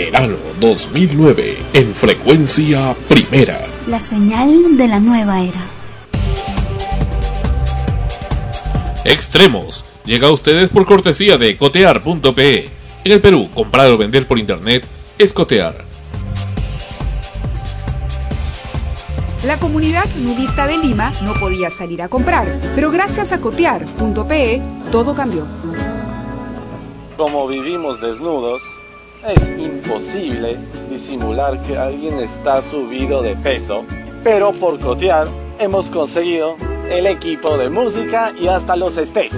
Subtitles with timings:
[0.00, 3.60] Verano 2009 en frecuencia primera.
[3.86, 5.60] La señal de la nueva era.
[9.04, 9.84] Extremos.
[10.06, 12.70] Llega a ustedes por cortesía de cotear.pe.
[13.04, 14.86] En el Perú, comprar o vender por internet
[15.18, 15.84] es cotear.
[19.44, 25.14] La comunidad nudista de Lima no podía salir a comprar, pero gracias a cotear.pe todo
[25.14, 25.46] cambió.
[27.18, 28.62] Como vivimos desnudos,
[29.28, 30.56] es imposible
[30.88, 33.84] disimular que alguien está subido de peso,
[34.24, 36.56] pero por cotear hemos conseguido
[36.90, 39.32] el equipo de música y hasta los estés.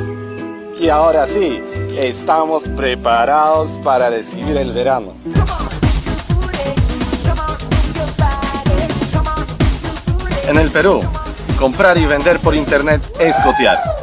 [0.78, 1.60] Y ahora sí,
[1.96, 5.14] estamos preparados para recibir el verano.
[10.48, 11.00] En el Perú,
[11.58, 14.01] comprar y vender por internet es cotear.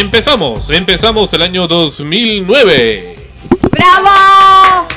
[0.00, 3.16] Empezamos, empezamos el año 2009.
[3.70, 4.88] ¡Bravo!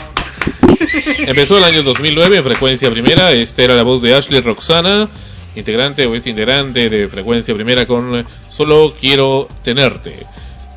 [1.17, 3.33] Empezó el año 2009 en frecuencia primera.
[3.33, 5.09] Esta era la voz de Ashley Roxana,
[5.57, 10.25] integrante o ex integrante de frecuencia primera con Solo Quiero Tenerte.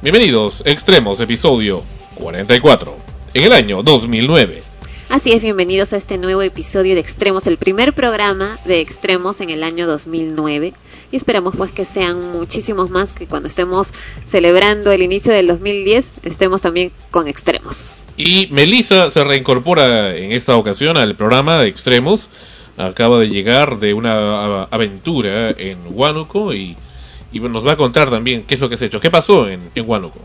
[0.02, 1.84] Bienvenidos, Extremos, episodio
[2.16, 2.96] 44,
[3.32, 4.60] en el año 2009.
[5.08, 9.50] Así es, bienvenidos a este nuevo episodio de Extremos, el primer programa de Extremos en
[9.50, 10.74] el año 2009
[11.16, 13.88] y esperamos pues que sean muchísimos más que cuando estemos
[14.28, 17.94] celebrando el inicio del 2010 estemos también con extremos.
[18.18, 22.28] Y Melissa se reincorpora en esta ocasión al programa de Extremos.
[22.76, 26.76] Acaba de llegar de una aventura en Huánuco y,
[27.32, 29.00] y nos va a contar también qué es lo que has hecho.
[29.00, 30.20] ¿Qué pasó en, en Huánuco?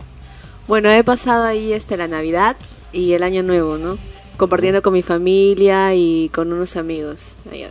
[0.67, 2.57] Bueno, he pasado ahí este la Navidad
[2.91, 3.97] y el Año Nuevo, ¿no?
[4.35, 7.35] Compartiendo con mi familia y con unos amigos.
[7.49, 7.69] allá.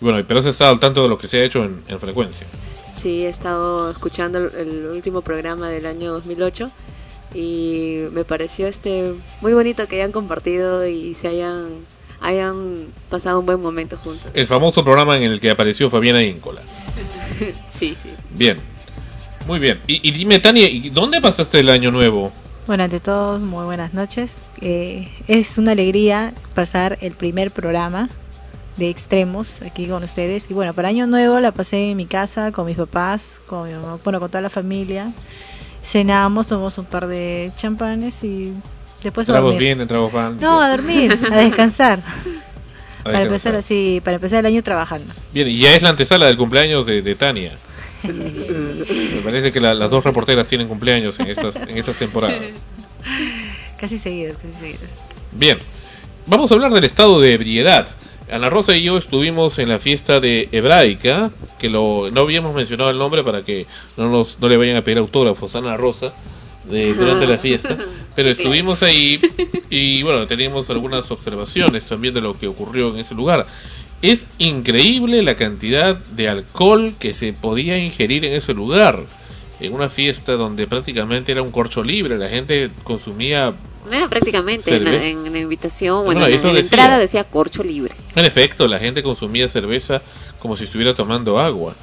[0.00, 1.98] Y bueno, pero has estado al tanto de lo que se ha hecho en, en
[2.00, 2.46] frecuencia.
[2.94, 6.70] Sí, he estado escuchando el, el último programa del año 2008
[7.34, 11.84] y me pareció este muy bonito que hayan compartido y se hayan
[12.20, 14.30] hayan pasado un buen momento juntos.
[14.34, 16.62] El famoso programa en el que apareció Fabiana Íncola.
[17.70, 18.10] Sí, sí.
[18.30, 18.56] Bien.
[19.46, 19.78] Muy bien.
[19.86, 22.32] Y, y dime, Tania, ¿y ¿dónde pasaste el año nuevo?
[22.66, 24.36] Bueno, ante todo, muy buenas noches.
[24.60, 28.08] Eh, es una alegría pasar el primer programa
[28.78, 30.50] de extremos aquí con ustedes.
[30.50, 33.74] Y bueno, para Año Nuevo la pasé en mi casa con mis papás, con mi
[33.74, 35.12] mamá, bueno, con toda la familia.
[35.82, 38.52] Cenamos, tomamos un par de champanes y
[39.02, 40.38] después Tragos bien, tragos van.
[40.40, 42.00] No, a dormir, a descansar.
[43.00, 45.14] A para empezar así, para empezar el año trabajando.
[45.32, 47.52] Bien, y ya es la antesala del cumpleaños de, de Tania.
[48.02, 52.38] Me parece que la- las dos reporteras tienen cumpleaños en estas, en estas temporadas.
[53.80, 54.90] Casi seguidos, casi seguidos.
[55.30, 55.58] Bien,
[56.26, 57.86] vamos a hablar del estado de ebriedad.
[58.30, 62.90] Ana Rosa y yo estuvimos en la fiesta de Hebraica, que lo, no habíamos mencionado
[62.90, 63.66] el nombre para que
[63.96, 66.14] no, nos, no le vayan a pedir autógrafos a Ana Rosa
[66.64, 67.76] de, durante la fiesta,
[68.16, 69.20] pero estuvimos ahí
[69.70, 73.46] y bueno, teníamos algunas observaciones también de lo que ocurrió en ese lugar.
[74.00, 79.04] Es increíble la cantidad de alcohol que se podía ingerir en ese lugar.
[79.60, 83.54] En una fiesta donde prácticamente era un corcho libre, la gente consumía
[83.86, 86.60] No era prácticamente en en la invitación, No, bueno, no, en, la decía.
[86.60, 87.94] entrada decía corcho libre.
[88.14, 90.02] En efecto, la gente consumía cerveza
[90.38, 91.74] como si estuviera tomando agua.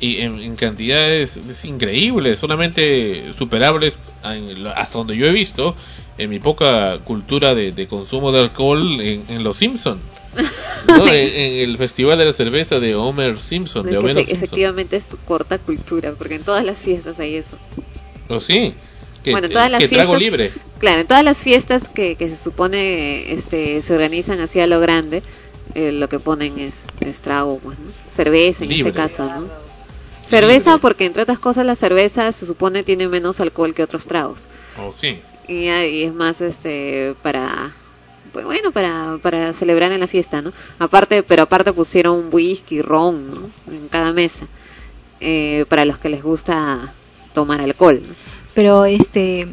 [0.00, 5.74] Y en, cantidades es increíbles, solamente superables hasta donde yo he visto
[6.16, 10.00] en mi poca cultura de, de consumo de alcohol en, Los Simpson.
[10.88, 11.06] ¿no?
[11.06, 14.36] en, en el Festival de la Cerveza de Homer Simpson, Es de Homero Simpson.
[14.36, 17.58] efectivamente es tu corta cultura, porque en todas las fiestas hay eso.
[18.28, 18.74] ¿O sí?
[19.24, 20.52] Que, Bueno, en todas las que trago fiestas- libre.
[20.78, 24.78] Claro, en todas las fiestas que, que se supone este, se organizan así a lo
[24.80, 25.22] grande,
[25.74, 27.86] eh, lo que ponen es, es trago, pues, ¿no?
[28.14, 28.90] cerveza en Libre.
[28.90, 29.48] este caso, ¿no?
[30.28, 34.42] Cerveza porque entre otras cosas la cerveza se supone tiene menos alcohol que otros tragos
[34.78, 35.18] ¿O sí?
[35.48, 37.72] y, ahí es más este para
[38.32, 40.52] pues, bueno para para celebrar en la fiesta, ¿no?
[40.78, 43.50] Aparte, pero aparte pusieron whisky, ron, ¿no?
[43.72, 44.46] En cada mesa
[45.20, 46.92] eh, para los que les gusta
[47.34, 48.00] tomar alcohol.
[48.06, 48.14] ¿no?
[48.54, 49.48] Pero este,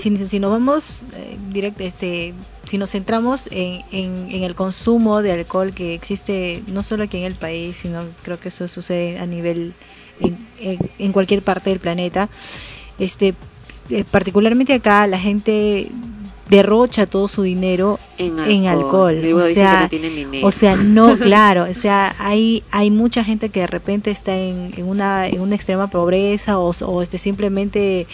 [0.00, 5.22] si, si nos vamos eh, directo, este, si nos centramos en, en, en el consumo
[5.22, 9.18] de alcohol que existe no solo aquí en el país, sino creo que eso sucede
[9.18, 9.74] a nivel
[10.20, 12.28] en, en, en cualquier parte del planeta,
[12.98, 13.34] este,
[13.90, 15.88] eh, particularmente acá la gente
[16.48, 18.50] derrocha todo su dinero En alcohol.
[18.50, 19.20] en alcohol.
[19.20, 20.46] Luego O que sea, no tienen dinero.
[20.46, 24.72] o sea, no, claro, o sea, hay hay mucha gente que de repente está en,
[24.76, 28.06] en una en una extrema pobreza o, o este simplemente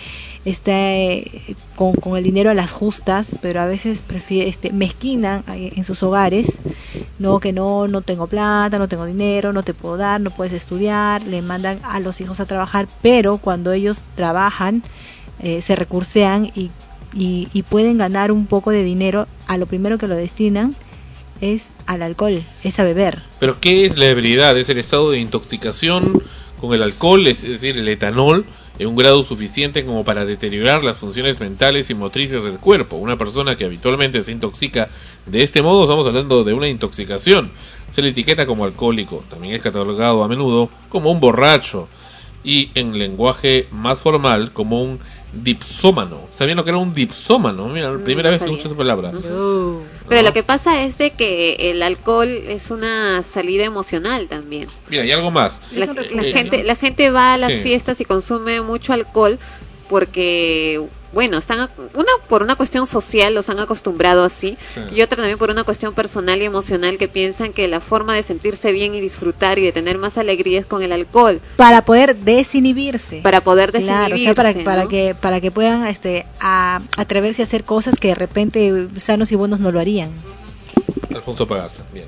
[0.44, 5.44] está eh, con, con el dinero a las justas, pero a veces prefiere este mezquinan
[5.48, 6.58] en sus hogares,
[7.18, 10.52] no que no no tengo plata, no tengo dinero, no te puedo dar, no puedes
[10.52, 14.82] estudiar, le mandan a los hijos a trabajar, pero cuando ellos trabajan
[15.38, 16.70] eh, se recursean y,
[17.14, 20.74] y, y pueden ganar un poco de dinero, a lo primero que lo destinan
[21.42, 23.20] es al alcohol, es a beber.
[23.40, 24.56] Pero ¿qué es la ebriedad?
[24.56, 26.22] Es el estado de intoxicación
[26.60, 28.46] con el alcohol, es, es decir, el etanol,
[28.78, 32.96] en un grado suficiente como para deteriorar las funciones mentales y motrices del cuerpo.
[32.96, 34.88] Una persona que habitualmente se intoxica
[35.26, 37.50] de este modo, estamos hablando de una intoxicación.
[37.92, 41.88] Se le etiqueta como alcohólico, también es catalogado a menudo como un borracho
[42.44, 44.98] y en lenguaje más formal como un
[45.32, 46.20] dipsómano.
[46.36, 47.66] ¿Sabían lo que era un dipsómano?
[47.68, 49.12] Mira, la primera no vez que escucho esa palabra.
[50.08, 54.68] Pero lo que pasa es de que el alcohol es una salida emocional también.
[54.90, 55.60] Mira, y algo más.
[55.72, 57.60] La, gente la gente va a las Sí.
[57.62, 59.38] fiestas y consume mucho alcohol
[59.88, 64.80] porque bueno, están una por una cuestión social los han acostumbrado así Sí.
[64.92, 68.22] y otra también por una cuestión personal y emocional que piensan que la forma de
[68.22, 72.16] sentirse bien y disfrutar y de tener más alegría es con el alcohol Para poder
[72.16, 73.20] desinhibirse.
[73.22, 77.44] para poder Claro, o desinhibirse, sea, para, que para que puedan este a, atreverse a
[77.44, 80.10] hacer cosas que de repente sanos y buenos no lo harían.
[81.14, 81.82] Alfonso Pagaza.
[81.92, 82.06] Bien.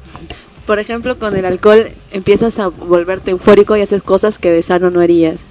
[0.67, 4.91] Por ejemplo, con el alcohol empiezas a volverte eufórico y haces cosas que de sano
[4.91, 5.43] no harías.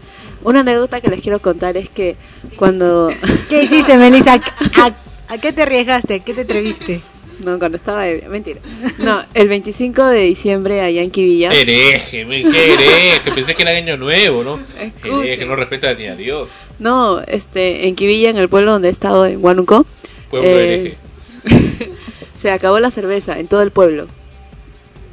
[0.43, 2.15] Una anécdota que les quiero contar es que
[2.55, 3.09] cuando
[3.49, 4.35] ¿Qué hiciste, Melissa?
[4.77, 4.91] ¿A,
[5.33, 6.15] a qué te arriesgaste?
[6.15, 7.01] ¿A qué te atreviste?
[7.39, 8.59] no cuando estaba ebria, mentira.
[8.99, 11.49] No, el 25 de diciembre allá en Quivilla.
[11.51, 13.31] Hereje, qué hereje.
[13.31, 14.59] Pensé que era año nuevo, ¿no?
[15.03, 16.49] Hereje, no respeta ni a Dios.
[16.79, 19.85] No, este en Quivilla en el pueblo donde he estado en Huánuco.
[20.29, 20.97] Pueblo eh, hereje.
[22.35, 24.07] se acabó la cerveza en todo el pueblo.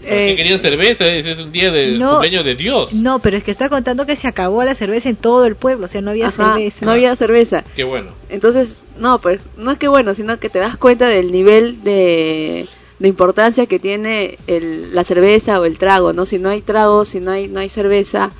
[0.00, 1.06] ¿Por qué Eh, querían cerveza?
[1.06, 2.12] Ese es un día de No.
[2.12, 2.92] cumpleaños de Dios.
[2.94, 5.84] No, pero es que está contando que se acabó la cerveza en todo el pueblo,
[5.84, 6.84] o sea, no había ajá, cerveza.
[6.86, 7.64] No había cerveza.
[7.76, 8.10] Qué bueno.
[8.30, 12.66] Entonces, no, pues, no es que bueno, sino que te das cuenta del nivel de,
[12.98, 16.24] de importancia que tiene el, la cerveza o el trago, ¿no?
[16.26, 18.30] Si no hay trago, si no hay, no hay cerveza,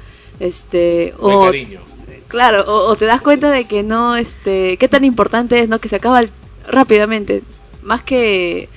[0.40, 1.81] este, No hay o, cariño.
[2.29, 5.79] claro, o, o te das cuenta de que no, este, qué tan importante es, ¿no?
[5.79, 6.31] Que se acaba el-
[6.67, 7.43] rápidamente,
[7.83, 8.69] más que,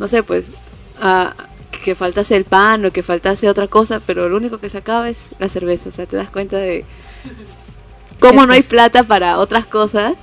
[0.00, 0.46] no sé, pues,
[1.82, 5.08] que faltase el pan o que faltase otra cosa, pero lo único que se acaba
[5.08, 6.84] es la cerveza, o sea, te das cuenta de
[8.18, 10.14] cómo no hay plata para otras cosas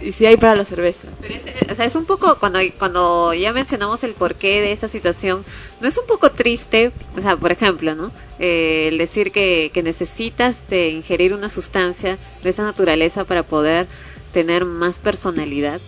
[0.00, 1.08] y si hay para la cerveza.
[1.20, 4.88] Pero es, o sea, es un poco, cuando, cuando ya mencionamos el porqué de esa
[4.88, 5.44] situación,
[5.80, 6.92] ¿no es un poco triste?
[7.16, 8.12] O sea, por ejemplo, ¿no?
[8.38, 13.86] Eh, el decir que, que necesitas de ingerir una sustancia de esa naturaleza para poder
[14.32, 15.80] tener más personalidad,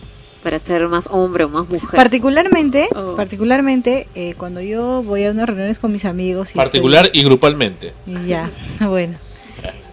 [0.45, 1.91] para ser más hombre o más mujer.
[1.97, 3.17] Particularmente, Oh.
[3.17, 7.93] particularmente eh, cuando yo voy a unas reuniones con mis amigos y Particular y grupalmente.
[8.29, 8.51] Ya,
[8.89, 9.15] bueno.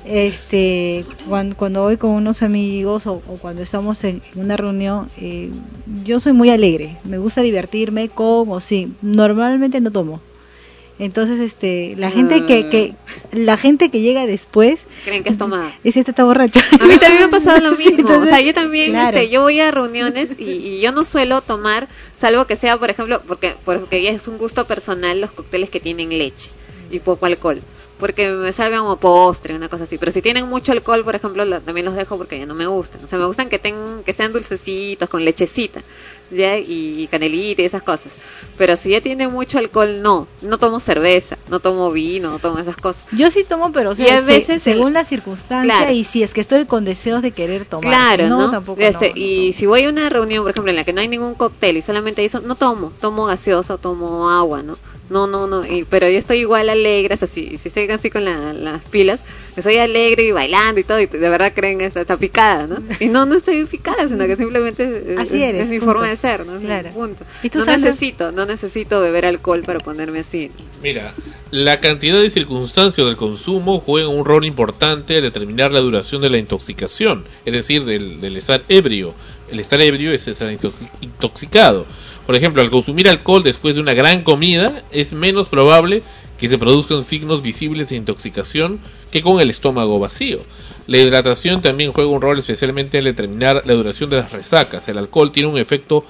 [0.06, 5.08] Este, cuando, cuando voy con unos amigos o, o cuando estamos en, en una reunión,
[5.18, 5.52] eh,
[6.04, 8.96] yo soy muy alegre, me gusta divertirme con o sin.
[9.02, 10.20] Normalmente no tomo.
[11.04, 12.94] Entonces, este, la gente que, que
[13.32, 15.76] la gente que llega después, Creen que es tomada.
[15.84, 16.60] es este está borracho.
[16.80, 17.98] A mí también me ha pasado lo mismo.
[18.02, 19.18] Entonces, o sea, yo también, claro.
[19.18, 22.92] este, yo voy a reuniones y, y yo no suelo tomar, salvo que sea, por
[22.92, 26.52] ejemplo, porque, porque ya es un gusto personal los cócteles que tienen leche
[26.92, 27.62] y poco alcohol.
[28.00, 29.98] Porque me sabe como postre, una cosa así.
[29.98, 32.66] Pero si tienen mucho alcohol, por ejemplo, la- también los dejo porque ya no me
[32.68, 33.04] gustan.
[33.04, 35.82] O sea, me gustan que tengan, que sean dulcecitos, con lechecita,
[36.32, 38.12] ya, y, y canelita y esas cosas.
[38.62, 40.28] Pero si ya tiene mucho alcohol, no.
[40.44, 43.02] No tomo cerveza, no tomo vino, no tomo esas cosas.
[43.12, 45.92] Yo sí tomo, pero o sea, Y a se- veces según el- la circunstancia Claro.
[45.92, 47.90] y si es que estoy con deseos de querer tomar.
[47.90, 48.52] Claro, ¿no?
[48.52, 48.80] tampoco.
[48.80, 49.58] Este, no, y tomo.
[49.58, 51.82] si voy a una reunión, por ejemplo, en la que no hay ningún cóctel y
[51.82, 54.78] solamente eso, no tomo, tomo gaseosa o tomo agua, ¿no?
[55.10, 58.12] No, no, no, y, pero yo estoy igual alegre, o sea, si, si estoy así
[58.12, 59.22] con la- las pilas,
[59.56, 62.78] estoy alegre y bailando y todo, y de verdad creen esta, está picada, ¿no?
[63.00, 65.94] Y no, no estoy picada, sino que simplemente es, Así es- eres, es mi punto.
[65.94, 66.56] forma de ser, ¿no?
[66.56, 66.90] Es Claro.
[66.92, 67.26] punto.
[67.44, 70.52] ¿Y tú, No necesito, no necesito beber alcohol para ponerme así.
[70.82, 71.14] Mira,
[71.52, 76.30] la cantidad de circunstancias del consumo juega un rol importante al determinar la duración de
[76.30, 79.14] la intoxicación, es decir, del, del estar ebrio.
[79.52, 81.86] El estar ebrio es estar intox- intoxicado.
[82.26, 86.04] Por ejemplo, al consumir alcohol después de una gran comida, es menos probable
[86.42, 88.80] que se produzcan signos visibles de intoxicación
[89.12, 90.40] que con el estómago vacío.
[90.88, 94.88] La hidratación también juega un rol especialmente al determinar la duración de las resacas.
[94.88, 96.04] El alcohol tiene un efecto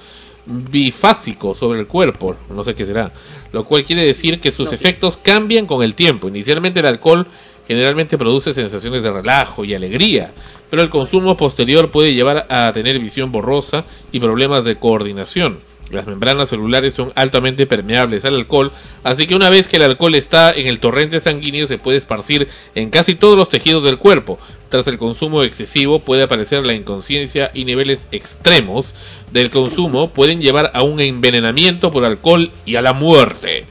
[0.46, 3.12] bifásico sobre el cuerpo, no sé qué será,
[3.52, 6.28] lo cual quiere decir que sus efectos cambian con el tiempo.
[6.28, 7.26] Inicialmente el alcohol
[7.68, 10.32] generalmente produce sensaciones de relajo y alegría,
[10.70, 15.58] pero el consumo posterior puede llevar a tener visión borrosa y problemas de coordinación.
[15.92, 18.72] Las membranas celulares son altamente permeables al alcohol,
[19.04, 22.48] así que una vez que el alcohol está en el torrente sanguíneo se puede esparcir
[22.74, 24.38] en casi todos los tejidos del cuerpo.
[24.70, 28.94] Tras el consumo excesivo puede aparecer la inconsciencia y niveles extremos
[29.32, 33.66] del consumo pueden llevar a un envenenamiento por alcohol y a la muerte.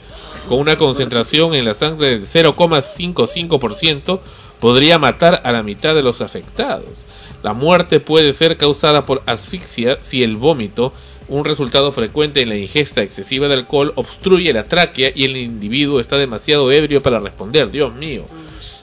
[0.47, 4.19] Con una concentración en la sangre del 0,55%
[4.59, 7.05] podría matar a la mitad de los afectados.
[7.41, 10.93] La muerte puede ser causada por asfixia si el vómito,
[11.31, 16.00] un resultado frecuente en la ingesta excesiva de alcohol, obstruye la tráquea y el individuo
[16.00, 17.71] está demasiado ebrio para responder.
[17.71, 18.25] Dios mío.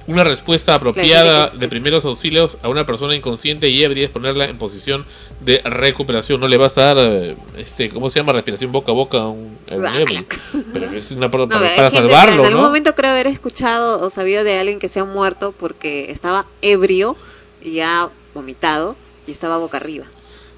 [0.07, 4.57] Una respuesta apropiada de primeros auxilios a una persona inconsciente y ebria es ponerla en
[4.57, 5.05] posición
[5.41, 6.41] de recuperación.
[6.41, 8.33] No le vas a dar, eh, este, ¿cómo se llama?
[8.33, 10.25] Respiración boca a boca a un, a un ebrio.
[10.73, 12.67] Pero es una No, para, para gente- salvarlo, En algún ¿no?
[12.69, 17.15] momento creo haber escuchado o sabido de alguien que se ha muerto porque estaba ebrio
[17.61, 20.07] y ya vomitado y estaba boca arriba.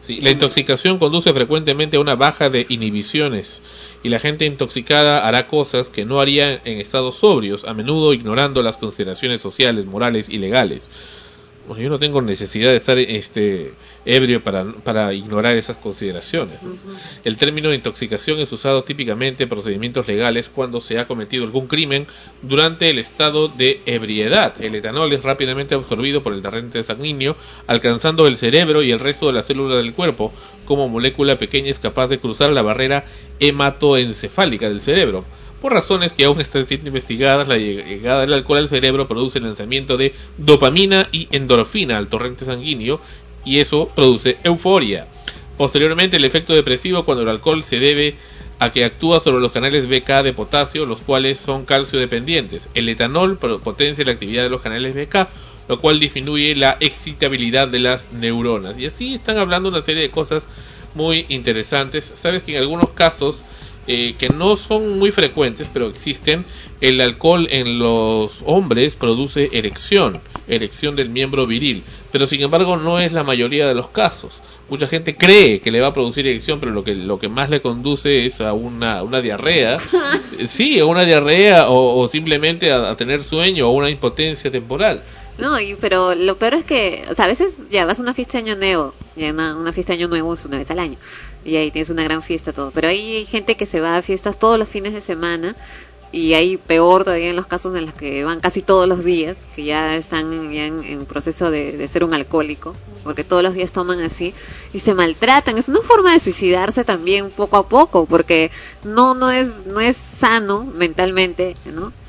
[0.02, 3.61] Sí, la intoxicación conduce frecuentemente a una baja de inhibiciones
[4.02, 8.62] y la gente intoxicada hará cosas que no haría en estados sobrios, a menudo ignorando
[8.62, 10.90] las consideraciones sociales, morales y legales.
[11.76, 13.72] Yo no tengo necesidad de estar este
[14.04, 16.62] ebrio para, para ignorar esas consideraciones.
[16.62, 16.72] ¿no?
[17.24, 21.66] El término de intoxicación es usado típicamente en procedimientos legales cuando se ha cometido algún
[21.66, 22.06] crimen
[22.42, 24.54] durante el estado de ebriedad.
[24.60, 27.36] El etanol es rápidamente absorbido por el torrente sanguíneo,
[27.66, 30.32] alcanzando el cerebro y el resto de las células del cuerpo.
[30.64, 33.04] Como molécula pequeña es capaz de cruzar la barrera
[33.38, 35.24] hematoencefálica del cerebro.
[35.61, 39.45] Por razones que aún están siendo investigadas, la llegada del alcohol al cerebro produce el
[39.45, 43.00] lanzamiento de dopamina y endorfina al torrente sanguíneo
[43.45, 45.07] y eso produce euforia.
[45.59, 48.14] Posteriormente, el efecto depresivo cuando el alcohol se debe
[48.59, 52.71] a que actúa sobre los canales BK de potasio, los cuales son calcio dependientes.
[52.75, 55.29] El etanol potencia la actividad de los canales BK,
[55.69, 58.79] lo cual disminuye la excitabilidad de las neuronas.
[58.79, 60.47] Y así están hablando una serie de cosas
[60.95, 62.05] muy interesantes.
[62.05, 63.43] Sabes que en algunos casos
[63.92, 66.44] eh, que no son muy frecuentes, pero existen,
[66.80, 71.82] el alcohol en los hombres produce erección, erección del miembro viril,
[72.12, 74.42] pero sin embargo no es la mayoría de los casos.
[74.68, 77.50] Mucha gente cree que le va a producir erección, pero lo que, lo que más
[77.50, 79.78] le conduce es a una, una diarrea.
[80.49, 85.02] Sí, a una diarrea o, o simplemente a, a tener sueño o una impotencia temporal.
[85.40, 88.14] No, y, pero lo peor es que, o sea, a veces ya vas a una
[88.14, 90.78] fiesta de año nuevo, ya una, una fiesta de año nuevo es una vez al
[90.78, 90.99] año,
[91.44, 94.38] y ahí tienes una gran fiesta todo, pero hay gente que se va a fiestas
[94.38, 95.56] todos los fines de semana,
[96.12, 99.37] y hay peor todavía en los casos en los que van casi todos los días,
[99.54, 104.00] que ya están en, en proceso de, ser un alcohólico, porque todos los días toman
[104.00, 104.35] así
[104.73, 105.56] y se maltratan.
[105.56, 108.50] Es una forma de suicidarse también poco a poco, porque
[108.82, 111.54] no no es no es sano mentalmente,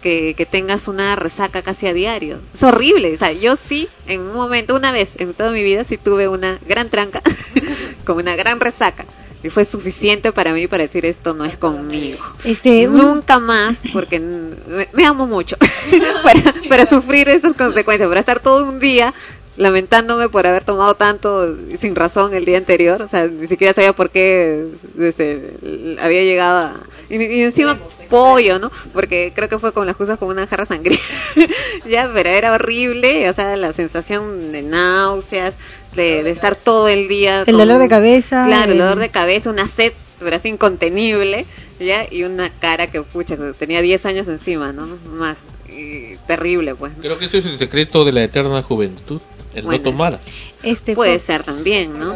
[0.02, 2.40] que tengas una resaca casi a diario.
[2.56, 3.14] Es horrible.
[3.14, 6.28] O sea, yo sí, en un momento, una vez en toda mi vida, sí tuve
[6.28, 7.22] una gran tranca,
[8.04, 9.06] con una gran resaca.
[9.44, 12.20] Y fue suficiente para mí para decir esto no es conmigo.
[12.44, 15.58] Este, un- Nunca más, porque n- me, me amo mucho,
[16.24, 19.14] para, para sufrir esas consecuencias, para estar todo un día
[19.58, 23.94] lamentándome por haber tomado tanto sin razón el día anterior, o sea, ni siquiera sabía
[23.94, 24.68] por qué
[25.00, 25.56] este,
[26.02, 26.74] había llegado a...
[27.10, 27.78] Y, y encima
[28.10, 28.72] pollo, ¿no?
[28.94, 30.98] Porque creo que fue con las cosas con una jarra sangría.
[31.86, 35.56] ya, pero era horrible, o sea, la sensación de náuseas,
[35.96, 37.44] de, de estar todo el día...
[37.46, 41.46] El dolor de cabeza, Claro, el dolor de cabeza, una sed, pero así incontenible,
[41.80, 42.06] ¿ya?
[42.10, 44.88] Y una cara que, pucha, que tenía 10 años encima, ¿no?
[45.12, 45.38] Más.
[45.68, 46.92] Y terrible, pues.
[47.02, 49.22] Creo que ese es el secreto de la eterna juventud,
[49.56, 49.78] el Bueno.
[49.84, 50.20] no tomar.
[50.64, 52.16] este, Puede pues, ser también, ¿no?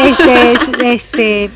[0.00, 1.50] este, es- este,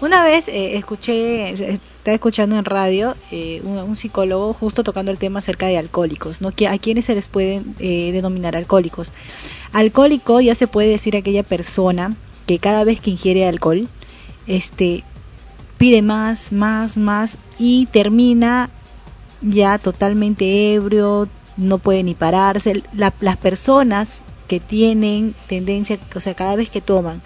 [0.00, 5.18] una vez eh, escuché, estaba escuchando en radio eh, un, un psicólogo justo tocando el
[5.18, 6.52] tema acerca de alcohólicos, ¿no?
[6.52, 9.12] Que a quienes se les pueden eh, denominar alcohólicos.
[9.72, 12.14] Alcohólico ya se puede decir aquella persona
[12.46, 13.88] que cada vez que ingiere alcohol,
[14.46, 15.04] este,
[15.76, 18.70] pide más, más, más y termina
[19.42, 22.82] ya totalmente ebrio, no puede ni pararse.
[22.94, 27.20] La- las personas que tienen tendencia, o sea, cada vez que toman,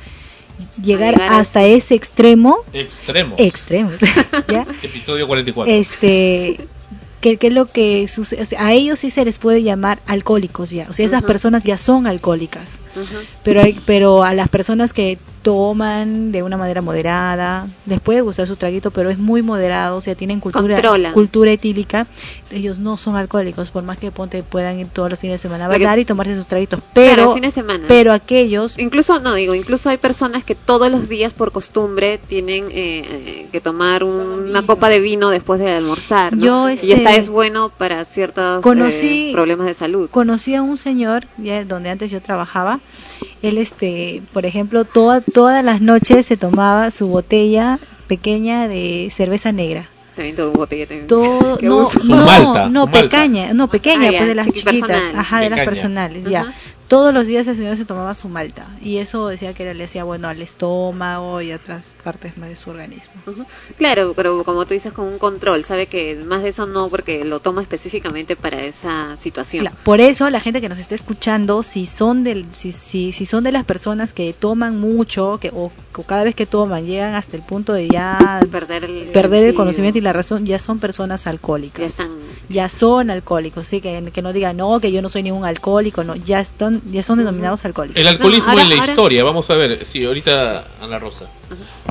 [0.83, 3.38] llegar, llegar a hasta ese extremo, Extremos.
[3.40, 3.94] extremos,
[4.48, 4.66] ¿ya?
[4.83, 5.72] Episodio 44.
[5.72, 6.66] Este,
[7.22, 10.00] que, que es lo que sucede, o sea, a ellos sí se les puede llamar
[10.06, 12.80] alcohólicos ya, o sea, esas personas ya son alcohólicas,
[13.44, 18.46] pero hay, pero a las personas que toman de una manera moderada, les puede gustar
[18.46, 21.12] su traguito, pero es muy moderado, o sea, tienen cultura Controlan.
[21.12, 22.07] cultura etílica,
[22.50, 25.66] ellos no son alcohólicos, por más que ponte puedan ir todos los fines de semana
[25.66, 27.85] a bailar y tomarse sus traguitos, Claro, pero el fin de semana.
[27.88, 32.66] pero aquellos Incluso, no digo, incluso hay personas que todos los días por costumbre tienen
[32.70, 36.44] eh, eh, que tomar un- una copa de vino después de almorzar, ¿no?
[36.44, 40.09] Yo, Y este, esta es bueno para ciertos eh, conocí- problemas de salud.
[40.11, 42.81] conocí a un señor ya donde antes yo trabajaba
[43.42, 49.52] él este por ejemplo toda, todas las noches se tomaba su botella pequeña de cerveza
[49.52, 50.87] negra También tuve botella.
[50.87, 51.07] También.
[51.07, 53.00] todo no no malta, no su malta.
[53.09, 55.16] pequeña no pequeña Ah, ya, pues de las chiqui- chiquitas personal.
[55.18, 55.64] ajá de las Pequeña.
[55.64, 56.55] personales ya.
[56.92, 60.05] Todos los días el señor se tomaba su malta y eso decía que le hacía
[60.05, 63.12] bueno al estómago y a otras partes más de su organismo.
[63.78, 67.24] Claro, pero como tú dices, con un control, sabe que más de eso no, porque
[67.24, 69.62] lo toma específicamente para esa situación.
[69.62, 73.24] Claro, por eso la gente que nos está escuchando, si son del, si, si, si
[73.24, 77.14] son de las personas que toman mucho, que o, o cada vez que toman llegan
[77.14, 80.78] hasta el punto de ya Perder el, perder el conocimiento y la razón, ya son
[80.78, 81.81] personas alcohólicas.
[81.81, 82.11] Ya están.
[82.50, 86.05] Ya son alcohólicos, sí, que, que no digan no, que yo no soy ningún alcohólico,
[86.05, 88.00] no, ya están, ya son denominados alcohólicos.
[88.00, 91.30] El alcoholismo ahora- en la ahora- historia, vamos a ver, sí, ahorita Ana Rosa.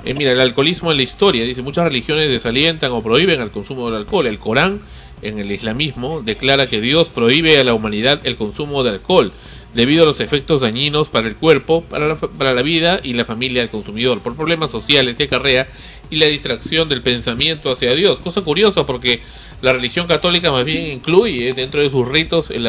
[0.04, 3.89] Eh, mira, el alcoholismo en la historia, dice, muchas religiones desalientan o prohíben el consumo
[3.89, 4.27] del alcohol.
[4.27, 4.82] El Corán,
[5.21, 9.32] en el islamismo, declara que Dios prohíbe a la humanidad el consumo de alcohol
[9.73, 13.23] debido a los efectos dañinos para el cuerpo, para la, para la vida y la
[13.23, 15.67] familia del consumidor, por problemas sociales que acarrea
[16.10, 18.19] y la distracción del pensamiento hacia Dios.
[18.19, 19.21] Cosa curiosa porque
[19.62, 22.63] la religión católica más bien incluye dentro de sus ritos el,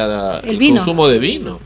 [0.74, 1.58] consumo de vino.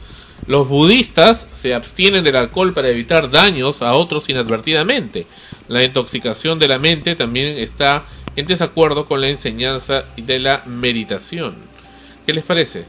[0.47, 5.27] Los budistas se abstienen del alcohol para evitar daños a otros inadvertidamente.
[5.67, 8.05] La intoxicación de la mente también está
[8.37, 11.57] en desacuerdo con la enseñanza de la meditación.
[12.27, 12.85] ¿Qué les parece?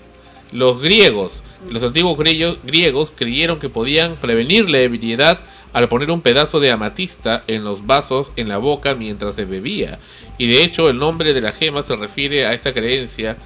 [0.51, 5.39] Los griegos, los antiguos griegos, creyeron que podían prevenir la ebriedad
[5.73, 9.99] al poner un pedazo de amatista en los vasos en la boca mientras se bebía.
[10.37, 13.37] Y de hecho el nombre de la gema se refiere a esta creencia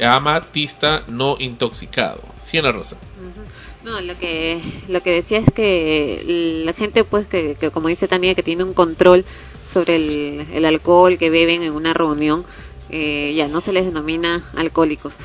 [0.00, 2.22] amatista no intoxicado.
[2.42, 2.96] Siena Rosa.
[3.84, 8.34] No, lo que lo que decía es que la gente, pues, que, como dice Tania,
[8.34, 9.24] que tiene un control
[9.66, 12.44] sobre el, el alcohol que beben en una reunión,
[12.90, 15.16] eh, ya no se les denomina alcohólicos.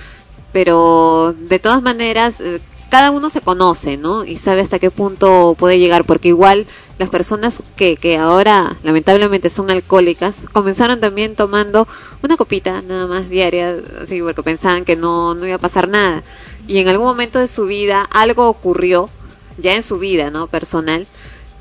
[0.52, 4.26] Pero de todas maneras, eh, cada uno se conoce, ¿no?
[4.26, 6.66] Y sabe hasta qué punto puede llegar, porque igual
[6.98, 11.88] las personas que, que ahora lamentablemente son alcohólicas comenzaron también tomando
[12.24, 16.24] una copita nada más diaria, así porque pensaban que no, no iba a pasar nada.
[16.68, 19.10] Y en algún momento de su vida algo ocurrió,
[19.58, 20.48] ya en su vida, ¿no?
[20.48, 21.08] Personal,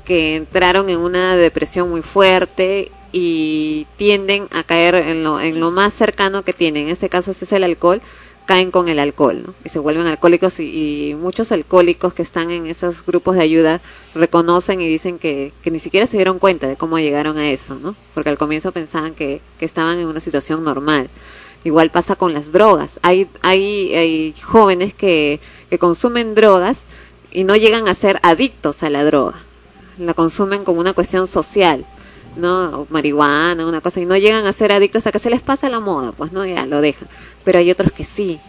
[0.05, 5.71] que entraron en una depresión muy fuerte y tienden a caer en lo, en lo
[5.71, 6.87] más cercano que tienen.
[6.87, 8.01] En este caso ese es el alcohol
[8.47, 13.05] caen con el alcohol y se vuelven alcohólicos y, muchos alcohólicos que están en esos
[13.05, 13.81] grupos de ayuda
[14.15, 17.75] reconocen y dicen que, que, ni siquiera se dieron cuenta de cómo llegaron a eso,
[17.75, 17.95] ¿no?
[18.15, 21.09] Porque al comienzo pensaban que, estaban en una situación normal.
[21.63, 22.99] Igual pasa con las drogas.
[23.03, 25.39] Hay, hay, hay jóvenes que
[25.79, 26.83] consumen drogas
[27.31, 29.35] y no llegan a ser adictos a la droga.
[29.99, 31.85] La consumen como una cuestión social.
[32.37, 32.81] ¿No?
[32.81, 35.69] O marihuana, una cosa, y no llegan a ser adictos a que se les pasa
[35.69, 37.07] la moda, pues no, ya lo dejan.
[37.43, 38.39] Pero hay otros que sí,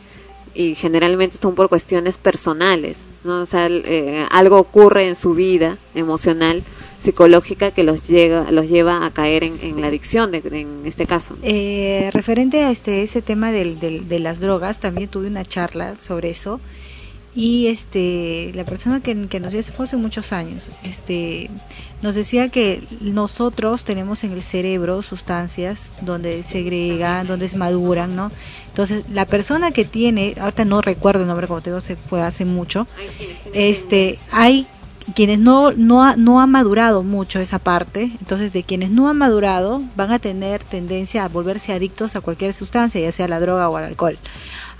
[0.54, 3.42] y generalmente son por cuestiones personales, ¿no?
[3.42, 6.64] O sea, eh, algo ocurre en su vida emocional,
[6.98, 11.06] psicológica, que los, llega, los lleva a caer en, en la adicción, de, en este
[11.06, 11.36] caso.
[11.42, 15.94] Eh, referente a este ese tema del, del, de las drogas, también tuve una charla
[16.00, 16.60] sobre eso
[17.34, 20.70] y este la persona que, que nos dio fue hace muchos años.
[20.82, 21.50] Este
[22.02, 28.30] nos decía que nosotros tenemos en el cerebro sustancias donde segregan donde se maduran no
[28.78, 32.22] entonces la persona que tiene ahorita no recuerdo el nombre como te digo se fue
[32.22, 32.86] hace mucho.
[33.52, 34.68] Este hay
[35.16, 38.10] quienes no no ha, no ha madurado mucho esa parte.
[38.20, 42.54] Entonces de quienes no han madurado van a tener tendencia a volverse adictos a cualquier
[42.54, 44.16] sustancia ya sea la droga o al alcohol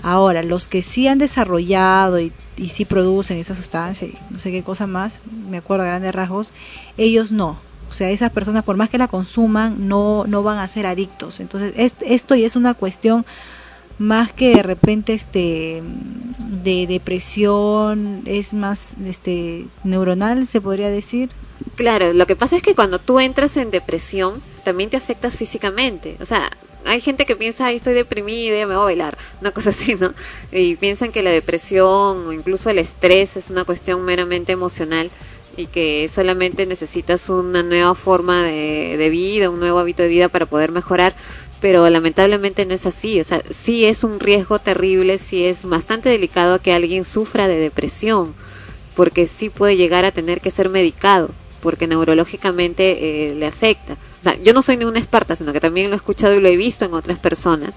[0.01, 4.51] Ahora, los que sí han desarrollado y, y sí producen esa sustancia y no sé
[4.51, 6.51] qué cosa más, me acuerdo a grandes rasgos,
[6.97, 7.57] ellos no.
[7.89, 11.39] O sea, esas personas, por más que la consuman, no, no van a ser adictos.
[11.39, 13.25] Entonces, es, esto ya es una cuestión
[13.97, 21.29] más que de repente este de depresión, es más este neuronal, se podría decir.
[21.75, 26.15] Claro, lo que pasa es que cuando tú entras en depresión, también te afectas físicamente.
[26.21, 26.49] O sea,
[26.85, 29.95] hay gente que piensa, ay, estoy deprimida, ya me voy a bailar, una cosa así,
[29.95, 30.13] ¿no?
[30.51, 35.11] Y piensan que la depresión o incluso el estrés es una cuestión meramente emocional
[35.57, 40.45] y que solamente necesitas una nueva forma de, vida, un nuevo hábito de vida para
[40.45, 41.15] poder mejorar,
[41.59, 46.07] pero lamentablemente no es así, o sea, sí es un riesgo terrible, sí es bastante
[46.07, 48.33] delicado que alguien sufra de depresión,
[48.95, 53.97] porque sí puede llegar a tener que ser medicado, porque neurológicamente eh, le afecta.
[54.19, 56.41] O sea, yo no soy ni una experta, sino que también lo he escuchado y
[56.41, 57.75] lo he visto en otras personas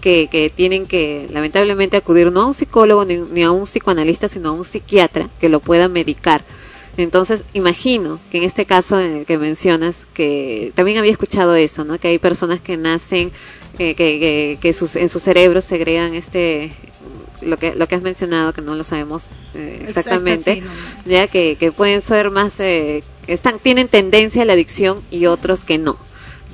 [0.00, 4.28] que, que tienen que lamentablemente acudir no a un psicólogo ni, ni, a un psicoanalista,
[4.28, 6.42] sino a un psiquiatra que lo pueda medicar.
[6.96, 11.84] Entonces, imagino que en este caso en el que mencionas, que también había escuchado eso,
[11.84, 11.98] ¿no?
[11.98, 13.32] Que hay personas que nacen,
[13.78, 16.72] eh, que, que, que sus, en su cerebro segregan este
[17.40, 19.24] lo que lo que has mencionado que no lo sabemos
[19.54, 21.10] eh, exactamente Exacto, sí, no.
[21.10, 25.64] ya que, que pueden ser más eh, están tienen tendencia a la adicción y otros
[25.64, 25.98] que no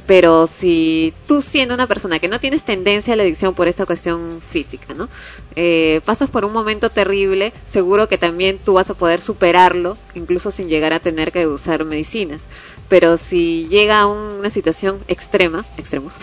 [0.09, 3.85] pero si tú siendo una persona que no tienes tendencia a la adicción por esta
[3.85, 5.07] cuestión física, ¿no?
[5.54, 10.50] Eh, pasas por un momento terrible, seguro que también tú vas a poder superarlo, incluso
[10.50, 12.40] sin llegar a tener que usar medicinas.
[12.88, 16.14] Pero si llega a una situación extrema, extremos.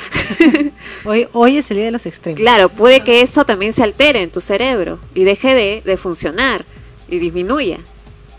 [1.06, 2.42] hoy, hoy es el día de los extremos.
[2.42, 6.66] Claro, puede que eso también se altere en tu cerebro y deje de, de funcionar
[7.08, 7.78] y disminuya.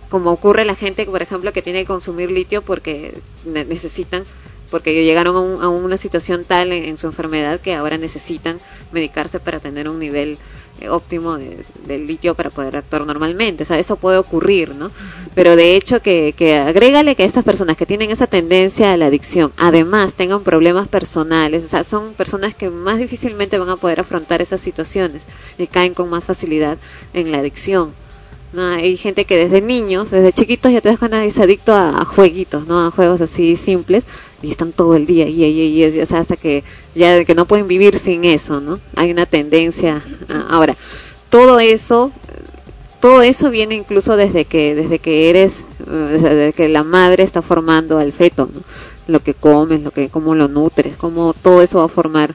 [0.09, 3.15] Como ocurre la gente, por ejemplo, que tiene que consumir litio porque
[3.45, 4.25] necesitan
[4.71, 8.59] porque llegaron a, un, a, una situación tal en, en, su enfermedad que ahora necesitan
[8.93, 10.39] medicarse para tener un nivel
[10.81, 13.63] eh, óptimo de, de, litio para poder actuar normalmente.
[13.63, 14.91] O sea, eso puede ocurrir, ¿no?
[15.35, 19.07] Pero de hecho que, que agrégale que estas personas que tienen esa tendencia a la
[19.07, 24.01] adicción, además tengan problemas personales, o sea, son personas que más difícilmente van a poder
[24.01, 25.23] afrontar esas situaciones
[25.57, 26.79] y caen con más facilidad
[27.15, 27.95] en la adicción.
[28.57, 28.67] ¿No?
[28.67, 32.87] Hay gente que desde niños, desde chiquitos ya te das cuenta adicto a, jueguitos, ¿no?
[32.87, 34.05] A juegos así simples
[34.43, 36.65] y están todo el día y, hasta que
[36.95, 38.81] ya que no pueden vivir sin eso, ¿no?
[38.97, 40.77] Hay una tendencia a, ahora
[41.29, 42.11] todo eso
[43.01, 47.99] todo eso viene incluso desde que desde que eres desde que la madre está formando
[47.99, 48.63] al feto, ¿no?
[49.07, 52.35] Lo que comes, lo que cómo lo nutres, cómo todo eso va a formar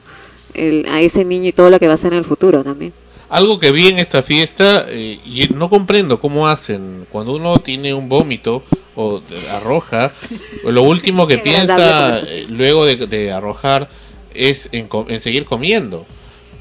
[0.90, 2.92] a ese niño y todo lo que va a ser en el futuro también.
[3.32, 7.94] Algo que vi en esta fiesta eh, y no comprendo cómo hacen cuando uno tiene
[7.94, 8.62] un vómito
[8.94, 10.12] o arroja,
[10.64, 13.88] lo último que piensa eh, luego de, de, arrojar
[14.34, 16.04] es en, en, seguir comiendo.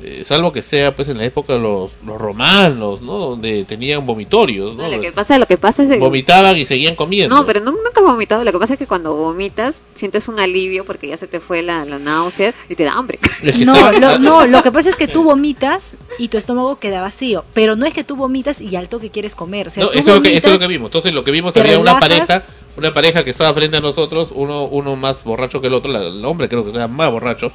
[0.04, 3.18] Eh, salvo que sea pues en la época de los, los romanos, ¿no?
[3.18, 4.84] Donde tenían vomitorios, ¿no?
[4.84, 7.36] No, lo que pasa, lo que pasa es de- Vomitaban y seguían comiendo.
[7.36, 8.44] No, pero nu- nunca has vomitado.
[8.44, 11.62] Lo que pasa es que cuando vomitas sientes un alivio porque ya se te fue
[11.62, 13.20] la, la náusea y te da hambre.
[13.44, 16.78] Es que No, lo, no, lo que pasa es que tú vomitas y tu estómago
[16.80, 19.68] queda vacío, pero no es que tú vomitas y al toque quieres comer.
[19.68, 20.88] O sea, No, tú eso es, lo que, eso es lo que vimos.
[20.88, 22.44] Entonces lo que vimos había una pareja,
[22.78, 26.08] una pareja que estaba frente a nosotros, uno, uno más borracho que el otro, la-
[26.08, 27.52] el hombre creo que sea más borracho,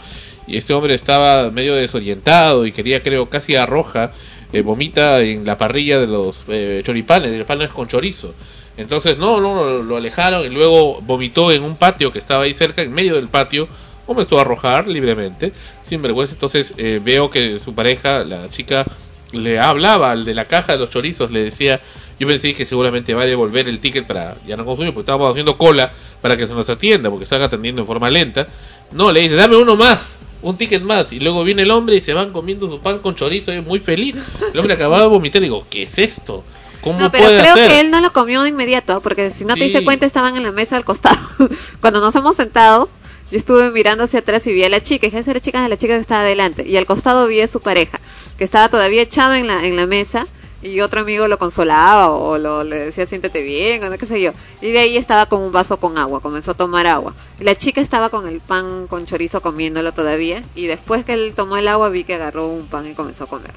[0.47, 4.13] y este hombre estaba medio desorientado y quería, creo, casi arroja,
[4.53, 8.35] eh, vomita en la parrilla de los eh, choripanes, de los panes con chorizo.
[8.77, 12.83] Entonces, no, no, lo, alejaron y luego vomitó en un patio que estaba ahí cerca,
[12.83, 13.69] en medio del patio,
[14.07, 16.35] comenzó a arrojar libremente, sin vergüenza.
[16.35, 18.87] Entonces eh, veo que su pareja, la chica,
[19.33, 21.81] le hablaba al de la caja de los chorizos, le decía,
[22.19, 25.31] yo pensé que seguramente va a devolver el ticket para ya no consumir, porque estábamos
[25.31, 28.47] haciendo cola para que se nos atienda, porque están atendiendo en forma lenta.
[28.93, 31.13] No, le dice, dame uno más, un ticket más.
[31.13, 33.81] Y luego viene el hombre y se van comiendo su pan con chorizo, es muy
[33.81, 34.17] feliz.
[34.53, 36.45] El hombre acababa de vomitar y digo, ¿qué es esto?
[36.81, 37.69] ¿Cómo No, pero puede creo hacer?
[37.71, 40.43] que él no lo comió de inmediato, porque si no te diste cuenta estaban en
[40.43, 41.19] la mesa al costado.
[41.81, 42.89] Cuando nos hemos sentado,
[43.31, 45.63] yo estuve mirando hacia atrás y vi a la chica, y dije, esa era chica
[45.63, 46.65] de la chica que estaba adelante.
[46.67, 48.01] Y al costado vi a su pareja,
[48.39, 50.29] que estaba todavía echado en la, en la mesa,
[50.63, 54.21] y otro amigo lo consolaba o lo, le decía siéntete bien o no qué sé
[54.21, 54.33] yo.
[54.61, 57.15] Y de ahí estaba con un vaso con agua, comenzó a tomar agua.
[57.41, 61.35] Y la chica estaba con el pan con chorizo comiéndolo todavía, y después que él
[61.37, 63.53] tomó el agua vi que agarró un pan y comenzó a comer.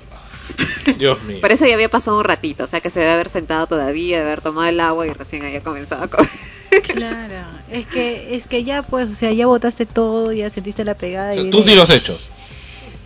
[0.97, 1.39] Dios mío.
[1.41, 4.17] Por eso ya había pasado un ratito, o sea que se debe haber sentado todavía,
[4.17, 6.29] de haber tomado el agua y recién había comenzado a comer.
[6.83, 10.93] Claro, es que es que ya pues, o sea, ya botaste todo, ya sentiste la
[10.93, 11.31] pegada.
[11.31, 12.15] O sea, y tú sí lo has hecho.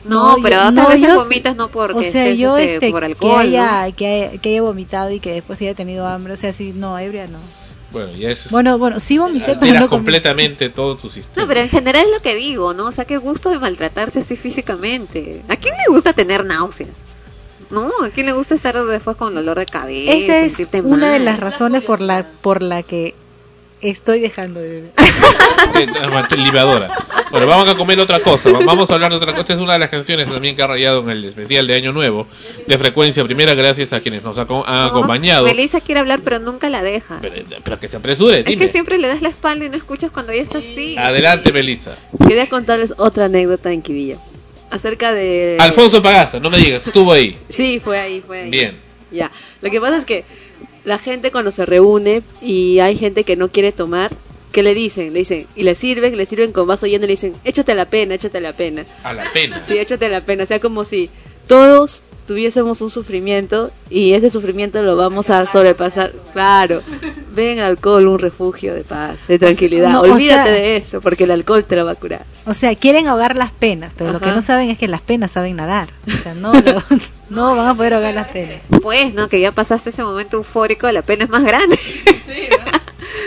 [0.05, 2.73] No, yo- pero otras no, veces yo- vomitas no porque o sea, estés, yo este,
[2.75, 6.05] este, por que alcohol, haya, que haya que haya vomitado y que después haya tenido
[6.07, 7.39] hambre, o sea, sí, no, ebria no.
[7.91, 8.49] Bueno, ya es...
[8.49, 9.89] Bueno, bueno, sí vomité, pero no comí.
[9.89, 11.13] completamente todo tu ¿no?
[11.13, 11.43] sistema.
[11.43, 12.85] No, pero en general es lo que digo, ¿no?
[12.87, 15.43] O sea, qué gusto de maltratarse así físicamente.
[15.47, 16.89] ¿A quién le gusta tener náuseas?
[17.69, 20.11] No, ¿a quién le gusta estar después con dolor de cabeza?
[20.11, 21.25] Esa es una de mal?
[21.25, 23.13] las razones por la por la que
[23.81, 24.91] estoy dejando de beber.
[26.37, 26.89] Libadora.
[27.31, 28.51] Bueno, vamos a comer otra cosa.
[28.51, 29.41] Va- Vamos a hablar de otra cosa.
[29.41, 31.91] Esta es una de las canciones también que ha rayado en el especial de Año
[31.91, 32.27] Nuevo
[32.67, 35.45] de frecuencia primera, gracias a quienes nos aco- han acompañado.
[35.45, 37.19] Melissa quiere hablar, pero nunca la deja.
[37.21, 38.65] Pero, pero que se apresure, Es dime.
[38.65, 40.95] que siempre le das la espalda y no escuchas cuando ella está así.
[40.97, 41.95] Adelante, Melissa.
[42.27, 44.17] Quería contarles otra anécdota en Quibilla.
[44.69, 45.57] Acerca de...
[45.59, 47.37] Alfonso Pagaza, no me digas, estuvo ahí.
[47.49, 48.49] Sí, fue ahí, fue ahí.
[48.49, 48.77] Bien.
[49.11, 49.31] Ya.
[49.61, 50.23] Lo que pasa es que
[50.83, 54.11] la gente cuando se reúne y hay gente que no quiere tomar,
[54.53, 55.11] ¿qué le dicen?
[55.11, 57.85] Le dicen, y le sirven, le sirven con vaso lleno y le dicen, échate la
[57.89, 58.85] pena, échate la pena.
[59.03, 59.61] A la pena.
[59.63, 60.43] Sí, échate la pena.
[60.43, 61.09] O sea, como si
[61.47, 66.13] todos tuviésemos un sufrimiento y ese sufrimiento lo vamos a sobrepasar.
[66.31, 66.81] Claro.
[67.35, 69.89] Ven alcohol, un refugio de paz, de tranquilidad.
[69.89, 72.25] no, o Olvídate sea- de eso, porque el alcohol te lo va a curar.
[72.45, 75.31] O sea, quieren ahogar las penas, pero lo que no saben es que las penas
[75.31, 75.89] saben nadar.
[76.07, 76.83] O sea, no, lo-
[77.29, 78.61] no van a poder ahogar las penas.
[78.81, 79.27] Pues, ¿no?
[79.27, 81.77] Que ya pasaste ese momento eufórico, la pena es más grande.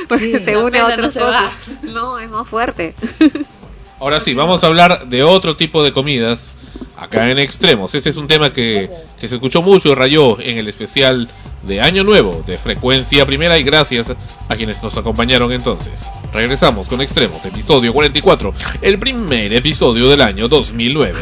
[0.09, 0.45] Porque Sí.
[0.45, 1.53] se une a otras no cosas.
[1.83, 2.95] No, es más fuerte.
[4.01, 6.53] Ahora sí, vamos a hablar de otro tipo de comidas
[6.97, 7.95] acá en extremos.
[7.95, 11.29] Ese es un tema que, que se escuchó mucho y rayó en el especial
[11.63, 14.09] de Año Nuevo de Frecuencia Primera y gracias
[14.49, 16.07] a quienes nos acompañaron entonces.
[16.33, 21.19] Regresamos con Extremos, episodio 44, el primer episodio del año 2009.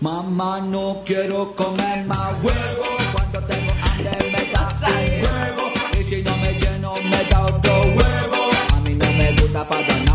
[0.00, 2.97] Mamá, no quiero comer más huevo.
[9.58, 10.07] Me gusta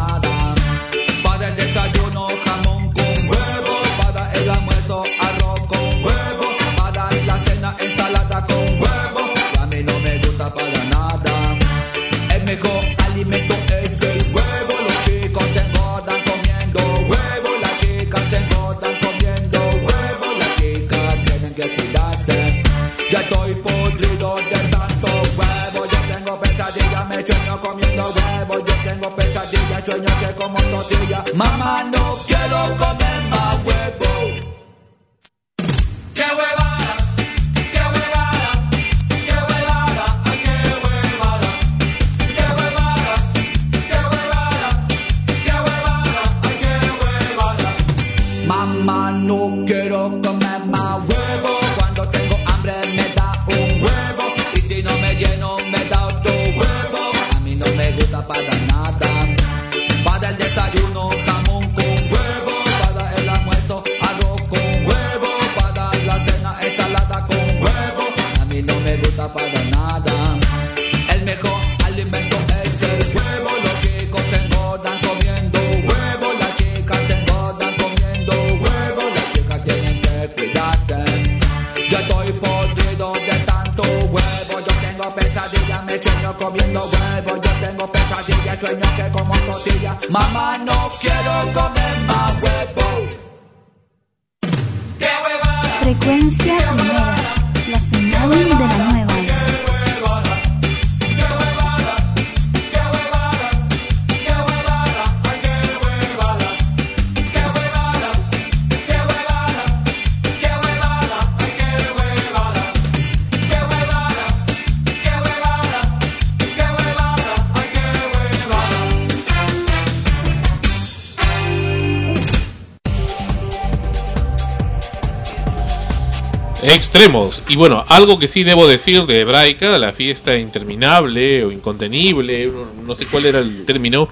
[126.93, 127.41] Extremos.
[127.49, 132.51] Y bueno, algo que sí debo decir de Hebraica, la fiesta interminable o incontenible,
[132.85, 134.07] no, sé cuál era el término.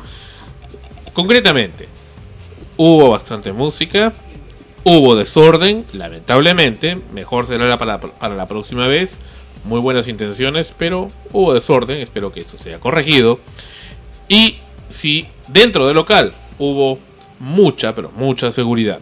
[1.13, 1.88] Concretamente,
[2.78, 4.13] hubo bastante música,
[4.84, 9.20] hubo desorden, lamentablemente, mejor será para, para la próxima vez.
[9.63, 13.39] Muy buenas intenciones, pero hubo desorden, espero que eso sea corregido.
[14.28, 14.58] Y
[14.89, 16.98] si dentro del local hubo
[17.38, 19.02] mucha, pero mucha seguridad.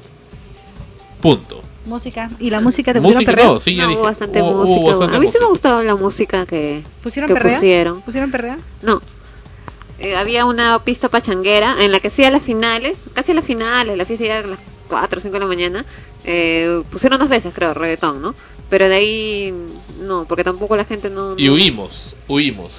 [1.21, 1.68] Punto.
[1.89, 2.29] Música.
[2.39, 3.53] ¿Y la música te pusieron Música perreo?
[3.55, 3.99] no, sí, ya No, dije.
[3.99, 4.89] hubo bastante Hubo- hubo música.
[4.91, 5.49] bastante a mí sí me música.
[5.49, 7.55] gustaba la música que, ¿Pusieron que perrea?
[7.55, 8.01] pusieron.
[8.01, 8.57] ¿Pusieron perrea?
[8.81, 9.01] No.
[9.99, 13.97] Eh, había una pista pachanguera en la que hacía las finales, casi a las finales,
[13.97, 15.85] la fiesta ya a las 4 o 5 de la mañana.
[16.23, 18.33] Eh, pusieron dos veces, creo, reggaetón, ¿no?
[18.69, 19.53] Pero de ahí,
[19.99, 21.33] no, porque tampoco la gente no...
[21.37, 22.71] Y huimos, huimos.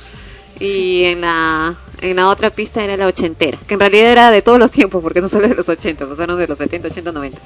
[0.60, 4.40] Y en la, en la otra pista era la ochentera, que en realidad era de
[4.42, 7.38] todos los tiempos, porque no solo de los 80, pasaron de los 70, 80, 90.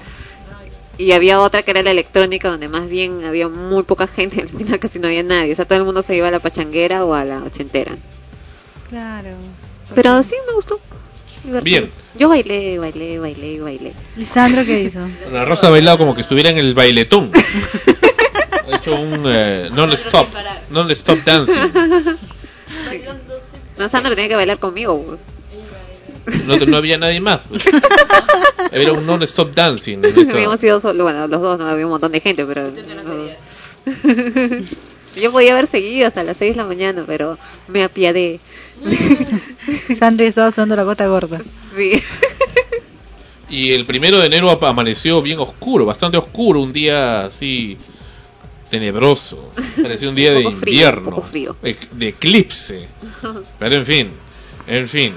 [0.96, 4.48] Y había otra que era la electrónica, donde más bien había muy poca gente, al
[4.48, 5.52] final casi no había nadie.
[5.52, 7.96] O sea, todo el mundo se iba a la pachanguera o a la ochentera.
[8.88, 9.30] Claro.
[9.94, 10.80] Pero sí, me gustó.
[11.42, 11.62] Divertido.
[11.62, 11.90] Bien.
[12.16, 13.92] Yo bailé, bailé, bailé, bailé.
[14.16, 15.00] ¿Y Sandro qué hizo?
[15.33, 17.30] La Rosa ha bailado como que estuviera en el bailetón.
[18.72, 20.28] ha hecho un eh, non-stop,
[20.70, 21.72] non-stop dancing.
[23.76, 25.04] No, Sandro tenía que bailar conmigo.
[25.04, 25.20] pues.
[26.46, 27.40] No, no había nadie más.
[27.48, 27.64] pues.
[28.72, 29.98] Era un non-stop dancing.
[30.32, 32.70] Habíamos sido solo, bueno, los dos, no había un montón de gente, pero...
[32.70, 32.74] no.
[35.20, 38.40] Yo podía haber seguido hasta las 6 de la mañana, pero me apiadé.
[39.96, 41.40] Sandro estaba usando la gota gorda.
[41.76, 42.02] Sí.
[43.48, 47.76] Y el primero de enero amaneció bien oscuro, bastante oscuro, un día así
[48.70, 49.50] tenebroso.
[49.80, 51.56] Parecía un día Un de frío, invierno, un poco frío.
[51.62, 52.88] de, de eclipse.
[53.60, 54.08] Pero en fin,
[54.66, 55.12] en fin.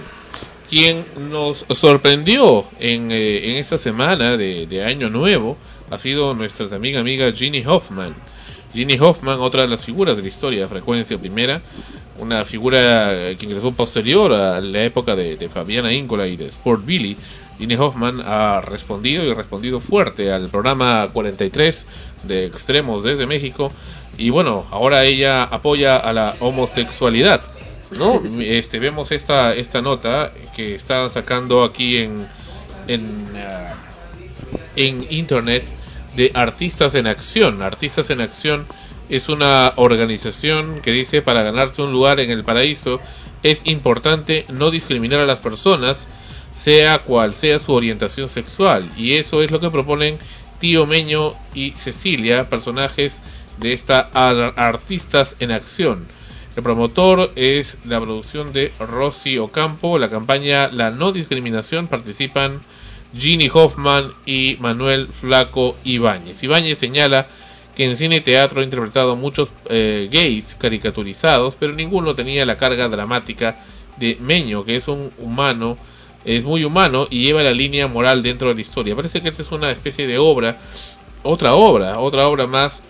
[0.69, 5.57] Quien nos sorprendió en, eh, en esta semana de, de Año Nuevo
[5.89, 8.13] ha sido nuestra amiga amiga Ginny Hoffman.
[8.73, 11.61] Ginny Hoffman, otra de las figuras de la historia de Frecuencia Primera,
[12.19, 16.85] una figura que ingresó posterior a la época de, de Fabiana Íncola y de Sport
[16.85, 17.15] Billy.
[17.57, 21.87] Ginny Hoffman ha respondido y respondido fuerte al programa 43
[22.23, 23.71] de Extremos desde México
[24.17, 27.41] y bueno, ahora ella apoya a la homosexualidad.
[27.91, 28.21] ¿No?
[28.39, 32.27] Este, vemos esta, esta nota que está sacando aquí en,
[32.87, 33.75] en, ah,
[34.75, 35.63] en internet
[36.15, 37.61] de Artistas en Acción.
[37.61, 38.65] Artistas en Acción
[39.09, 42.99] es una organización que dice para ganarse un lugar en el paraíso
[43.43, 46.07] es importante no discriminar a las personas,
[46.55, 48.89] sea cual sea su orientación sexual.
[48.97, 50.17] Y eso es lo que proponen
[50.59, 53.19] Tío Meño y Cecilia, personajes
[53.59, 56.07] de esta ar- Artistas en Acción.
[56.57, 59.99] El promotor es la producción de Rosy Ocampo.
[59.99, 62.61] La campaña La No Discriminación participan
[63.15, 66.41] Ginny Hoffman y Manuel Flaco Ibáñez.
[66.41, 67.27] Ibáñez señala
[67.75, 72.57] que en cine y teatro ha interpretado muchos eh, gays caricaturizados, pero ninguno tenía la
[72.57, 73.59] carga dramática
[73.97, 75.77] de Meño, que es un humano,
[76.25, 78.95] es muy humano y lleva la línea moral dentro de la historia.
[78.95, 80.57] Parece que esta es una especie de obra,
[81.21, 82.81] otra obra, otra obra más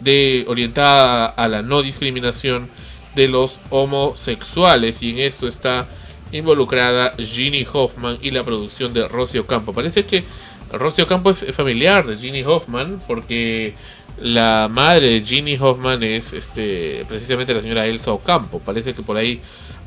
[0.00, 2.68] de orientada a la no discriminación
[3.16, 5.88] de los homosexuales y en esto está
[6.30, 9.72] involucrada Ginny Hoffman y la producción de Rosy Ocampo.
[9.72, 10.22] Parece que
[10.70, 13.74] Rosy Ocampo es familiar de Ginny Hoffman porque
[14.20, 18.60] la madre de Ginny Hoffman es este precisamente la señora Elsa Ocampo.
[18.60, 19.40] Parece que por ahí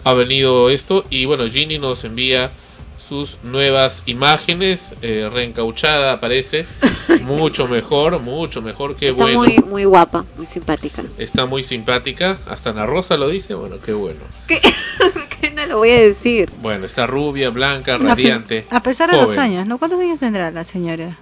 [0.03, 2.51] ha venido esto y bueno, Ginny nos envía
[3.09, 6.67] sus nuevas imágenes, eh, reencauchada parece,
[7.23, 9.39] mucho mejor, mucho mejor, qué Está bueno.
[9.39, 11.03] muy, muy guapa, muy simpática.
[11.17, 14.19] Está muy simpática, hasta Ana Rosa lo dice, bueno, qué bueno.
[14.47, 14.61] ¿Qué?
[15.41, 16.51] ¿Qué no lo voy a decir?
[16.61, 18.65] Bueno, está rubia, blanca, radiante.
[18.69, 19.39] A pesar de los joven.
[19.39, 19.79] años, ¿no?
[19.79, 21.17] ¿Cuántos años tendrá la señora?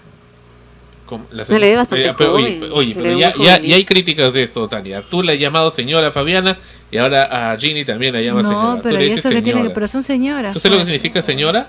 [1.31, 4.33] La Se le ve bastante pero, joven, Oye, oye, pero ya, ya, ya hay críticas
[4.33, 5.01] de esto, Tania.
[5.01, 6.57] Tú la has llamado señora Fabiana
[6.91, 8.75] y ahora a Ginny también la llamas señora.
[8.75, 9.59] No, pero ¿y eso que tiene?
[9.59, 9.73] señora.
[9.73, 10.53] Pero son señoras.
[10.53, 11.01] ¿Tú sabes lo que pues.
[11.01, 11.67] significa señora?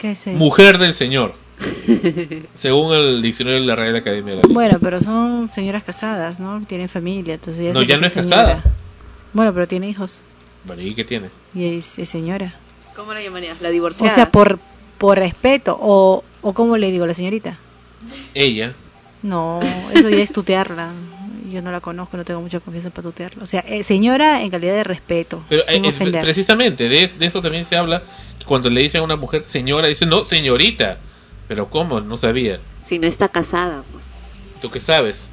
[0.00, 0.32] ¿Qué sé?
[0.34, 1.34] Mujer del Señor.
[2.54, 4.54] Según el diccionario de la Real Academia de la Lengua.
[4.62, 6.62] Bueno, pero son señoras casadas, ¿no?
[6.66, 8.44] Tienen familia, entonces ya No, ya no es señora.
[8.46, 8.64] casada.
[9.32, 10.20] Bueno, pero tiene hijos
[10.64, 11.28] Bueno, ¿y qué tiene?
[11.54, 12.54] y es, es señora.
[12.96, 13.60] ¿Cómo la llamarías?
[13.60, 14.14] La O divorciada.
[14.14, 14.58] sea, por,
[14.98, 15.76] por respeto.
[15.80, 17.56] O, o ¿cómo le digo, la señorita?
[18.34, 18.74] Ella.
[19.22, 19.60] No,
[19.94, 20.90] eso ya es tutearla.
[21.54, 23.42] Yo no la conozco, no tengo mucha confianza para tutearla.
[23.44, 25.44] O sea, eh, señora en calidad de respeto.
[25.48, 28.02] Pero sin eh, es- precisamente de, de eso también se habla.
[28.44, 30.98] Cuando le dicen a una mujer señora, dice no, señorita.
[31.48, 32.00] Pero ¿cómo?
[32.00, 32.58] No sabía.
[32.84, 34.04] Si no está casada, pues.
[34.60, 35.28] ¿Tú qué sabes?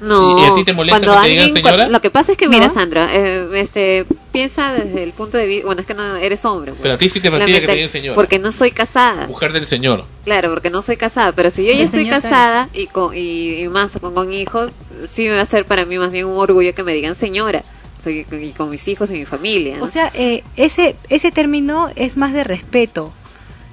[0.00, 0.38] No.
[0.38, 1.88] ¿Y a ti te molesta cuando que te digan alguien- señora?
[1.88, 2.74] Lo que pasa es que, mira, ¿No?
[2.74, 5.66] Sandra, eh, este, piensa desde el punto de vista.
[5.66, 6.72] Bueno, es que no eres hombre.
[6.72, 6.82] pues.
[6.82, 8.14] Pero a ti sí te fastidia que te digan señora.
[8.14, 9.26] Porque no soy casada.
[9.26, 10.04] Mujer del señor.
[10.24, 13.68] Claro, porque no soy casada, pero si yo ya estoy casada y, con, y, y
[13.68, 14.72] más con, con hijos,
[15.12, 17.62] sí me va a ser para mí más bien un orgullo que me digan señora.
[18.06, 19.76] Y, con- y con mis hijos y mi familia.
[19.76, 19.84] ¿no?
[19.84, 23.12] O sea, eh, ese, ese término es más de respeto.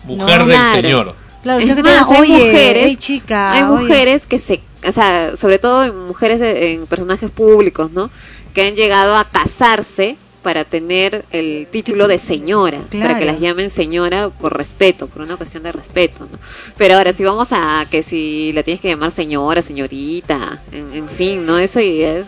[0.04, 0.82] Mujer No, del claro.
[0.82, 1.16] señor.
[1.44, 3.84] Claro, Es que más, te- hay oye, mujeres- hey, chica, Hay oye.
[3.84, 8.10] mujeres que se, o sea, sobre todo en mujeres de- en personajes públicos, ¿no?
[8.54, 13.70] Que han llegado a casarse para tener el título de señora, para que las llamen
[13.70, 16.40] señora por respeto, por una cuestión de respeto, ¿no?
[16.78, 21.10] Pero ahora si vamos a que si la tienes que llamar señora, señorita, en, en
[21.10, 21.58] fin, ¿no?
[21.58, 22.28] Eso ya es,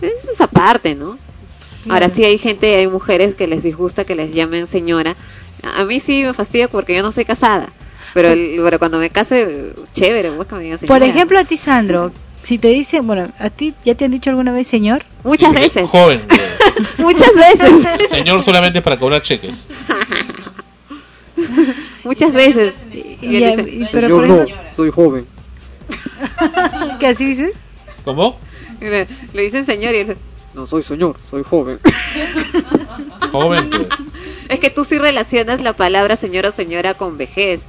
[0.00, 1.18] es esa parte, ¿no?
[1.88, 5.16] Ahora sí hay gente, hay mujeres que les disgusta que les llamen señora.
[5.62, 7.70] A mí sí me fastidia porque yo no soy casada.
[8.14, 10.98] Pero, el- pero cuando me case, chévere, pues que me digan señora.
[10.98, 14.30] Por ejemplo, a ti, Sandro, si te dicen, bueno, a ti ya te han dicho
[14.30, 15.02] alguna vez señor.
[15.24, 16.20] Muchas veces, Joven.
[16.98, 17.70] muchas veces,
[18.10, 19.66] señor solamente para cobrar cheques.
[22.04, 22.74] muchas veces.
[22.92, 23.56] Y Y, ya-
[23.92, 25.26] pero por ejemplo, soy joven.
[27.00, 27.54] ¿qué así dices?
[28.04, 28.38] ¿Cómo?
[28.80, 30.18] Le, le dicen señor y él dice,
[30.54, 31.78] no soy señor, soy joven.
[33.30, 33.86] Joven, pues.
[34.48, 37.62] es que tú sí relacionas la palabra señor o señora con vejez.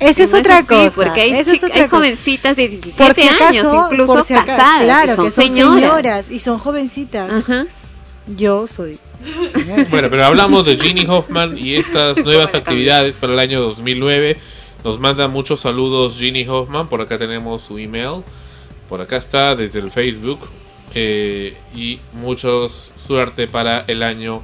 [0.00, 1.02] Eso Y es no otra así, cosa.
[1.04, 1.88] Porque hay, es otra hay cosa.
[1.96, 5.24] jovencitas de 17 Por si acaso, años, incluso por si acaso, casadas, claro, que son,
[5.26, 5.80] que son señoras.
[5.80, 7.32] señoras y son jovencitas.
[7.32, 7.66] Ajá.
[8.36, 8.98] Yo soy.
[9.90, 14.38] Bueno, pero hablamos de Ginny Hoffman y estas nuevas actividades para el año 2009.
[14.84, 16.88] Nos manda muchos saludos Ginny Hoffman.
[16.88, 18.22] Por acá tenemos su email.
[18.88, 20.40] Por acá está desde el Facebook.
[20.94, 24.42] Eh, y muchos suerte para el año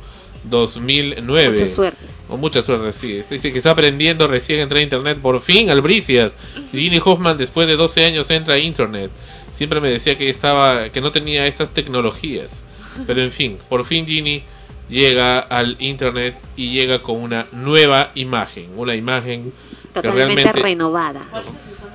[0.50, 1.50] 2009.
[1.60, 2.04] Mucha suerte.
[2.28, 3.22] O mucha suerte, sí.
[3.30, 5.18] Dice que está aprendiendo recién a entrar a internet.
[5.20, 6.36] Por fin, Albricias.
[6.72, 9.10] Ginny Hoffman, después de 12 años, entra a internet.
[9.54, 12.62] Siempre me decía que estaba que no tenía estas tecnologías.
[13.06, 14.42] Pero en fin, por fin Ginny
[14.88, 18.70] llega al internet y llega con una nueva imagen.
[18.76, 19.52] Una imagen
[19.92, 21.22] que Totalmente realmente, renovada,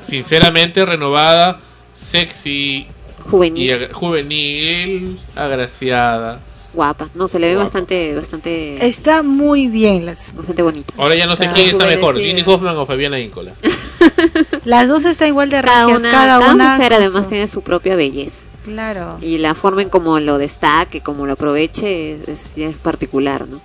[0.06, 1.60] sinceramente renovada,
[1.96, 2.88] sexy y
[3.30, 6.42] juvenil, ag- juvenil, agraciada.
[6.74, 7.10] Guapa.
[7.16, 7.66] No, se le ve Guapa.
[7.66, 10.94] bastante, bastante, Está muy bien las bastante bonita.
[10.98, 12.20] Ahora ya no sé quién está mejor.
[12.20, 13.54] Ginny Hoffman o Fabiana Íncola.
[14.66, 17.48] las dos están igual de Cada regias, una, cada, cada una mujer además su- tiene
[17.48, 18.38] su propia belleza.
[18.64, 19.18] Claro.
[19.22, 23.60] Y la forma en cómo lo destaque, cómo lo aproveche, es, es- particular, ¿no?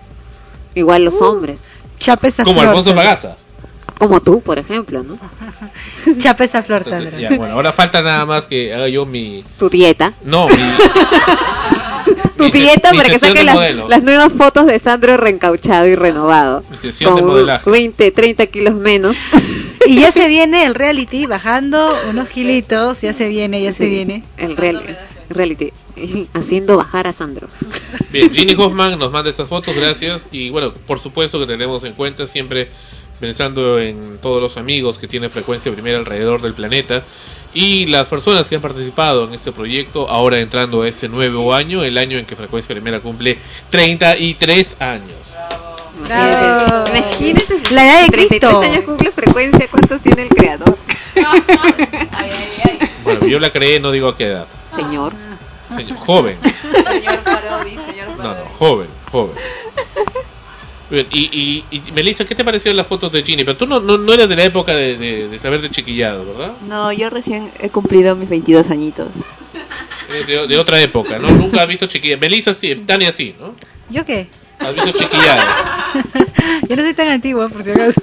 [0.75, 1.61] Igual los hombres,
[1.99, 2.69] Chapa esa Como flor.
[2.71, 2.95] Alfonso.
[2.95, 3.37] Pagaza.
[3.99, 5.19] como tú, por ejemplo, ¿no?
[6.19, 7.31] Chapa esa flor, Entonces, Sandra.
[7.31, 9.43] ya, bueno, ahora falta nada más que haga yo mi...
[9.59, 10.13] Tu dieta.
[10.25, 10.55] No, mi...
[12.37, 16.63] Tu dieta para que saque las, nuevas fotos de Sandro reencauchado y renovado.
[16.71, 17.71] Mi sesión de con modelaje.
[17.71, 19.17] 20, 30 kilos menos.
[19.87, 23.91] Y ya se viene el reality bajando unos kilitos, ya se viene, ya se Sí,
[23.91, 24.23] viene.
[24.37, 24.83] El real-
[25.29, 25.73] reality.
[26.35, 27.49] Haciendo bajar a Sandro.
[28.11, 30.29] Bien, Ginny Hoffman nos manda estas fotos, gracias.
[30.31, 32.69] Y bueno, por supuesto que tenemos en cuenta siempre
[33.19, 37.03] pensando en todos los amigos que tienen frecuencia primera alrededor del planeta
[37.57, 41.83] y las personas que han participado en este proyecto, ahora entrando a este nuevo año,
[41.85, 43.39] el año en que frecuencia primera cumple
[43.71, 45.17] 33 años.
[46.05, 46.85] Bravo.
[46.91, 47.59] Imagínate.
[47.67, 48.61] si La edad de 33 Cristo.
[48.61, 49.69] años cumple frecuencia.
[49.71, 50.77] ¿Cuántos tiene el creador?
[53.05, 54.47] Bueno, yo la creé, no digo a qué edad.
[54.75, 55.13] Señor.
[55.77, 56.37] Señor, joven.
[56.43, 59.37] Señor Parodi, señor No, no, joven, joven.
[60.91, 63.43] Bien, y, y, y Melissa, ¿qué te pareció las fotos de Ginny?
[63.45, 66.25] Pero tú no, no, no eras de la época de, de, de saber de chiquillado,
[66.27, 66.53] ¿verdad?
[66.69, 69.09] No, yo recién he cumplido mis 22 añiañitos.
[70.11, 71.29] Eh, De, de otra época, ¿no?
[71.29, 72.21] Nunca has visto chiquillado.
[72.21, 73.55] Melissa sí, Tania sí, ¿no?
[73.91, 74.29] ¿Yo qué?
[74.61, 75.43] Has visto chiquillado.
[76.69, 78.01] Yo no soy tan antigua, por si acaso.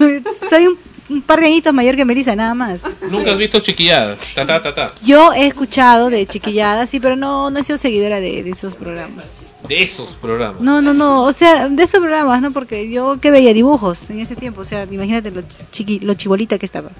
[0.50, 0.78] Soy un,
[1.10, 2.84] un par de añitos mayor que Melissa, nada más.
[3.10, 4.20] Nunca has visto chiquilladas.
[4.36, 4.92] Ta, ta, ta, ta.
[5.04, 8.76] Yo he escuchado de chiquilladas, sí, pero no, no he sido seguidora de, de esos
[8.76, 9.26] programas.
[9.68, 10.62] De esos programas.
[10.62, 12.52] No, no, no, o sea, de esos programas, ¿no?
[12.52, 15.42] Porque yo que veía dibujos en ese tiempo, o sea, imagínate lo,
[15.72, 16.92] chiqui, lo chibolita que estaba.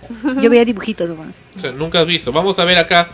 [0.42, 1.46] Yo veía dibujitos nomás.
[1.58, 2.32] O sea, nunca has visto.
[2.32, 3.10] Vamos a ver acá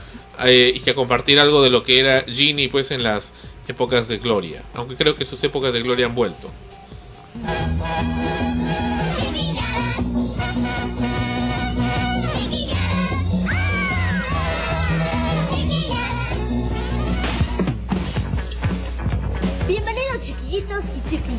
[0.45, 3.33] eh, y a compartir algo de lo que era Ginny, pues, en las
[3.67, 4.63] épocas de gloria.
[4.75, 6.51] Aunque creo que sus épocas de gloria han vuelto.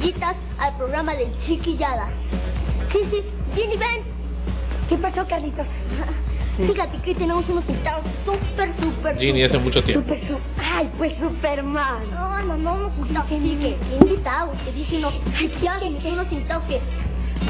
[0.01, 2.11] Chiquillitas al programa de de chiquilladas.
[2.91, 3.23] Sí, sí,
[3.55, 4.03] Ginny, ven.
[4.89, 5.67] ¿Qué pasó, Carlitos?
[6.57, 10.15] Fíjate que hoy tenemos unos invitados súper, súper, Ginny, hace mucho tiempo.
[10.15, 10.43] Súper, súper.
[10.59, 12.11] Ay, pues Superman.
[12.13, 13.29] No, no, no, unos invitados.
[13.29, 15.13] Sí, que, invitados, que dice uno.
[15.37, 16.81] Ay, ya, que son unos invitados que.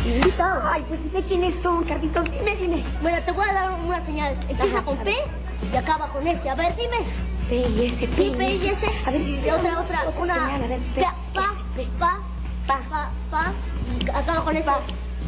[0.09, 0.65] Invitados.
[0.67, 2.25] Ay, pues sé quiénes son, Carlitos.
[2.33, 2.85] Dime, dime.
[3.01, 4.37] Bueno, te voy a dar una señal.
[4.49, 5.15] Empieza con P
[5.73, 6.51] y acaba con S.
[6.51, 7.07] A ver, dime.
[7.49, 8.17] P y S, P.
[8.17, 8.87] Sí, P y S.
[9.07, 10.59] A ver, y otra, otra, una.
[11.33, 11.55] Pa,
[11.99, 12.21] pa,
[12.67, 13.53] pa, pa, pa,
[13.99, 14.69] y acaba con S.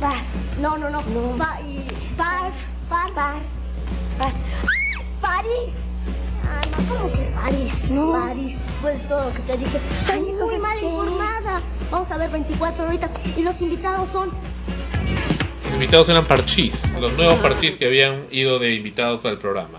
[0.00, 0.14] Pa.
[0.60, 1.02] No, no, no.
[1.36, 1.86] Pa y.
[2.16, 2.52] Par,
[2.88, 3.42] par, par.
[4.18, 4.32] par.
[5.20, 5.72] París.
[6.44, 7.72] Ah, no, ¿cómo que París?
[7.90, 8.12] No.
[8.12, 8.56] París.
[8.80, 9.80] Pues todo lo que te dije.
[10.00, 11.62] Estoy muy mal informada.
[11.90, 13.10] Vamos a ver 24 ahorita.
[13.36, 14.30] Y los invitados son.
[15.64, 19.78] Los invitados eran Parchís, los nuevos Parchís que habían ido de invitados al programa.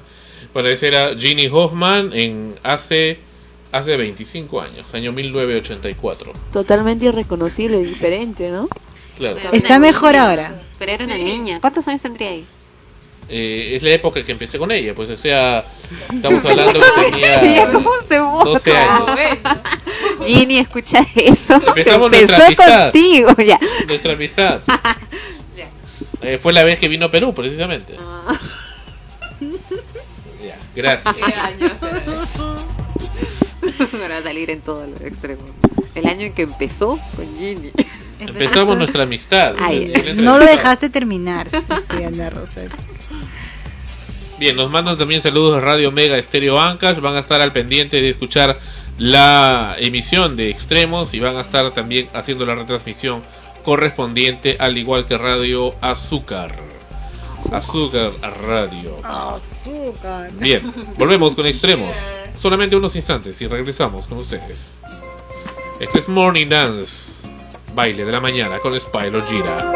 [0.54, 3.20] Bueno, ese era Ginny Hoffman en hace
[3.74, 6.32] hace 25 años, año 1984.
[6.54, 8.70] Totalmente irreconocible, diferente, ¿no?
[9.18, 9.40] Claro.
[9.52, 10.62] Está mejor ahora.
[10.80, 11.60] Pero era una niña.
[11.60, 12.46] ¿Cuántos años tendría ahí?
[13.30, 15.64] Eh, es la época en que empecé con ella, pues o sea,
[16.14, 18.44] estamos hablando que tenía cómo se vota.
[18.46, 19.38] 12 años.
[20.26, 21.56] Ginny, escucha eso.
[21.56, 22.84] Empezamos Empezó nuestra amistad.
[22.92, 23.60] contigo, ya.
[23.88, 24.62] Nuestra amistad.
[26.22, 27.96] Eh, fue la vez que vino a Perú, precisamente.
[28.00, 28.40] Ah.
[30.46, 31.16] Ya, gracias.
[34.00, 35.46] Para salir en todos los extremos.
[35.96, 37.72] El año en que empezó con Ginny.
[38.20, 39.56] Empezamos nuestra amistad.
[39.60, 41.48] Ay, No lo dejaste terminar,
[41.90, 42.62] Ana Rosa.
[44.40, 47.00] Bien, nos mandan también saludos de Radio Mega Estéreo Ancash.
[47.00, 48.60] Van a estar al pendiente de escuchar
[48.98, 53.24] la emisión de Extremos y van a estar también haciendo la retransmisión
[53.64, 56.56] correspondiente, al igual que Radio Azúcar.
[57.52, 58.14] Azúcar
[58.46, 59.00] Radio.
[59.04, 60.32] Azúcar.
[60.34, 60.62] Bien,
[60.98, 61.96] volvemos con Extremos.
[62.42, 64.72] Solamente unos instantes y regresamos con ustedes.
[65.80, 67.28] Este es Morning Dance,
[67.74, 69.72] baile de la mañana con Spyro Gira.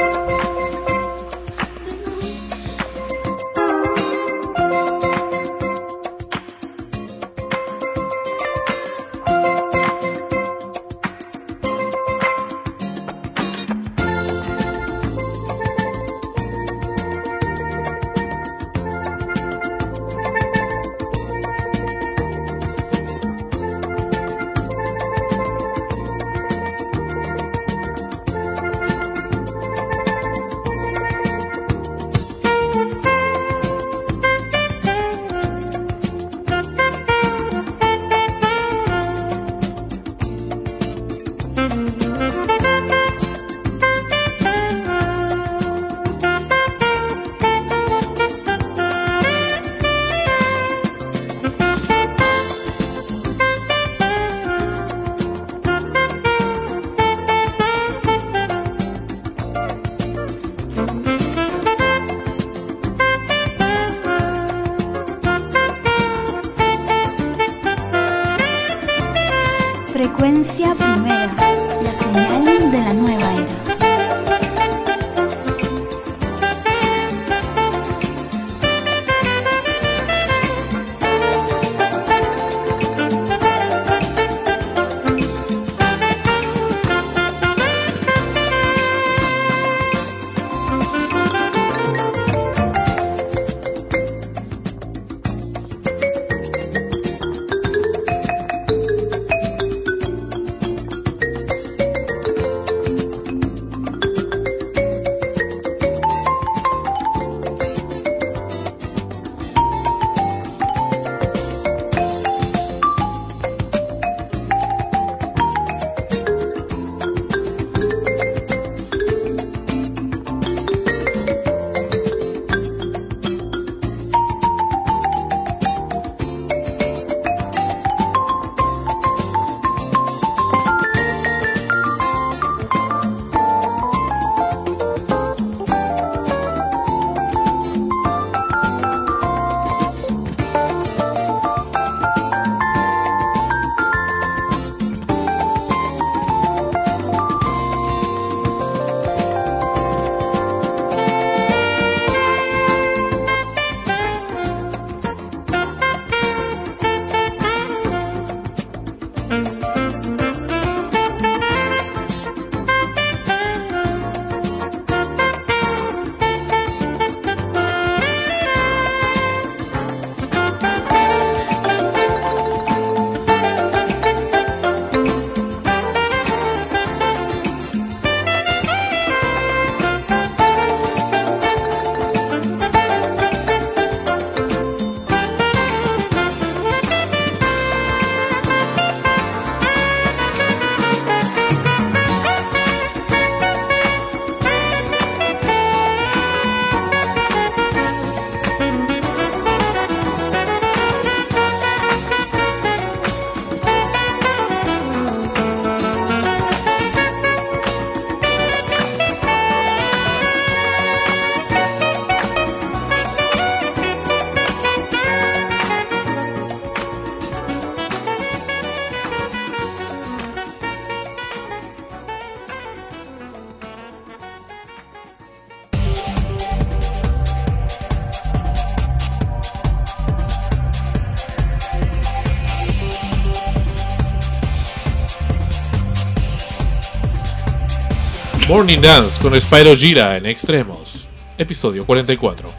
[238.58, 242.50] Morning Dance con Spyro Gira en Extremos, episodio 44.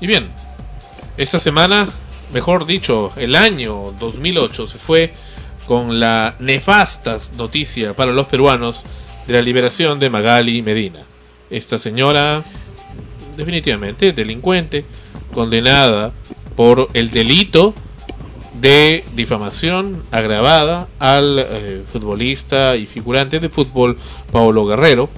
[0.00, 0.28] Y bien,
[1.16, 1.88] esta semana,
[2.32, 5.12] mejor dicho, el año 2008 se fue
[5.66, 8.82] con la nefasta noticia para los peruanos
[9.26, 11.00] de la liberación de Magali Medina.
[11.50, 12.44] Esta señora,
[13.36, 14.84] definitivamente delincuente,
[15.34, 16.12] condenada
[16.54, 17.74] por el delito
[18.60, 23.98] de difamación agravada al eh, futbolista y figurante de fútbol
[24.30, 25.08] Paulo Guerrero,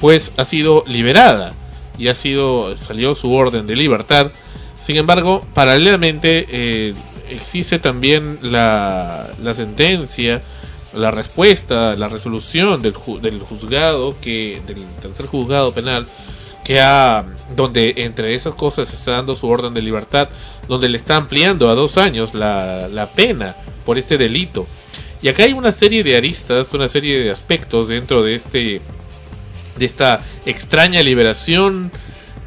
[0.00, 1.54] pues ha sido liberada
[1.98, 4.30] y ha sido salió su orden de libertad.
[4.82, 6.94] Sin embargo, paralelamente eh,
[7.28, 10.40] existe también la, la sentencia,
[10.94, 16.06] la respuesta, la resolución del, del juzgado que del tercer juzgado penal
[16.68, 17.24] que ha
[17.56, 20.28] donde entre esas cosas está dando su orden de libertad,
[20.68, 23.56] donde le está ampliando a dos años la, la pena
[23.86, 24.66] por este delito.
[25.22, 28.82] Y acá hay una serie de aristas, una serie de aspectos dentro de este
[29.78, 31.90] de esta extraña liberación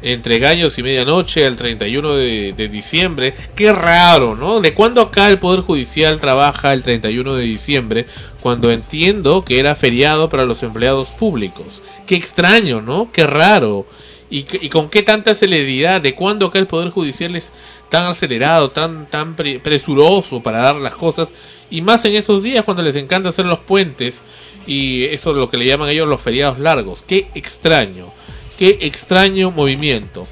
[0.02, 3.34] entre gallos y medianoche al 31 de, de diciembre.
[3.56, 4.60] Qué raro, ¿no?
[4.60, 8.06] ¿De cuándo acá el Poder Judicial trabaja el 31 de diciembre
[8.40, 11.82] cuando entiendo que era feriado para los empleados públicos?
[12.06, 13.10] Qué extraño, ¿no?
[13.12, 13.84] Qué raro.
[14.32, 16.00] ¿Y, y con qué tanta celeridad?
[16.00, 17.52] ¿De cuándo acá el Poder Judicial es
[17.90, 21.34] tan acelerado, tan, tan pre- presuroso para dar las cosas?
[21.70, 24.22] Y más en esos días cuando les encanta hacer los puentes
[24.66, 27.04] y eso es lo que le llaman ellos los feriados largos.
[27.06, 28.10] Qué extraño,
[28.58, 30.26] qué extraño movimiento.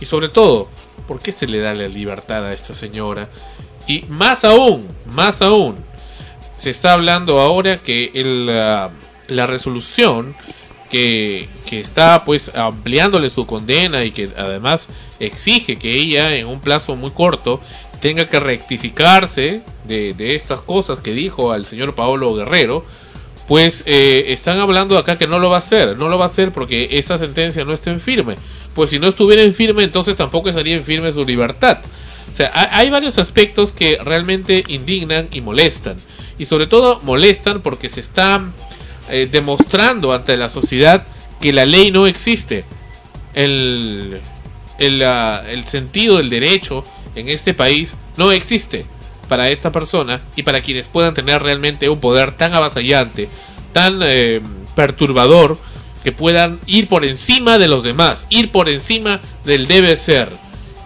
[0.00, 0.68] Y sobre todo,
[1.06, 3.28] ¿por qué se le da la libertad a esta señora?
[3.86, 5.76] Y más aún, más aún,
[6.58, 10.34] se está hablando ahora que el, la resolución
[10.94, 11.48] que,
[11.80, 14.86] está pues ampliándole su condena y que además
[15.18, 17.60] exige que ella en un plazo muy corto
[18.00, 22.84] tenga que rectificarse de, estas cosas que dijo al señor Paolo Guerrero,
[23.48, 26.28] pues eh, están hablando acá que no lo va a hacer, no lo va a
[26.28, 28.36] hacer porque esa sentencia no está en firme.
[28.76, 31.78] Pues si no estuviera en firme, entonces tampoco estaría en firme su libertad.
[32.32, 35.96] O sea, ha- hay varios aspectos que realmente indignan y molestan.
[36.38, 38.44] Y sobre todo molestan porque se está
[39.08, 41.06] eh, demostrando ante la sociedad
[41.40, 42.64] que la ley no existe.
[43.34, 44.20] El,
[44.78, 46.84] el, ah, el sentido del derecho
[47.14, 48.86] en este país no existe
[49.28, 53.28] para esta persona y para quienes puedan tener realmente un poder tan avasallante,
[53.72, 54.40] tan eh,
[54.74, 55.58] perturbador,
[56.02, 60.28] que puedan ir por encima de los demás, ir por encima del debe ser.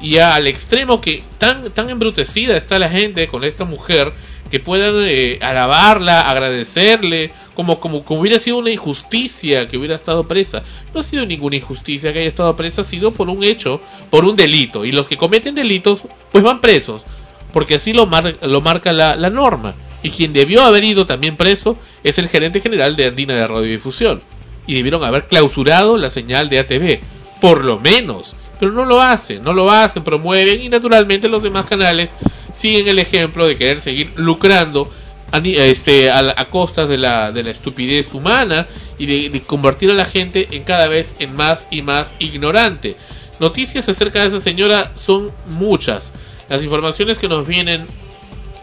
[0.01, 4.13] Y al extremo que tan, tan embrutecida está la gente con esta mujer,
[4.51, 10.63] que puedan eh, alabarla, agradecerle, como, como, hubiera sido una injusticia que hubiera estado presa.
[10.95, 13.81] No ha sido ninguna injusticia que haya estado presa, ha sido por un hecho,
[14.11, 14.85] por un delito.
[14.85, 17.05] Y los que cometen delitos, pues van presos
[17.53, 19.75] porque así lo, mar- lo marca la, la norma.
[20.03, 24.21] Y quien debió haber ido también preso es el gerente general de Andina de Radiodifusión.
[24.67, 27.01] Y debieron haber clausurado la señal de ATV,
[27.41, 28.37] por lo menos.
[28.59, 32.15] Pero no lo hacen, no lo hacen, promueven y naturalmente los demás canales
[32.53, 34.91] siguen el ejemplo de querer seguir lucrando
[35.31, 38.67] a, este, a, a costas de la, de la estupidez humana
[38.99, 42.97] y de, de convertir a la gente en cada vez en más y más ignorante.
[43.39, 46.13] Noticias acerca de esa señora son muchas.
[46.49, 47.87] Las informaciones que nos vienen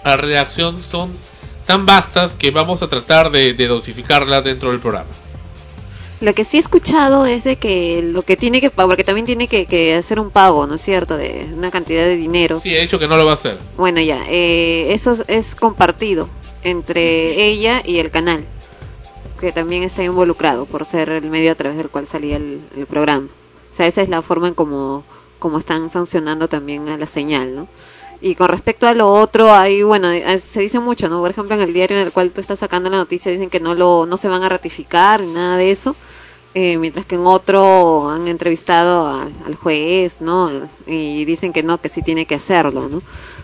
[0.04, 1.14] a redacción son
[1.66, 5.10] tan vastas que vamos a tratar de, de dosificarlas dentro del programa.
[6.22, 9.26] Lo que sí he escuchado es de que lo que tiene que pagar, porque también
[9.26, 11.18] tiene que, que hacer un pago, ¿no es cierto?
[11.18, 12.62] De una cantidad de dinero.
[12.62, 13.58] Sí, he dicho que no lo va a hacer.
[13.76, 16.30] Bueno, ya, eh, eso es, compartido
[16.64, 18.46] entre ella y el canal,
[19.40, 22.86] que también está involucrado por ser el medio a través del cual salía el, el
[22.86, 23.28] programa.
[23.74, 25.04] O sea, esa es la forma en como,
[25.38, 27.68] como están sancionando también a la señal, ¿no?
[28.22, 31.20] Y con respecto a lo otro, hay, bueno, eh, se dice mucho, ¿no?
[31.20, 33.60] Por ejemplo, en el diario en el cual tú estás sacando la noticia dicen que
[33.60, 35.96] no lo no se van a ratificar ni nada de eso,
[36.54, 39.10] eh, mientras que en otro han entrevistado
[39.46, 40.50] al, juez, ¿no?
[40.88, 43.02] Y dicen que no, que sí tiene que hacerlo, ¿no?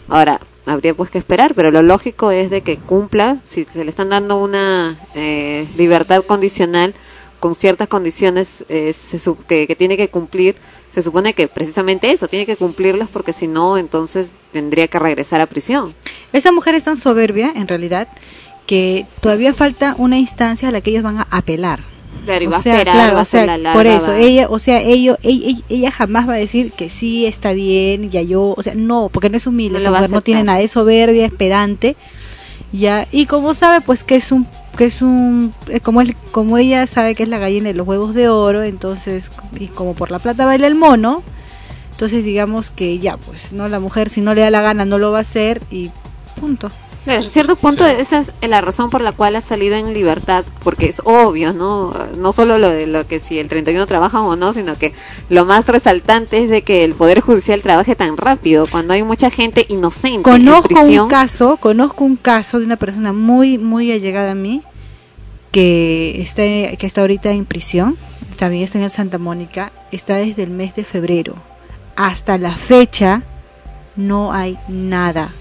[0.08, 3.90] Ahora, habría pues que esperar, pero lo lógico es de que cumpla, si se le
[3.90, 6.94] están dando una eh, libertad condicional
[7.42, 10.56] con ciertas condiciones eh, se que, que tiene que cumplir,
[10.94, 15.40] se supone que precisamente eso, tiene que cumplirlas porque si no, entonces tendría que regresar
[15.42, 15.94] a prisión.
[16.34, 18.08] Esa mujer es tan soberbia, en realidad,
[18.66, 21.80] que todavía falta una instancia a la que ellos van a apelar.
[22.26, 23.88] Claro, y O va a esperar, claro, va a o sea, hacer la larga, por
[23.88, 27.54] eso, va- ella, o sea, ello, ella, ella- jamás va a decir que sí está
[27.54, 30.44] bien, ya yo, o sea, no, porque no es humilde, No esa mujer no tiene
[30.44, 31.96] nada de soberbia, es pedante,
[32.72, 34.48] ya, y como sabe, pues que es un,
[34.78, 37.88] que es un, eh, como él, como ella sabe que es la gallina de los
[37.88, 41.24] huevos de oro, entonces, y como por la plata baila el mono,
[41.92, 44.98] entonces digamos que ya, pues, no, la mujer si no le da la gana no
[44.98, 45.92] lo va a hacer y
[46.40, 46.72] punto.
[47.08, 50.86] En cierto punto esa es la razón por la cual ha salido en libertad, porque
[50.86, 51.94] es obvio, ¿no?
[52.18, 54.94] No solo lo de lo que si el 31 trabaja o no, sino que
[55.28, 59.32] lo más resaltante es de que el Poder Judicial trabaje tan rápido cuando hay mucha
[59.32, 61.06] gente inocente en Conozco prisión.
[61.06, 64.62] un caso, conozco un caso de una persona muy, muy allegada a mí
[65.52, 66.44] que está,
[66.78, 67.98] que está ahorita en prisión,
[68.38, 71.36] también está en el Santa Mónica, está desde el mes de febrero.
[71.96, 73.24] Hasta la fecha
[73.96, 75.34] no hay nada.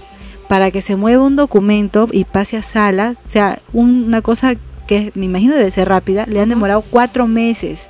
[0.51, 4.55] Para que se mueva un documento y pase a sala, o sea, un- una cosa
[4.85, 7.87] que me imagino debe ser rápida, le han demorado cuatro meses.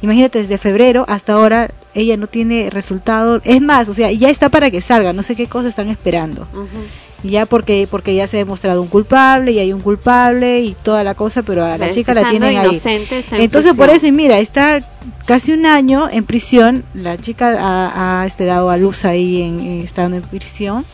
[0.00, 3.42] Imagínate, desde febrero hasta ahora ella no tiene resultado.
[3.44, 6.48] Es más, o sea, ya está para que salga, no sé qué cosa están esperando.
[7.22, 11.04] Ya porque porque ya se ha demostrado un culpable y hay un culpable y toda
[11.04, 12.76] la cosa, pero a la chica la tienen ahí.
[13.18, 14.80] está en Entonces por eso, y mira, está
[15.26, 19.60] casi un año en prisión, la chica ha, ha, este, dado a luz ahí en,
[19.60, 20.84] en- estando en prisión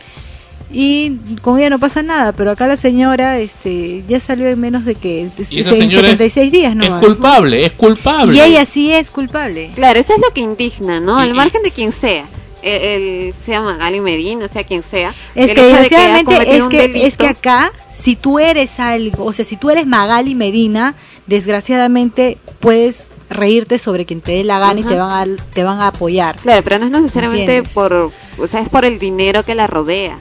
[0.73, 4.85] y con ella no pasa nada, pero acá la señora este ya salió en menos
[4.85, 7.03] de que señora 76 días Es nomás.
[7.03, 8.35] culpable, es culpable.
[8.37, 9.71] Y ella sí es culpable.
[9.75, 11.17] Claro, eso es lo que indigna, ¿no?
[11.17, 12.25] Al margen de quien sea.
[12.61, 12.81] El,
[13.27, 15.15] el- sea Magali Medina, sea quien sea.
[15.33, 19.43] Es que de desgraciadamente es que, es que acá, si tú eres algo, o sea,
[19.45, 20.93] si tú eres Magali Medina,
[21.25, 25.79] desgraciadamente puedes reírte sobre quien te dé la gana y te van a, te van
[25.81, 26.35] a apoyar.
[26.35, 27.73] Claro, pero no es necesariamente ¿Entiendes?
[27.73, 30.19] por, o sea, es por el dinero que la rodea.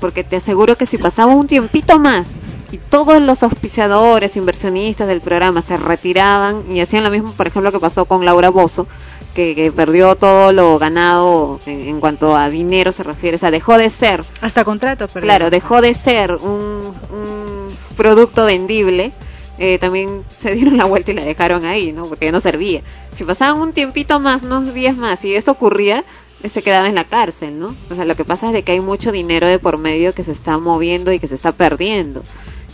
[0.00, 2.26] Porque te aseguro que si pasaba un tiempito más
[2.72, 7.72] y todos los auspiciadores, inversionistas del programa se retiraban y hacían lo mismo, por ejemplo,
[7.72, 8.86] que pasó con Laura Bozo,
[9.34, 13.50] que, que perdió todo lo ganado en, en cuanto a dinero se refiere, o sea,
[13.50, 19.12] dejó de ser Hasta contratos, pero Claro, dejó de ser un, un producto vendible.
[19.58, 22.06] eh, también se dieron la vuelta y la dejaron ahí, ¿no?
[22.06, 22.82] Porque ya no servía.
[23.12, 26.04] Si pasaban un tiempito más, unos días más, y eso ocurría,
[26.48, 27.74] se quedaba en la cárcel, ¿no?
[27.90, 30.22] O sea, lo que pasa es de que hay mucho dinero de por medio que
[30.24, 32.22] se está moviendo y que se está perdiendo.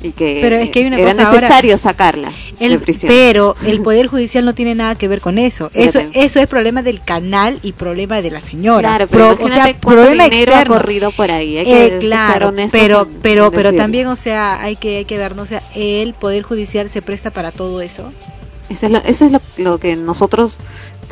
[0.05, 3.09] Y que, Pero es que hay una era cosa ahora- necesario sacarla El- de prisión.
[3.13, 5.71] pero el poder judicial no tiene nada que ver con eso.
[5.75, 8.81] Eso, eso es problema del canal y problema de la señora.
[8.89, 10.75] Claro, pero Pro- o sea, problema dinero externo.
[10.75, 11.57] ha corrido por ahí.
[11.59, 15.19] Hay Eh, que ser claro, pero pero pero también, o sea, hay que hay que
[15.19, 18.13] ver, no o sea, el poder judicial se presta para todo eso.
[18.71, 20.57] Eso es, lo, eso es lo, lo que nosotros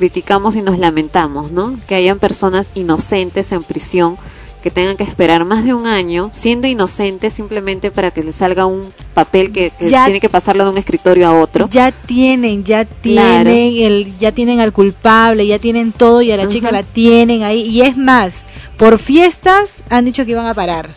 [0.01, 1.79] criticamos y nos lamentamos, ¿no?
[1.87, 4.17] Que hayan personas inocentes en prisión
[4.63, 8.65] que tengan que esperar más de un año siendo inocentes simplemente para que les salga
[8.65, 11.69] un papel que, que Ya- tiene que pasarlo de un escritorio a otro.
[11.71, 13.51] Ya tienen, ya Claro.
[13.51, 17.43] tienen el ya tienen al culpable, ya tienen todo y a la chica la tienen
[17.43, 18.43] ahí y es más,
[18.79, 20.91] por fiestas han dicho que iban a parar.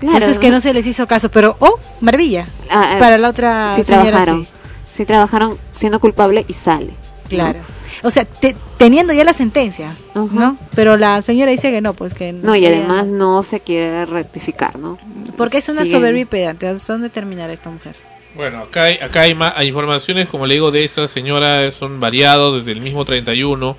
[0.00, 2.48] Claro, eso es que no se les hizo caso, pero oh, maravilla.
[2.70, 4.50] Ah, ah, Para la otra sí señora trabajaron, sí.
[4.98, 6.90] sí trabajaron siendo culpable y sale.
[7.28, 7.60] Claro.
[8.02, 9.96] O sea, te- teniendo ya la sentencia.
[10.14, 10.56] ¿no?
[10.74, 14.06] Pero la señora dice que no, pues que No, y ella- además no se quiere
[14.06, 14.98] rectificar, ¿no?
[15.36, 16.66] porque es una y pedante.
[16.68, 17.94] ¿Hasta dónde terminará esta mujer?
[18.34, 22.00] Bueno, acá hay, acá hay, ma- hay informaciones, como le digo, de esta señora, son
[22.00, 23.76] variados desde el mismo 31.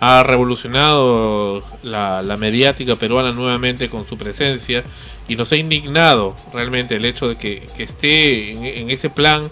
[0.00, 4.82] Ha revolucionado la, la mediática peruana nuevamente con su presencia
[5.28, 9.50] y nos ha indignado realmente el hecho de que, que esté en, en ese plan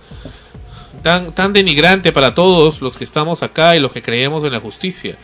[1.03, 4.61] tan, tan denigrante para todos los que estamos acá y los que creemos en la
[4.61, 5.17] justicia.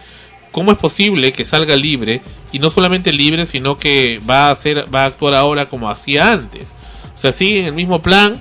[0.52, 2.20] ¿Cómo es posible que salga libre
[2.52, 6.30] y no solamente libre, sino que va a hacer, va a actuar ahora como hacía
[6.30, 6.68] antes?
[7.16, 8.40] O sea, sigue en el mismo plan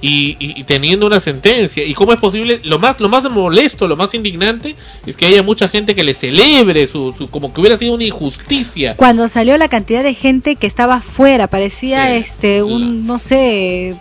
[0.00, 1.84] y, y- y teniendo una sentencia.
[1.84, 2.60] ¿Y cómo es posible?
[2.62, 6.14] Lo más, lo más molesto, lo más indignante es que haya mucha gente que le
[6.14, 8.94] celebre su, su como que hubiera sido una injusticia.
[8.96, 13.96] Cuando salió la cantidad de gente que estaba afuera, parecía este un, no sé,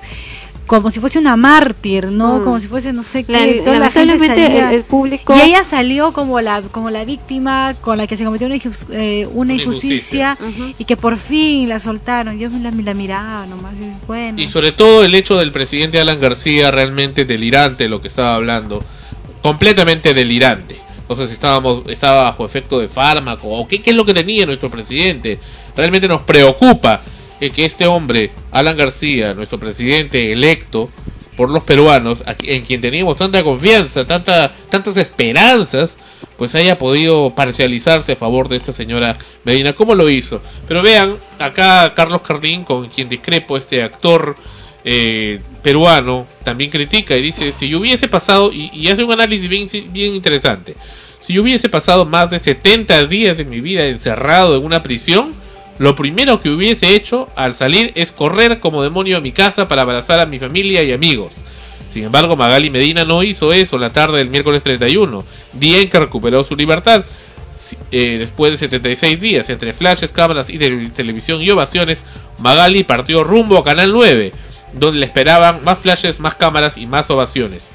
[0.67, 2.39] como si fuese una mártir, ¿no?
[2.39, 2.43] Mm.
[2.43, 3.31] Como si fuese, no sé qué.
[3.31, 6.89] La- toda la gente lamentablemente salía- el, el público Y ella salió como la como
[6.91, 10.37] la víctima con la que se cometió una, injus- eh, una Una injusticia,
[10.77, 12.37] y que por fin la soltaron.
[12.37, 14.39] Yo me la, la miraba nomás, y es bueno.
[14.41, 18.83] Y sobre todo el hecho del presidente Alan García realmente delirante lo que estaba hablando,
[19.41, 20.77] completamente delirante.
[21.09, 24.13] No sé si estábamos, estaba bajo efecto de fármaco o qué, qué es lo que
[24.13, 25.39] tenía nuestro presidente.
[25.75, 27.01] Realmente nos preocupa
[27.39, 30.89] que, que este hombre, Alan García, nuestro presidente electo
[31.37, 35.97] por los peruanos, en quien teníamos tanta confianza, tanta, tantas esperanzas,
[36.35, 39.73] pues haya podido parcializarse a favor de esta señora Medina.
[39.73, 40.41] ¿Cómo lo hizo?
[40.67, 44.35] Pero vean, acá Carlos Carlín, con quien discrepo, este actor
[44.83, 49.47] eh, peruano, también critica y dice, si yo hubiese pasado, y, y hace un análisis
[49.47, 50.75] bien, bien interesante,
[51.21, 55.35] si yo hubiese pasado más de 70 días de mi vida encerrado en una prisión,
[55.79, 59.83] lo primero que hubiese hecho al salir es correr como demonio a mi casa para
[59.83, 61.33] abrazar a mi familia y amigos.
[61.93, 65.23] Sin embargo, Magali Medina no hizo eso la tarde del miércoles 31,
[65.53, 67.05] día en que recuperó su libertad.
[67.91, 72.01] Eh, después de 76 días, entre flashes, cámaras y televisión y ovaciones,
[72.39, 74.31] Magali partió rumbo a Canal 9,
[74.73, 77.67] donde le esperaban más flashes, más cámaras y más ovaciones.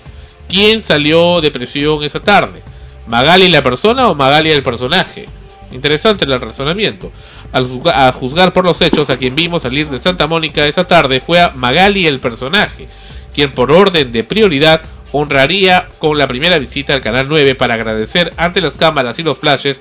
[0.49, 2.63] ¿Quién salió de presión esa tarde?
[3.07, 5.27] ¿Magali la persona o Magali el personaje?
[5.73, 7.11] Interesante el razonamiento.
[7.53, 11.21] Al a juzgar por los hechos, a quien vimos salir de Santa Mónica esa tarde
[11.21, 12.89] fue a Magali el personaje,
[13.35, 18.33] quien por orden de prioridad honraría con la primera visita al Canal 9 para agradecer
[18.37, 19.81] ante las cámaras y los flashes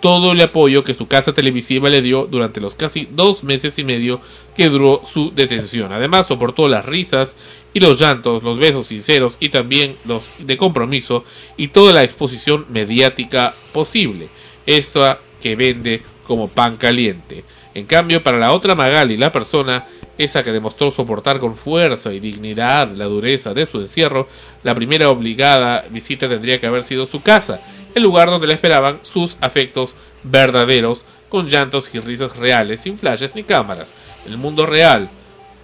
[0.00, 3.84] todo el apoyo que su casa televisiva le dio durante los casi dos meses y
[3.84, 4.20] medio
[4.54, 5.92] que duró su detención.
[5.92, 7.34] Además, soportó las risas
[7.72, 11.24] y los llantos, los besos sinceros y también los de compromiso
[11.56, 14.28] y toda la exposición mediática posible.
[14.66, 17.44] Esta que vende como pan caliente.
[17.72, 19.84] En cambio, para la otra Magali, la persona,
[20.18, 24.28] esa que demostró soportar con fuerza y dignidad la dureza de su encierro,
[24.64, 27.60] la primera obligada visita tendría que haber sido su casa,
[27.94, 29.94] el lugar donde le esperaban sus afectos
[30.24, 33.92] verdaderos, con llantos y risas reales, sin flashes ni cámaras.
[34.26, 35.10] El mundo real,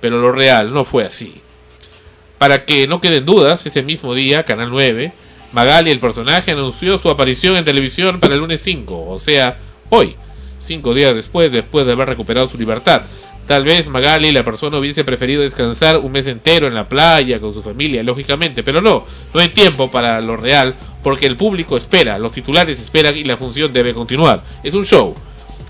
[0.01, 1.41] pero lo real no fue así.
[2.39, 5.13] Para que no queden dudas, ese mismo día, Canal 9,
[5.53, 9.59] Magali, el personaje, anunció su aparición en televisión para el lunes 5, o sea,
[9.95, 10.17] hoy,
[10.59, 13.03] cinco días después, después de haber recuperado su libertad.
[13.47, 17.53] Tal vez Magali, la persona, hubiese preferido descansar un mes entero en la playa con
[17.53, 22.19] su familia, lógicamente, pero no, no hay tiempo para lo real, porque el público espera,
[22.19, 24.43] los titulares esperan y la función debe continuar.
[24.65, 25.15] Es un show.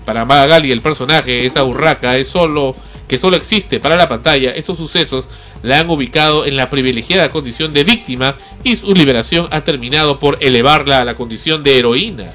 [0.05, 2.73] Para Magali, el personaje, esa urraca, es solo
[3.09, 5.27] que solo existe para la pantalla, estos sucesos
[5.63, 10.37] la han ubicado en la privilegiada condición de víctima y su liberación ha terminado por
[10.39, 12.31] elevarla a la condición de heroína.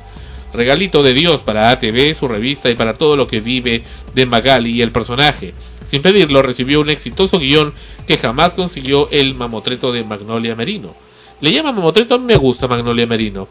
[0.52, 3.82] Regalito de Dios para ATV, su revista y para todo lo que vive
[4.14, 5.54] de Magali y el personaje.
[5.88, 7.72] Sin pedirlo, recibió un exitoso guion
[8.06, 10.94] que jamás consiguió el mamotreto de Magnolia Merino.
[11.40, 13.48] Le llama mamotreto, me gusta Magnolia Merino.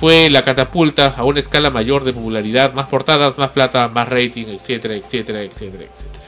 [0.00, 4.46] Fue la catapulta a una escala mayor de popularidad, más portadas, más plata, más rating,
[4.48, 6.24] etcétera, etcétera, etcétera, etcétera.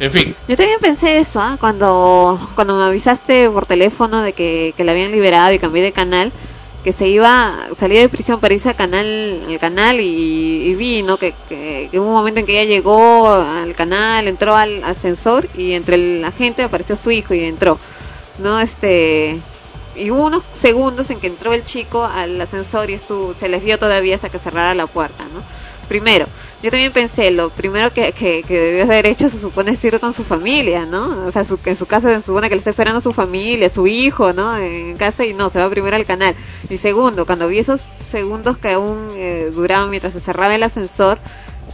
[0.00, 1.56] En fin, Yo también pensé eso, ¿ah?
[1.60, 6.32] cuando, cuando me avisaste por teléfono de que la habían liberado y cambié de canal,
[6.82, 11.02] que se iba, salía de prisión para irse al canal, al canal y, y vi,
[11.02, 11.16] ¿no?
[11.16, 15.48] Que, que, que hubo un momento en que ella llegó al canal, entró al ascensor
[15.56, 17.78] y entre la gente apareció su hijo y entró,
[18.38, 18.60] ¿no?
[18.60, 19.38] Este,
[19.94, 23.62] y hubo unos segundos en que entró el chico al ascensor y estuvo, se les
[23.62, 25.42] vio todavía hasta que cerrara la puerta, ¿no?
[25.88, 26.26] Primero,
[26.62, 30.14] yo también pensé, lo primero que, que, debió haber hecho se supone es ir con
[30.14, 31.26] su familia, ¿no?
[31.26, 33.88] O sea, su, en su casa se supone que le está esperando su familia, su
[33.88, 34.56] hijo, ¿no?
[34.56, 36.36] En casa y no, se va primero al canal.
[36.70, 41.18] Y segundo, cuando vi esos segundos que aún eh, duraban mientras se cerraba el ascensor,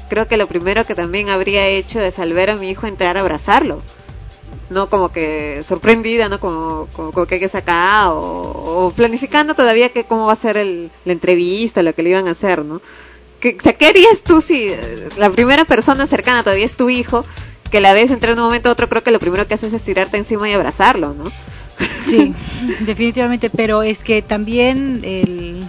[0.08, 3.18] creo que lo primero que también habría hecho es al ver a mi hijo entrar
[3.18, 3.82] a abrazarlo.
[4.70, 6.40] No como que sorprendida, ¿no?
[6.40, 10.36] Como, como, como que hay que sacar o, o planificando todavía que cómo va a
[10.36, 12.80] ser el, la entrevista, lo que le iban a hacer, ¿no?
[13.40, 16.90] ¿Qué, o sea, ¿qué harías tú si eh, la primera persona cercana todavía es tu
[16.90, 17.24] hijo,
[17.70, 19.72] que la ves entrar de un momento a otro, creo que lo primero que haces
[19.72, 21.30] es tirarte encima y abrazarlo, ¿no?
[22.02, 22.34] Sí,
[22.80, 25.68] definitivamente, pero es que también el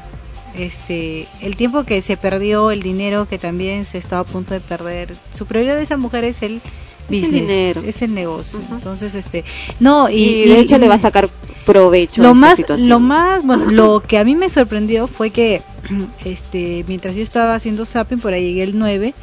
[0.55, 4.59] este el tiempo que se perdió, el dinero que también se estaba a punto de
[4.59, 5.15] perder.
[5.33, 7.81] Su prioridad de esa mujer es el Es el business, dinero.
[7.85, 8.59] es el negocio.
[8.71, 9.43] Entonces, este,
[9.79, 11.29] no, y, Y, de y- hecho le va a sacar
[11.65, 12.89] provecho a lo esta más situación.
[12.89, 15.61] lo más bueno, lo que a mí me sorprendió fue que
[16.25, 19.13] este mientras yo estaba haciendo zapping por ahí llegué el 9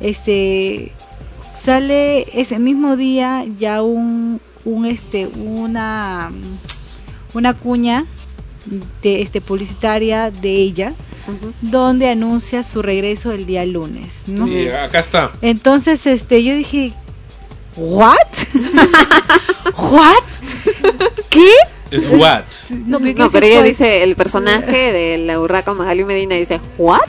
[0.00, 0.92] este
[1.60, 6.30] sale ese mismo día ya un un este una
[7.34, 8.06] una cuña
[9.02, 10.92] de este publicitaria de ella
[11.60, 14.46] donde anuncia su regreso el día lunes ¿no?
[14.48, 15.30] y acá está.
[15.42, 16.92] Entonces, este, yo dije,
[17.76, 18.16] ¿what?
[19.76, 20.24] ¿what?
[21.28, 21.50] ¿Qué?
[21.90, 22.44] Es what.
[22.70, 26.36] No, pero, ¿qué No, es pero ella dice, el personaje de la urraca Magali Medina
[26.36, 27.00] dice, ¿what?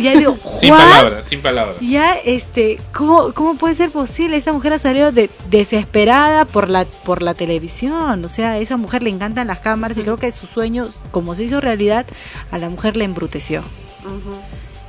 [0.00, 0.78] Ya digo, Sin ¿what?
[0.78, 1.76] palabras, sin palabras.
[1.80, 4.36] Ya, este, ¿cómo, ¿cómo puede ser posible?
[4.36, 8.24] Esa mujer ha salido de, desesperada por la, por la televisión.
[8.24, 11.34] O sea, a esa mujer le encantan las cámaras y creo que su sueño, como
[11.34, 12.06] se hizo realidad,
[12.50, 13.62] a la mujer le embruteció.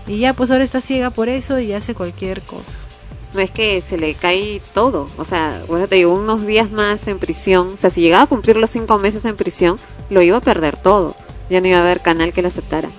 [0.08, 2.78] Y ya, pues ahora está ciega por eso y hace cualquier cosa.
[3.36, 5.10] No es que se le cae todo.
[5.18, 7.72] O sea, bueno, te digo, unos días más en prisión.
[7.74, 9.78] O sea, si llegaba a cumplir los cinco meses en prisión,
[10.10, 11.16] lo iba a perder todo.
[11.50, 12.90] Ya no iba a haber canal que la aceptara.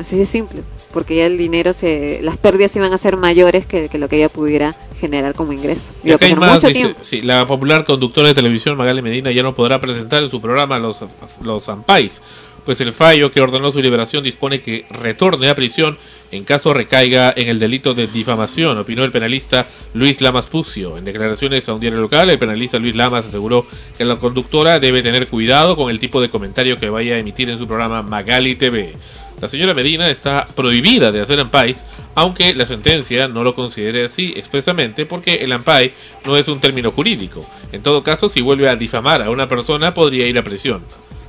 [0.00, 0.62] Así de simple.
[0.92, 4.16] Porque ya el dinero, se las pérdidas iban a ser mayores que, que lo que
[4.16, 5.92] ella pudiera generar como ingreso.
[6.04, 9.42] Y acá hay más, mucho dice, sí, la popular conductora de televisión Magali Medina ya
[9.42, 10.98] no podrá presentar en su programa Los,
[11.40, 12.22] los Ampais,
[12.64, 15.98] pues el fallo que ordenó su liberación dispone que retorne a prisión
[16.32, 20.96] en caso recaiga en el delito de difamación, opinó el penalista Luis Lamas Pucio.
[20.96, 23.66] En declaraciones a un diario local, el penalista Luis Lamas aseguró
[23.98, 27.50] que la conductora debe tener cuidado con el tipo de comentario que vaya a emitir
[27.50, 28.94] en su programa Magali TV.
[29.42, 31.84] La señora Medina está prohibida de hacer ampais,
[32.14, 35.92] aunque la sentencia no lo considere así expresamente porque el AMPAI
[36.24, 37.44] no es un término jurídico.
[37.72, 40.84] En todo caso, si vuelve a difamar a una persona, podría ir a prisión,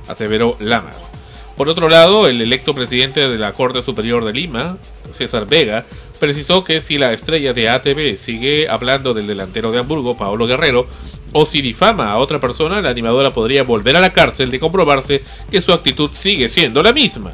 [0.08, 1.10] aseveró Lamas.
[1.56, 4.76] Por otro lado, el electo presidente de la Corte Superior de Lima,
[5.12, 5.84] César Vega,
[6.18, 10.86] precisó que si la estrella de ATV sigue hablando del delantero de Hamburgo, Paolo Guerrero,
[11.32, 15.22] o si difama a otra persona, la animadora podría volver a la cárcel de comprobarse
[15.50, 17.32] que su actitud sigue siendo la misma.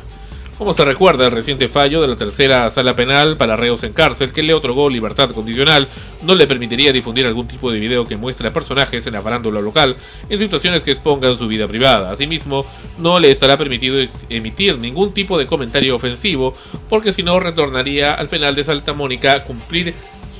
[0.61, 4.31] Como se recuerda el reciente fallo de la tercera sala penal para reos en cárcel
[4.31, 5.89] que le otorgó libertad condicional,
[6.23, 9.63] no le permitiría difundir algún tipo de video que muestre a personajes en la farándula
[9.63, 9.97] local
[10.29, 12.11] en situaciones que expongan su vida privada.
[12.11, 12.67] Asimismo,
[12.99, 16.53] no le estará permitido emitir ningún tipo de comentario ofensivo,
[16.91, 19.95] porque si no retornaría al penal de Santa Mónica a cumplir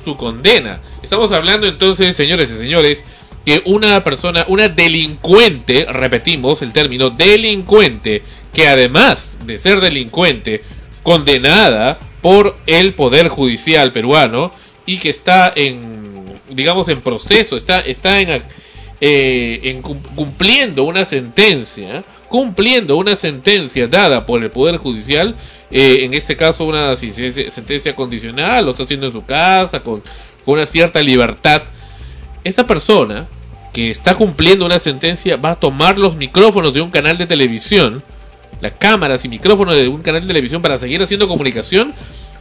[0.05, 0.81] su condena.
[1.01, 3.03] Estamos hablando entonces, señores y señores,
[3.45, 8.21] que una persona, una delincuente, repetimos el término delincuente,
[8.53, 10.61] que además de ser delincuente,
[11.03, 14.51] condenada por el Poder Judicial peruano
[14.85, 18.43] y que está en, digamos, en proceso, está, está en,
[19.01, 25.35] eh, en cum- cumpliendo una sentencia, cumpliendo una sentencia dada por el Poder Judicial,
[25.71, 30.03] eh, en este caso una sentencia condicional, lo está haciendo en su casa, con
[30.45, 31.63] una cierta libertad.
[32.43, 33.27] Esta persona
[33.73, 38.03] que está cumpliendo una sentencia va a tomar los micrófonos de un canal de televisión,
[38.59, 41.93] las cámaras y micrófonos de un canal de televisión para seguir haciendo comunicación,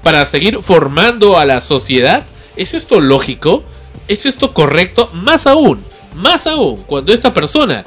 [0.03, 2.24] para seguir formando a la sociedad.
[2.57, 3.62] ¿Es esto lógico?
[4.09, 5.11] ¿Es esto correcto?
[5.12, 5.84] Más aún,
[6.16, 7.84] más aún, cuando esta persona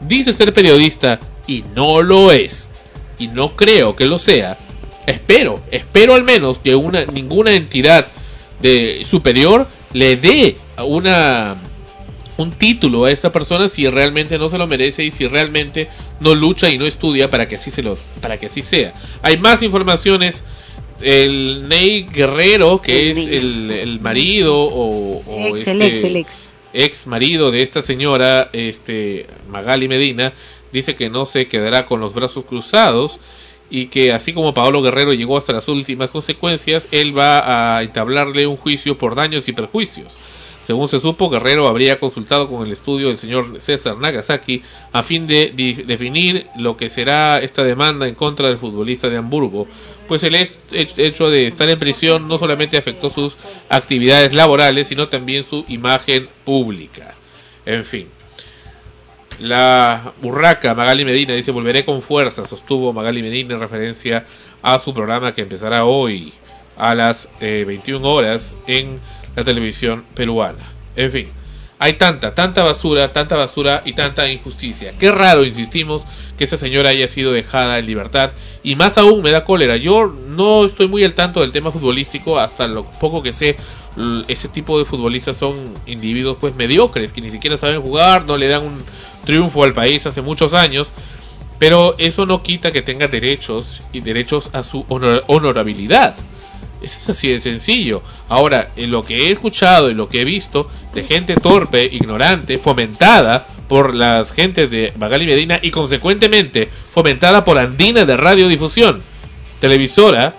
[0.00, 2.68] dice ser periodista y no lo es,
[3.18, 4.58] y no creo que lo sea,
[5.06, 8.08] espero, espero al menos que una, ninguna entidad
[8.60, 11.56] de superior le dé una
[12.38, 15.88] un título a esta persona si realmente no se lo merece y si realmente
[16.20, 18.94] no lucha y no estudia para que así se los para que así sea.
[19.22, 20.44] Hay más informaciones
[21.02, 26.04] el Ney Guerrero que El es el, el marido o, o Ex, el este ex,
[26.04, 26.44] el ex.
[26.72, 30.32] ex marido de esta señora, este Magali Medina,
[30.72, 33.18] dice que no se quedará con los brazos cruzados
[33.74, 38.46] y que así como Paolo Guerrero llegó hasta las últimas consecuencias, él va a entablarle
[38.46, 40.18] un juicio por daños y perjuicios.
[40.62, 44.62] Según se supo, Guerrero habría consultado con el estudio del señor César Nagasaki
[44.92, 45.54] a fin de
[45.86, 49.66] definir lo que será esta demanda en contra del futbolista de Hamburgo,
[50.06, 53.36] pues el hecho de estar en prisión no solamente afectó sus
[53.70, 57.14] actividades laborales, sino también su imagen pública.
[57.64, 58.06] En fin.
[59.38, 64.24] La burraca Magali Medina dice volveré con fuerza, sostuvo Magali Medina en referencia
[64.62, 66.32] a su programa que empezará hoy
[66.76, 69.00] a las eh, 21 horas en
[69.34, 70.72] la televisión peruana.
[70.96, 71.28] En fin,
[71.82, 74.92] hay tanta, tanta basura, tanta basura y tanta injusticia.
[75.00, 76.04] Qué raro, insistimos,
[76.38, 78.30] que esa señora haya sido dejada en libertad.
[78.62, 79.76] Y más aún me da cólera.
[79.76, 83.56] Yo no estoy muy al tanto del tema futbolístico, hasta lo poco que sé.
[84.28, 85.56] Ese tipo de futbolistas son
[85.86, 88.84] individuos pues mediocres, que ni siquiera saben jugar, no le dan un
[89.24, 90.92] triunfo al país hace muchos años.
[91.58, 96.16] Pero eso no quita que tenga derechos y derechos a su honor- honorabilidad.
[96.82, 98.02] Es así de sencillo.
[98.28, 102.58] Ahora, en lo que he escuchado y lo que he visto de gente torpe, ignorante,
[102.58, 109.00] fomentada por las gentes de Magali Medina y consecuentemente fomentada por Andina de Radiodifusión,
[109.60, 110.34] televisora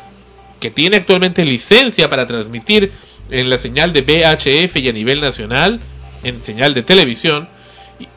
[0.60, 2.92] que tiene actualmente licencia para transmitir
[3.32, 5.80] en la señal de VHF y a nivel nacional,
[6.24, 7.48] en señal de televisión,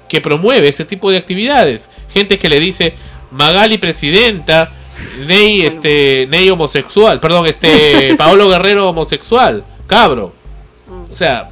[0.08, 1.88] que promueve ese tipo de actividades.
[2.12, 2.94] Gente que le dice
[3.30, 4.72] Magali presidenta,
[5.26, 10.34] Ney este Ney homosexual, perdón, este Paolo Guerrero homosexual, cabro.
[11.12, 11.50] O sea,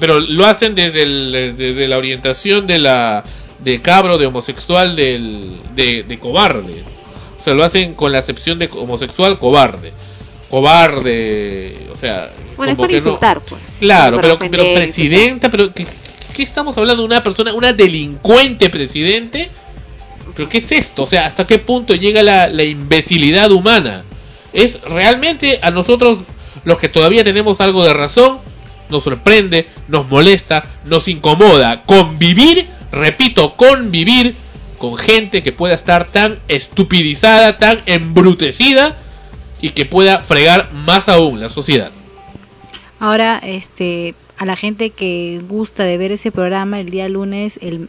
[0.00, 3.24] pero lo hacen desde, el- desde la orientación de la
[3.58, 6.82] de cabro, de homosexual, del, de, de cobarde.
[7.40, 9.92] O sea, lo hacen con la acepción de homosexual cobarde.
[10.50, 13.62] Cobarde, o sea, Bueno, es para que no- insultar, pues.
[13.78, 15.86] Claro, pero, pero presidenta, pero ¿qué,
[16.36, 19.48] qué estamos hablando de una persona, una delincuente presidente?
[20.34, 21.04] ¿Pero qué es esto?
[21.04, 24.04] O sea, ¿hasta qué punto llega la, la imbecilidad humana?
[24.52, 26.18] Es realmente a nosotros,
[26.64, 28.38] los que todavía tenemos algo de razón,
[28.90, 34.36] nos sorprende, nos molesta, nos incomoda convivir, repito, convivir
[34.76, 38.98] con gente que pueda estar tan estupidizada, tan embrutecida
[39.62, 41.92] y que pueda fregar más aún la sociedad.
[43.00, 47.88] Ahora, este, a la gente que gusta de ver ese programa el día lunes, el,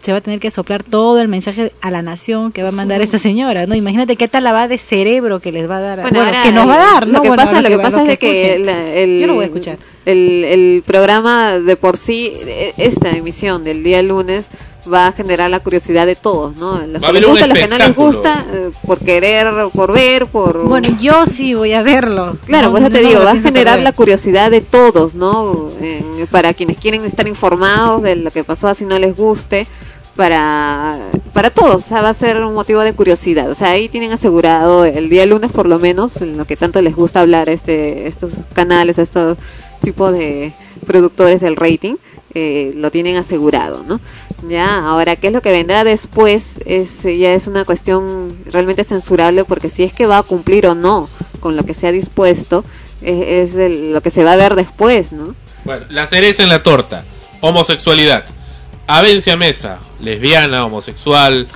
[0.00, 2.72] se va a tener que soplar todo el mensaje a la nación que va a
[2.72, 3.74] mandar esta señora, ¿no?
[3.74, 6.74] Imagínate qué tal lavada de cerebro que les va a dar, bueno, que nos va
[6.74, 9.26] a dar, lo que Bueno, pasa, lo que va- pasa es que la- el, Yo
[9.26, 9.78] lo voy a escuchar.
[10.04, 12.32] El, el programa de por sí,
[12.76, 14.44] esta emisión del día lunes,
[14.92, 16.78] va a generar la curiosidad de todos, ¿no?
[16.86, 20.26] Los Va que les gusta, los que no les gusta, eh, por querer, por ver,
[20.26, 20.62] por...
[20.66, 22.36] Bueno, yo sí voy a verlo.
[22.46, 25.70] Claro, No, por eso no te digo, va a generar la curiosidad de todos, ¿no?
[26.30, 29.66] Para quienes quieren estar informados de lo que pasó, así no les guste,
[30.16, 30.98] para,
[31.32, 33.50] para todos, o sea, va a ser un motivo de curiosidad.
[33.50, 36.80] O sea, ahí tienen asegurado el día lunes por lo menos, en lo que tanto
[36.82, 39.36] les gusta hablar este estos canales, estos
[39.82, 40.54] tipos de
[40.86, 41.96] productores del rating,
[42.34, 44.00] eh, lo tienen asegurado, ¿no?
[44.48, 46.44] Ya, ahora, ¿qué es lo que vendrá después?
[46.66, 50.74] Es, ya es una cuestión realmente censurable porque si es que va a cumplir o
[50.74, 51.08] no
[51.40, 52.64] con lo que se ha dispuesto,
[53.02, 55.34] es el- lo que se va a ver después, ¿no?
[55.64, 57.04] Bueno, la cereza en la torta.
[57.40, 58.24] Homosexualidad.
[58.86, 61.48] Avencia Mesa, lesbiana, homosexual,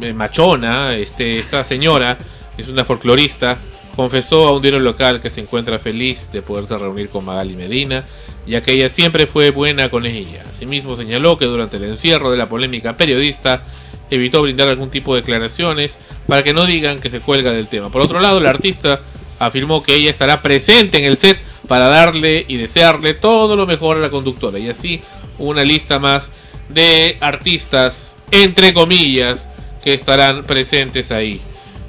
[0.00, 2.18] eh, machona, este, esta señora
[2.58, 3.58] es una folclorista,
[3.98, 8.04] confesó a un diario local que se encuentra feliz de poderse reunir con Magali Medina,
[8.46, 10.44] ya que ella siempre fue buena con ella.
[10.54, 13.64] Asimismo señaló que durante el encierro de la polémica periodista
[14.08, 17.90] evitó brindar algún tipo de declaraciones para que no digan que se cuelga del tema.
[17.90, 19.00] Por otro lado, la artista
[19.40, 23.96] afirmó que ella estará presente en el set para darle y desearle todo lo mejor
[23.96, 24.60] a la conductora.
[24.60, 25.00] Y así
[25.38, 26.30] una lista más
[26.68, 29.48] de artistas, entre comillas,
[29.82, 31.40] que estarán presentes ahí.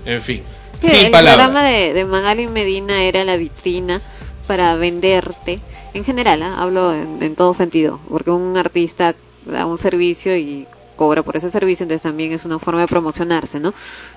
[0.07, 0.41] En fin,
[0.81, 4.01] Que el programa de, de Magali Medina era la vitrina
[4.47, 5.59] para venderte,
[5.93, 6.61] en general, ¿ah?
[6.61, 9.13] hablo en, en todo sentido, porque un artista
[9.45, 13.59] da un servicio y cobra por ese servicio, entonces también es una forma de promocionarse,
[13.61, 13.73] ¿no?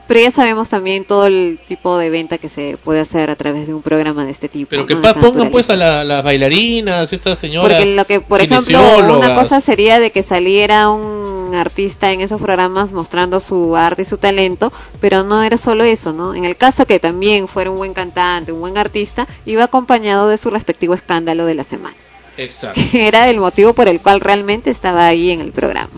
[0.08, 3.68] Pero ya sabemos también todo el tipo de venta que se puede hacer a través
[3.68, 4.68] de un programa de este tipo.
[4.70, 7.78] Pero que pongan pues a la- las bailarinas, estas señoras.
[7.78, 8.80] Porque lo que, por ejemplo,
[9.16, 14.04] una cosa sería de que saliera un artista en esos programas mostrando su arte y
[14.04, 16.34] su talento, pero no era solo eso, ¿no?
[16.34, 20.36] En el caso que también fuera un buen cantante, un buen artista, iba acompañado de
[20.38, 21.96] su respectivo escándalo de la semana.
[22.36, 22.80] Exacto.
[22.92, 25.90] Que era el motivo por el cual realmente estaba ahí en el programa.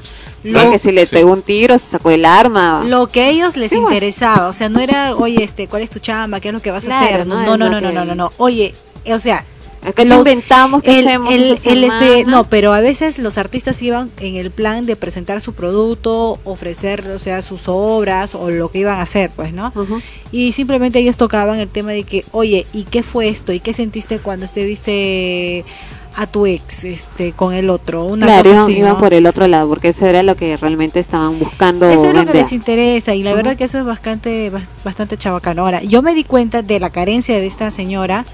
[0.43, 1.15] Lo- Porque si le Sí.
[1.15, 2.85] pegó un tiro, se sacó el arma.
[2.87, 3.91] Lo que a ellos les Sí, bueno.
[3.91, 6.39] interesaba, o sea, no era, oye, este, ¿cuál es tu chamba?
[6.41, 7.27] ¿Qué es lo que vas a hacer?
[7.27, 7.43] ¿no?
[7.45, 8.31] No, no, no, no, no, no.
[8.37, 8.75] Oye,
[9.07, 9.45] o sea,
[9.85, 13.37] Los- lo inventamos, ¿qué el, hacemos el- esa el, este, no, pero a veces los
[13.39, 18.51] artistas iban en el plan de presentar su producto, ofrecer, o sea, sus obras o
[18.51, 19.73] lo que iban a hacer, pues, ¿no?
[20.33, 23.53] Y simplemente ellos tocaban el tema de que, oye, ¿y qué fue esto?
[23.53, 25.65] ¿Y qué sentiste cuando te viste
[26.17, 28.05] a tu ex, este, con el otro?
[28.05, 28.99] Una Claro, cosa iban, así, iban ¿no?
[28.99, 32.25] por el otro lado, porque eso era lo que realmente estaban buscando Eso es lo
[32.25, 35.63] que les interesa y la verdad que eso es bastante bas- bastante chabacano.
[35.65, 38.25] Ahora, yo me di cuenta de la carencia de esta señora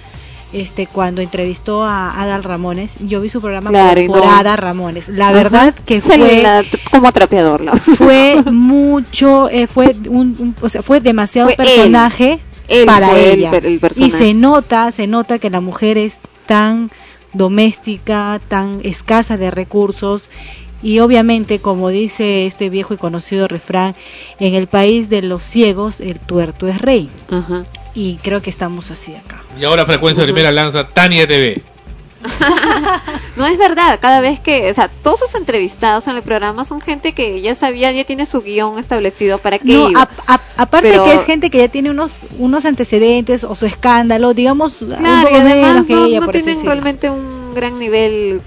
[0.52, 2.96] este cuando entrevistó a Adal Ramones.
[3.06, 4.36] Yo vi su programa Claro, por, por no.
[4.38, 5.08] Ada Ramones.
[5.08, 5.32] La Ajá.
[5.36, 7.72] verdad que fue la- como trapeador, ¿no?
[7.96, 12.38] fue mucho, eh, fue un, un- o sea, fue demasiado Fue personaje
[12.68, 13.52] Él para el ella.
[13.96, 16.90] y se nota, se nota que la mujer es tan
[17.32, 20.28] doméstica, tan escasa de recursos
[20.82, 23.94] y obviamente, como dice este viejo y conocido refrán,
[24.38, 27.10] en el país de los ciegos el tuerto es rey.
[27.30, 27.64] Ajá.
[27.94, 29.42] Y creo que estamos así acá.
[29.58, 31.62] Y ahora Frecuencia Primera lanza Tania TV.
[33.36, 36.80] No es verdad, cada vez que, o sea, todos sus entrevistados en el programa son
[36.80, 40.02] gente que ya sabía, ya tiene su guion establecido para qué No, iba.
[40.26, 43.64] a- a- aparte Pero- que es gente que ya tiene unos unos antecedentes o su
[43.66, 48.42] escándalo, digamos, Claro, y además que no, ella, no tienen realmente un gran nivel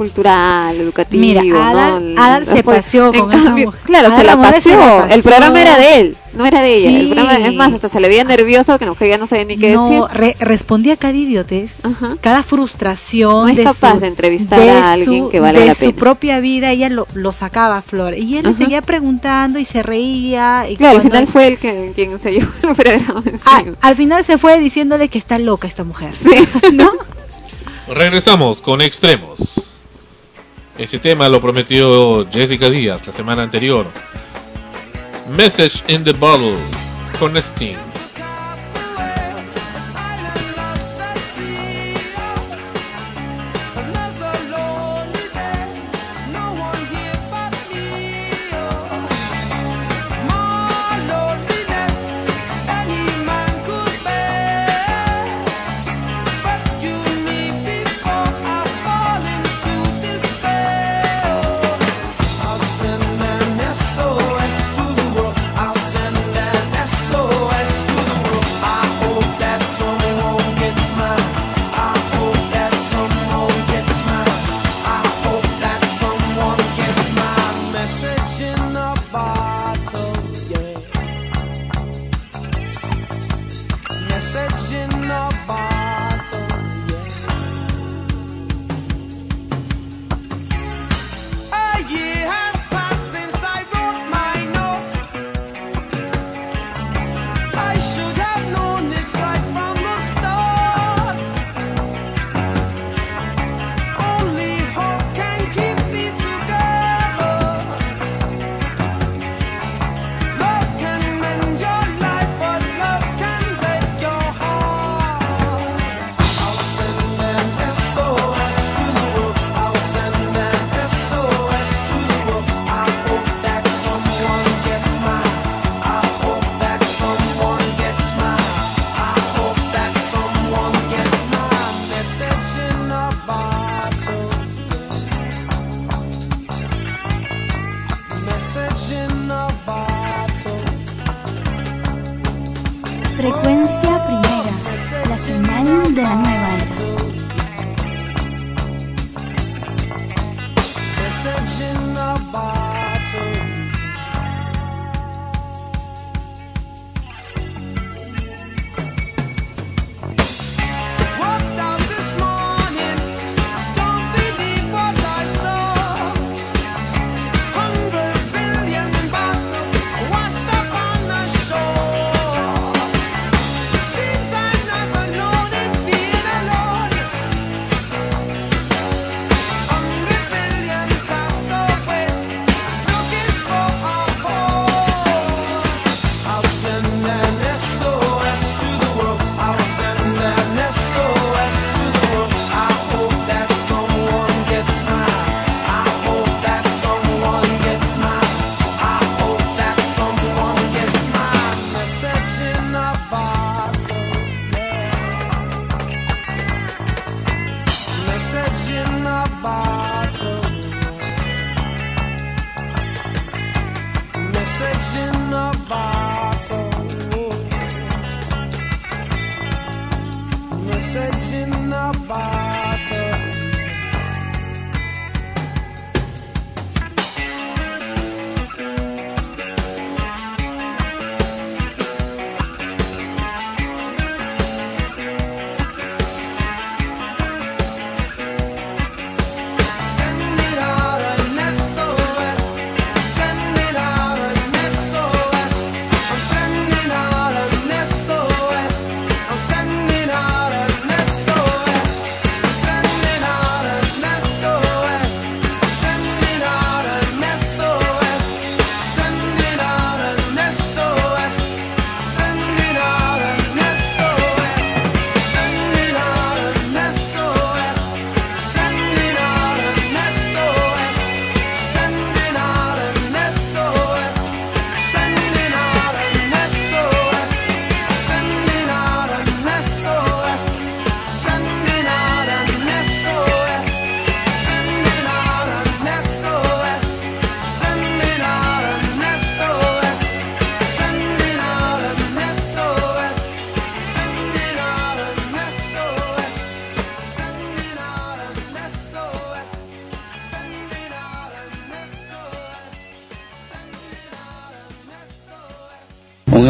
[0.00, 1.62] cultural, educativo, Mira, ¿no?
[1.62, 3.80] Adal- Adal se paseó en con esa cambio, mujer.
[3.84, 5.04] Claro, se la paseó.
[5.04, 6.98] El programa era de él, no era de ella.
[7.00, 9.44] El programa, es más, hasta se le veía nervioso que la mujer ya no sabía
[9.44, 10.04] ni qué no, decir.
[10.18, 12.16] re- respondía cada idiotez, Ajá.
[12.22, 13.42] cada frustración.
[13.42, 15.74] No es de capaz su- de entrevistar de a alguien su- que vale de la
[15.74, 15.98] su pena.
[15.98, 18.14] propia vida, ella lo, lo sacaba a flor.
[18.16, 20.64] Y él le seguía preguntando y se reía.
[20.66, 24.24] Y Claro, al final fue él que, quien se llevó el programa Ah, al final
[24.24, 26.14] se fue diciéndole que está loca esta mujer.
[26.72, 26.90] ¿No?
[27.86, 29.60] Regresamos con Extremos.
[30.80, 33.86] Este tema lo prometió Jessica Díaz la semana anterior.
[35.36, 36.56] Message in the Bottle
[37.18, 37.89] con Sting.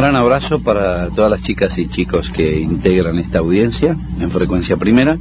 [0.00, 5.18] Gran abrazo para todas las chicas y chicos que integran esta audiencia en frecuencia primera.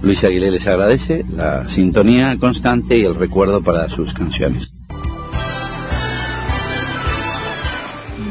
[0.00, 4.70] Luis Aguilé les agradece la sintonía constante y el recuerdo para sus canciones.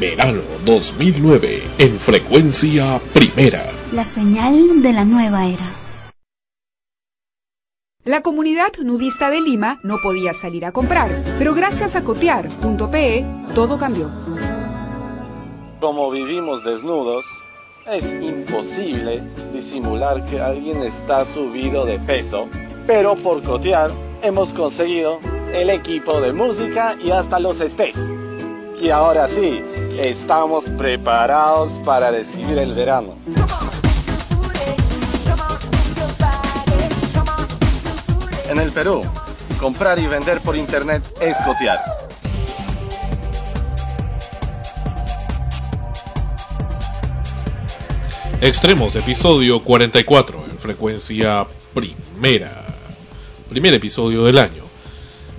[0.00, 3.64] Verano 2009 en frecuencia primera.
[3.92, 5.70] La señal de la nueva era.
[8.02, 13.78] La comunidad nudista de Lima no podía salir a comprar, pero gracias a cotear.pe todo
[13.78, 14.23] cambió.
[15.84, 17.26] Como vivimos desnudos,
[17.84, 19.20] es imposible
[19.52, 22.48] disimular que alguien está subido de peso,
[22.86, 23.90] pero por cotear
[24.22, 25.18] hemos conseguido
[25.52, 27.94] el equipo de música y hasta los estés.
[28.80, 29.62] Y ahora sí,
[29.98, 33.16] estamos preparados para recibir el verano.
[38.48, 39.02] En el Perú,
[39.60, 41.93] comprar y vender por internet es cotear.
[48.44, 52.76] Extremos, episodio 44 en frecuencia primera.
[53.48, 54.64] Primer episodio del año.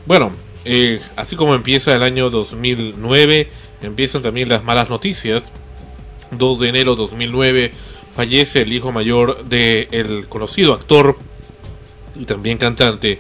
[0.08, 0.32] Bueno,
[0.66, 3.52] eh, así como empieza el año 2009,
[3.84, 5.52] empiezan también las malas noticias.
[6.32, 7.74] 2 de enero 2009
[8.16, 11.16] fallece el hijo mayor del conocido actor
[12.16, 13.20] y también cantante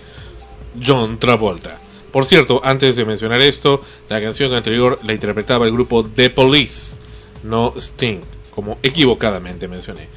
[0.83, 1.79] John Travolta.
[2.11, 6.97] Por cierto, antes de mencionar esto, la canción anterior la interpretaba el grupo The Police,
[7.43, 8.21] no Sting,
[8.55, 10.07] como equivocadamente mencioné.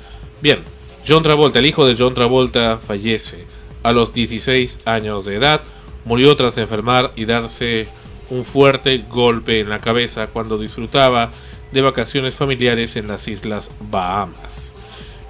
[0.41, 0.61] Bien,
[1.07, 3.45] John Travolta, el hijo de John Travolta, fallece
[3.83, 5.63] a los 16 años de edad.
[6.05, 7.89] Murió tras enfermar y darse
[8.31, 11.31] un fuerte golpe en la cabeza cuando disfrutaba
[11.73, 14.75] de vacaciones familiares en las Islas Bahamas.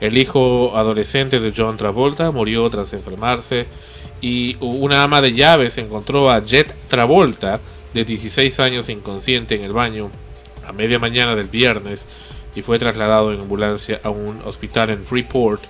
[0.00, 3.66] El hijo adolescente de John Travolta murió tras enfermarse
[4.20, 7.60] y una ama de llaves encontró a Jet Travolta,
[7.94, 10.10] de 16 años inconsciente en el baño,
[10.66, 12.06] a media mañana del viernes
[12.58, 15.62] y fue trasladado en ambulancia a un hospital en Freeport,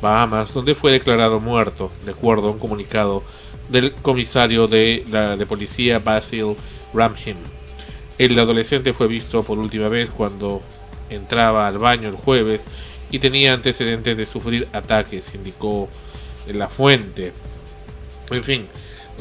[0.00, 3.22] Bahamas, donde fue declarado muerto, de acuerdo a un comunicado
[3.68, 6.56] del comisario de la de policía Basil
[6.92, 7.36] Ramham.
[8.18, 10.62] El adolescente fue visto por última vez cuando
[11.10, 12.66] entraba al baño el jueves
[13.12, 15.88] y tenía antecedentes de sufrir ataques, indicó
[16.52, 17.32] la fuente.
[18.32, 18.66] En fin,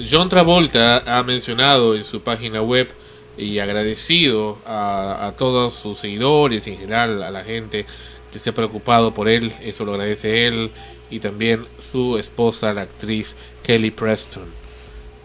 [0.09, 2.91] John Travolta ha mencionado en su página web
[3.37, 7.85] y agradecido a, a todos sus seguidores en general a la gente
[8.31, 10.71] que se ha preocupado por él, eso lo agradece él
[11.09, 14.45] y también su esposa, la actriz Kelly Preston,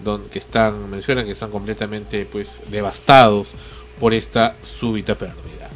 [0.03, 3.53] don, que están, mencionan que están completamente pues devastados
[4.01, 5.71] por esta súbita pérdida.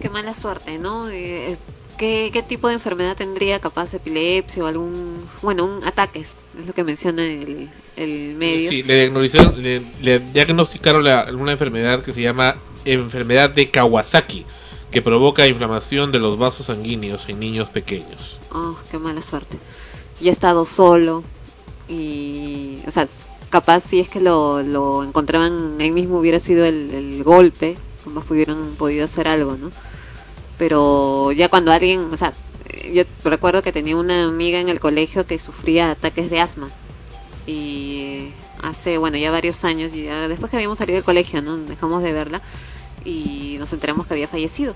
[0.00, 1.08] Qué mala suerte, ¿no?
[1.08, 1.56] Eh,
[1.96, 6.26] ¿qué, ¿Qué tipo de enfermedad tendría capaz epilepsia o algún, bueno, un ataque?
[6.58, 8.70] Es lo que menciona el, el medio.
[8.70, 14.44] Sí, le diagnosticaron, le, le diagnosticaron la- una enfermedad que se llama enfermedad de Kawasaki,
[14.90, 18.38] que provoca inflamación de los vasos sanguíneos en niños pequeños.
[18.52, 19.58] Oh, qué mala suerte.
[20.20, 21.24] Y ha estado solo
[21.88, 23.08] y, o sea,
[23.50, 28.30] capaz si es que lo, lo encontraban ahí mismo hubiera sido el, el golpe, capaz
[28.30, 29.70] hubieran podido hacer algo, ¿no?
[30.58, 32.32] Pero ya cuando alguien, o sea,
[32.92, 36.68] yo recuerdo que tenía una amiga en el colegio que sufría ataques de asma
[37.46, 38.30] y
[38.62, 41.56] hace, bueno, ya varios años, ya después que habíamos salido del colegio, ¿no?
[41.56, 42.40] Dejamos de verla
[43.04, 44.74] y nos enteramos que había fallecido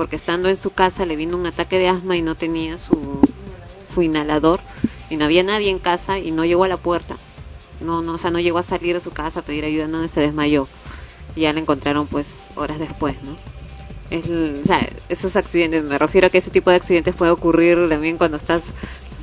[0.00, 3.20] porque estando en su casa le vino un ataque de asma y no tenía su,
[3.92, 4.60] su inhalador
[5.10, 7.16] y no había nadie en casa y no llegó a la puerta.
[7.82, 10.08] No, no, o sea, no llegó a salir de su casa a pedir ayuda, no
[10.08, 10.68] se desmayó.
[11.36, 13.36] Y ya la encontraron pues horas después, ¿no?
[14.10, 17.30] Es, el- o sea, esos accidentes, me refiero a que ese tipo de accidentes puede
[17.30, 18.64] ocurrir también cuando estás,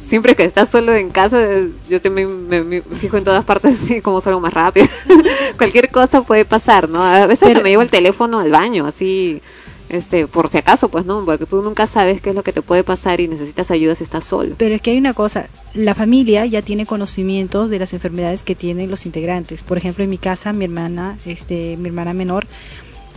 [0.07, 3.77] siempre que estás solo en casa, eh, yo también me, me fijo en todas partes
[3.84, 4.88] así como salgo más rápido.
[5.57, 7.03] Cualquier cosa puede pasar, ¿no?
[7.03, 9.41] A veces hasta me llevo el teléfono al baño, así,
[9.89, 11.23] este, por si acaso, pues, ¿no?
[11.26, 14.03] Porque tú nunca sabes qué es lo que te puede pasar y necesitas ayuda si
[14.05, 14.55] estás solo.
[14.57, 18.55] Pero es que hay una cosa, la familia ya tiene conocimientos de las enfermedades que
[18.55, 19.64] tienen los integrantes.
[19.64, 22.47] Por ejemplo, en mi casa, mi hermana, este, mi hermana menor,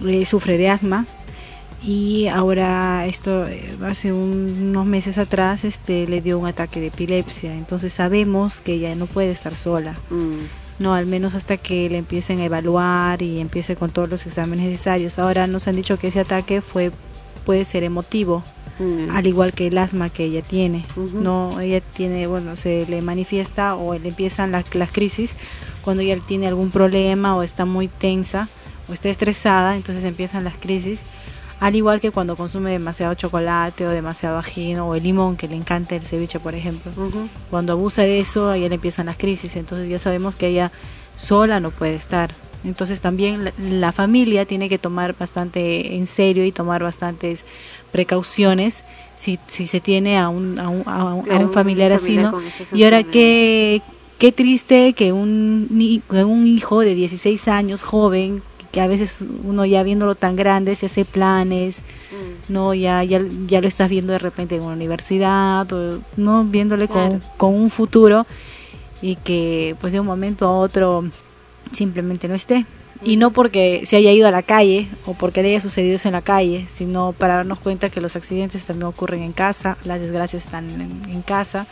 [0.07, 1.07] eh, sufre de asma
[1.83, 6.89] y ahora esto eh, hace un- unos meses atrás este le dio un ataque de
[6.89, 7.55] epilepsia.
[7.55, 9.99] Entonces sabemos que ella no puede estar sola.
[10.79, 14.67] No al menos hasta que le empiecen a evaluar y empiece con todos los exámenes
[14.67, 15.19] necesarios.
[15.19, 16.93] Ahora nos han dicho que ese ataque fue
[17.45, 18.43] puede ser emotivo
[18.79, 19.11] Mm.
[19.15, 20.87] al igual que el asma que ella tiene.
[21.23, 25.37] No ella tiene bueno se le manifiesta o le empiezan las, las crisis
[25.83, 28.49] cuando ella tiene algún problema o está muy tensa
[28.89, 31.03] o está estresada entonces empiezan las crisis
[31.61, 35.57] al igual que cuando consume demasiado chocolate o demasiado ajino o el limón que le
[35.57, 36.91] encanta el ceviche por ejemplo.
[37.51, 39.57] Cuando abusa de eso a ella le empiezan las crisis.
[39.57, 40.73] Entonces ya sabemos que ella
[41.17, 42.35] sola no puede estar.
[42.65, 47.45] Entonces también la, la familia tiene que tomar bastante en serio y tomar bastantes
[47.91, 48.85] precauciones
[49.17, 52.17] si, si se tiene a un, a un, a un- Claro, familiar así,
[52.79, 53.83] Y ahora qué,
[54.19, 59.25] qué triste que un, ni- que un hijo de 16 años, joven, que a veces
[59.45, 61.81] uno ya viéndolo tan grande se hace planes,
[62.13, 62.53] Mm.
[62.53, 66.89] no ya, ya ya lo estás viendo de repente en una universidad o no viéndole
[66.89, 67.21] con, Claro.
[67.37, 68.27] con un futuro
[69.01, 71.05] y que pues de un momento a otro
[71.73, 72.67] simplemente no esté
[73.03, 76.09] y no porque se haya ido a la calle o porque le haya sucedido eso
[76.09, 80.01] en la calle sino para darnos cuenta que los accidentes también ocurren en casa las
[80.01, 81.67] desgracias están en, en casa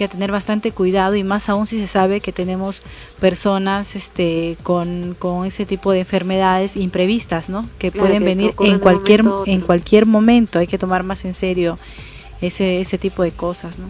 [0.00, 2.80] que a tener bastante cuidado y más aún si se sabe que tenemos
[3.20, 8.54] personas este con, con ese tipo de enfermedades imprevistas no que Claro, pueden que venir
[8.60, 10.58] en cualquier en cualquier momento.
[10.58, 11.78] Hay que tomar más en serio
[12.40, 13.88] ese ese tipo de cosas no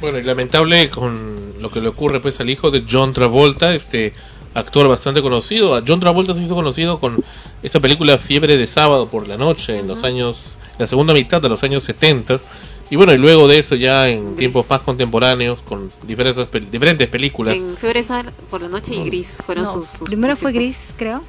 [0.00, 4.14] Bueno, y lamentable con lo que le ocurre pues al hijo de John Travolta, este
[4.54, 5.74] actor bastante conocido.
[5.74, 7.22] A John Travolta se hizo conocido con
[7.62, 11.50] esta película Fiebre de sábado por la noche en los años, la segunda mitad de
[11.50, 12.40] los años 70
[12.90, 17.56] y bueno, y luego de eso ya en tiempos más contemporáneos con diferentes diferentes películas.
[17.56, 18.04] En Fiebre
[18.50, 21.22] por la noche y Gris fueron No, sus, sus primero fue gris creo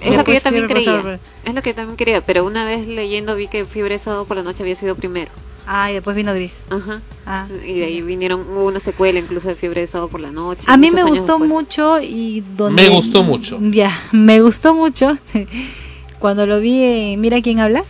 [0.00, 1.20] Es lo que yo también pasado creía.
[1.44, 4.36] Es lo que también creía, pero una vez leyendo vi que Fiebre de Sábado por
[4.36, 5.30] la noche había sido primero.
[5.66, 6.64] Ah, y después vino Gris.
[6.70, 7.00] Ajá.
[7.26, 7.46] Ah.
[7.64, 10.64] Y de ahí vinieron, hubo una secuela incluso de Fiebre de Sábado por la noche.
[10.66, 11.48] A mí me gustó después.
[11.48, 12.82] mucho y donde...
[12.82, 13.58] Me gustó mucho.
[13.60, 15.18] Ya, me gustó mucho.
[16.18, 17.84] Cuando lo vi, en Mira quién habla.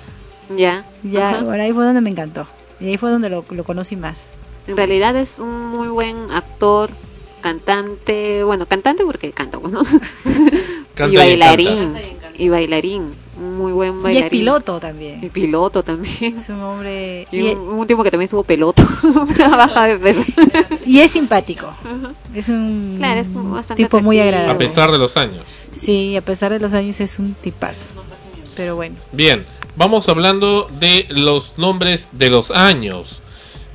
[0.56, 0.84] Ya.
[1.02, 2.46] Ya, por ahí fue donde me encantó.
[2.80, 4.28] Y ahí fue donde lo, lo conocí más.
[4.66, 6.90] En realidad es un muy buen actor,
[7.40, 9.82] cantante, bueno, cantante porque canta, bueno.
[10.94, 11.94] Canta y y bailarín.
[12.36, 13.14] Y bailarín.
[13.38, 14.24] Un muy buen Y bailarín.
[14.24, 15.22] es piloto también.
[15.24, 16.36] Y piloto también.
[16.36, 17.26] Es un hombre...
[17.30, 18.82] Y Y, un, un último que también estuvo peloto.
[19.38, 20.20] Baja de peso.
[20.84, 21.72] y es simpático.
[22.34, 24.52] Es un Claro, es un bastante tipo muy agradable.
[24.52, 25.44] A pesar de los años.
[25.72, 27.86] Sí, a pesar de los años es un tipazo.
[28.56, 28.96] Pero bueno.
[29.12, 29.42] Bien,
[29.76, 33.22] vamos hablando de los nombres de los años.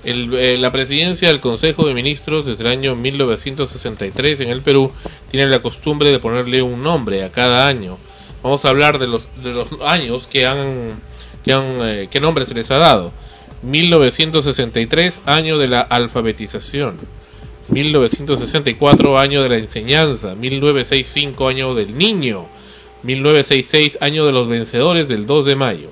[0.03, 4.91] El, eh, la presidencia del Consejo de Ministros desde el año 1963 en el Perú
[5.31, 7.97] tiene la costumbre de ponerle un nombre a cada año.
[8.43, 11.01] Vamos a hablar de los, de los años que han
[11.45, 13.11] ¿Qué, han, eh, ¿Qué nombre se les ha dado?
[13.61, 16.97] 1963, año de la alfabetización.
[17.69, 20.33] 1964, año de la enseñanza.
[20.33, 22.47] 1965, año del niño.
[23.05, 25.89] 1966, año de los vencedores del 2 de mayo.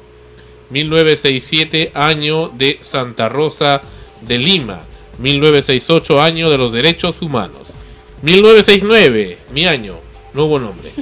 [0.71, 3.81] 1967, año de Santa Rosa
[4.21, 4.81] de Lima.
[5.19, 7.73] 1968, año de los derechos humanos.
[8.23, 9.99] 1969, mi año,
[10.33, 10.91] no hubo nombre.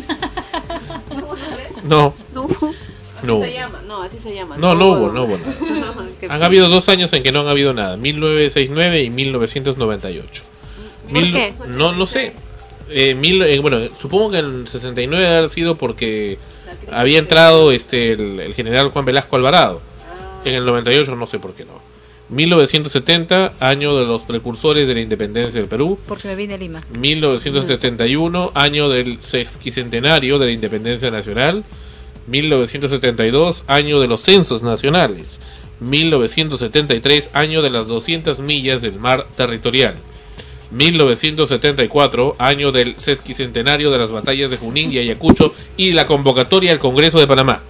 [1.83, 2.47] No, No,
[3.23, 3.41] no.
[3.43, 4.55] se llama, no, así se llama.
[4.55, 5.95] No, no hubo, no hubo nada.
[6.29, 10.43] Han habido dos años en que no han habido nada, 1969 y 1998.
[11.09, 11.53] Mil- qué?
[11.69, 12.33] No, no sé.
[12.91, 16.37] Eh, mil- eh, bueno, supongo que en el 69 debe haber sido porque
[16.91, 19.81] había entrado este el, el general Juan Velasco Alvarado.
[20.45, 21.79] En el 98 no sé por qué no.
[22.29, 25.99] 1970, año de los precursores de la independencia del Perú.
[26.07, 26.81] Porque me vine a Lima.
[26.97, 31.63] 1971, año del sesquicentenario de la independencia nacional.
[32.27, 35.39] 1972, año de los censos nacionales.
[35.81, 39.95] 1973, año de las 200 millas del mar territorial.
[40.71, 46.79] 1974, año del sesquicentenario de las batallas de Junín y Ayacucho y la convocatoria al
[46.79, 47.61] Congreso de Panamá.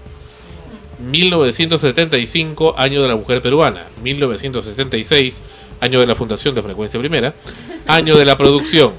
[0.99, 3.87] 1975, año de la mujer peruana.
[4.03, 5.41] 1976,
[5.79, 7.33] año de la fundación de Frecuencia Primera.
[7.87, 8.93] Año de la producción.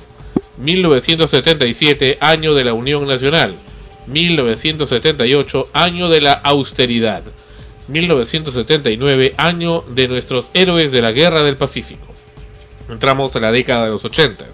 [0.58, 3.54] 1977, año de la Unión Nacional.
[4.08, 7.22] 1978, año de la austeridad.
[7.86, 12.11] 1979, año de nuestros héroes de la Guerra del Pacífico.
[12.88, 14.44] Entramos a la década de los 80.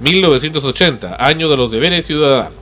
[0.00, 2.54] 1980, año de los deberes ciudadanos.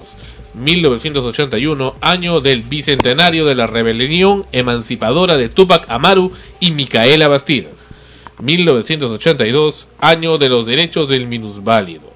[0.55, 7.89] 1981, año del bicentenario de la rebelión emancipadora de Tupac Amaru y Micaela Bastidas.
[8.41, 12.13] 1982, año de los derechos del minusválido.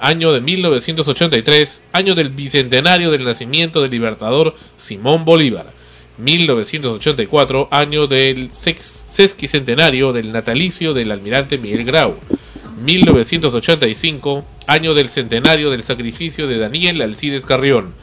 [0.00, 5.70] Año de 1983, año del bicentenario del nacimiento del libertador Simón Bolívar.
[6.18, 12.16] 1984, año del sex- sesquicentenario del natalicio del almirante Miguel Grau.
[12.82, 17.94] 1985, año del centenario del sacrificio de Daniel Alcides Carrión.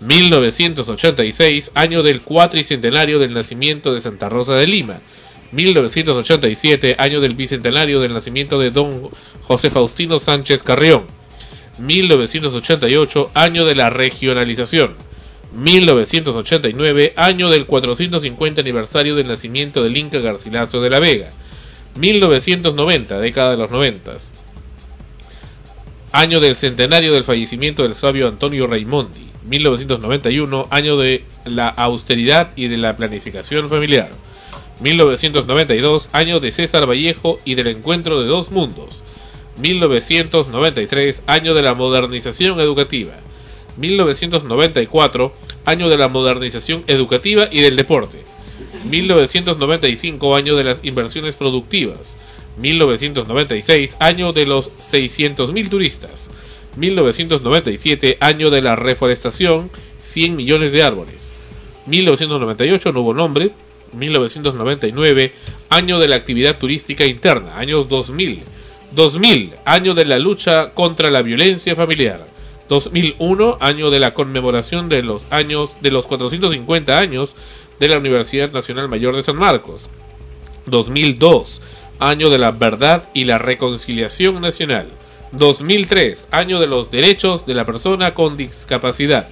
[0.00, 5.00] 1986, año del cuatricentenario del nacimiento de Santa Rosa de Lima.
[5.52, 9.10] 1987, año del bicentenario del nacimiento de don
[9.42, 11.02] José Faustino Sánchez Carrión.
[11.78, 14.94] 1988, año de la regionalización.
[15.54, 21.30] 1989, año del 450 aniversario del nacimiento del Inca Garcilaso de la Vega.
[21.96, 24.16] 1990, década de los 90.
[26.12, 29.30] Año del centenario del fallecimiento del sabio Antonio Raimondi.
[29.46, 34.10] 1991, año de la austeridad y de la planificación familiar.
[34.80, 39.02] 1992, año de César Vallejo y del encuentro de dos mundos.
[39.60, 43.12] 1993, año de la modernización educativa.
[43.76, 45.34] 1994,
[45.64, 48.18] año de la modernización educativa y del deporte.
[48.90, 52.16] 1995, año de las inversiones productivas.
[52.58, 56.30] 1996, año de los 600.000 turistas.
[56.76, 59.70] 1997, año de la reforestación,
[60.02, 61.30] 100 millones de árboles.
[61.86, 63.50] 1998, no hubo nombre.
[63.92, 65.32] 1999,
[65.70, 67.58] año de la actividad turística interna.
[67.58, 68.42] Años 2000.
[68.92, 72.33] 2000, año de la lucha contra la violencia familiar.
[72.68, 77.34] 2001, año de la conmemoración de los años de los 450 años
[77.78, 79.88] de la Universidad Nacional Mayor de San Marcos.
[80.66, 81.60] 2002,
[81.98, 84.88] año de la verdad y la reconciliación nacional.
[85.32, 89.28] 2003, año de los derechos de la persona con discapacidad.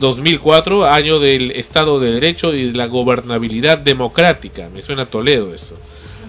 [0.00, 4.68] 2004, año del Estado de Derecho y de la gobernabilidad democrática.
[4.74, 5.78] Me suena Toledo eso.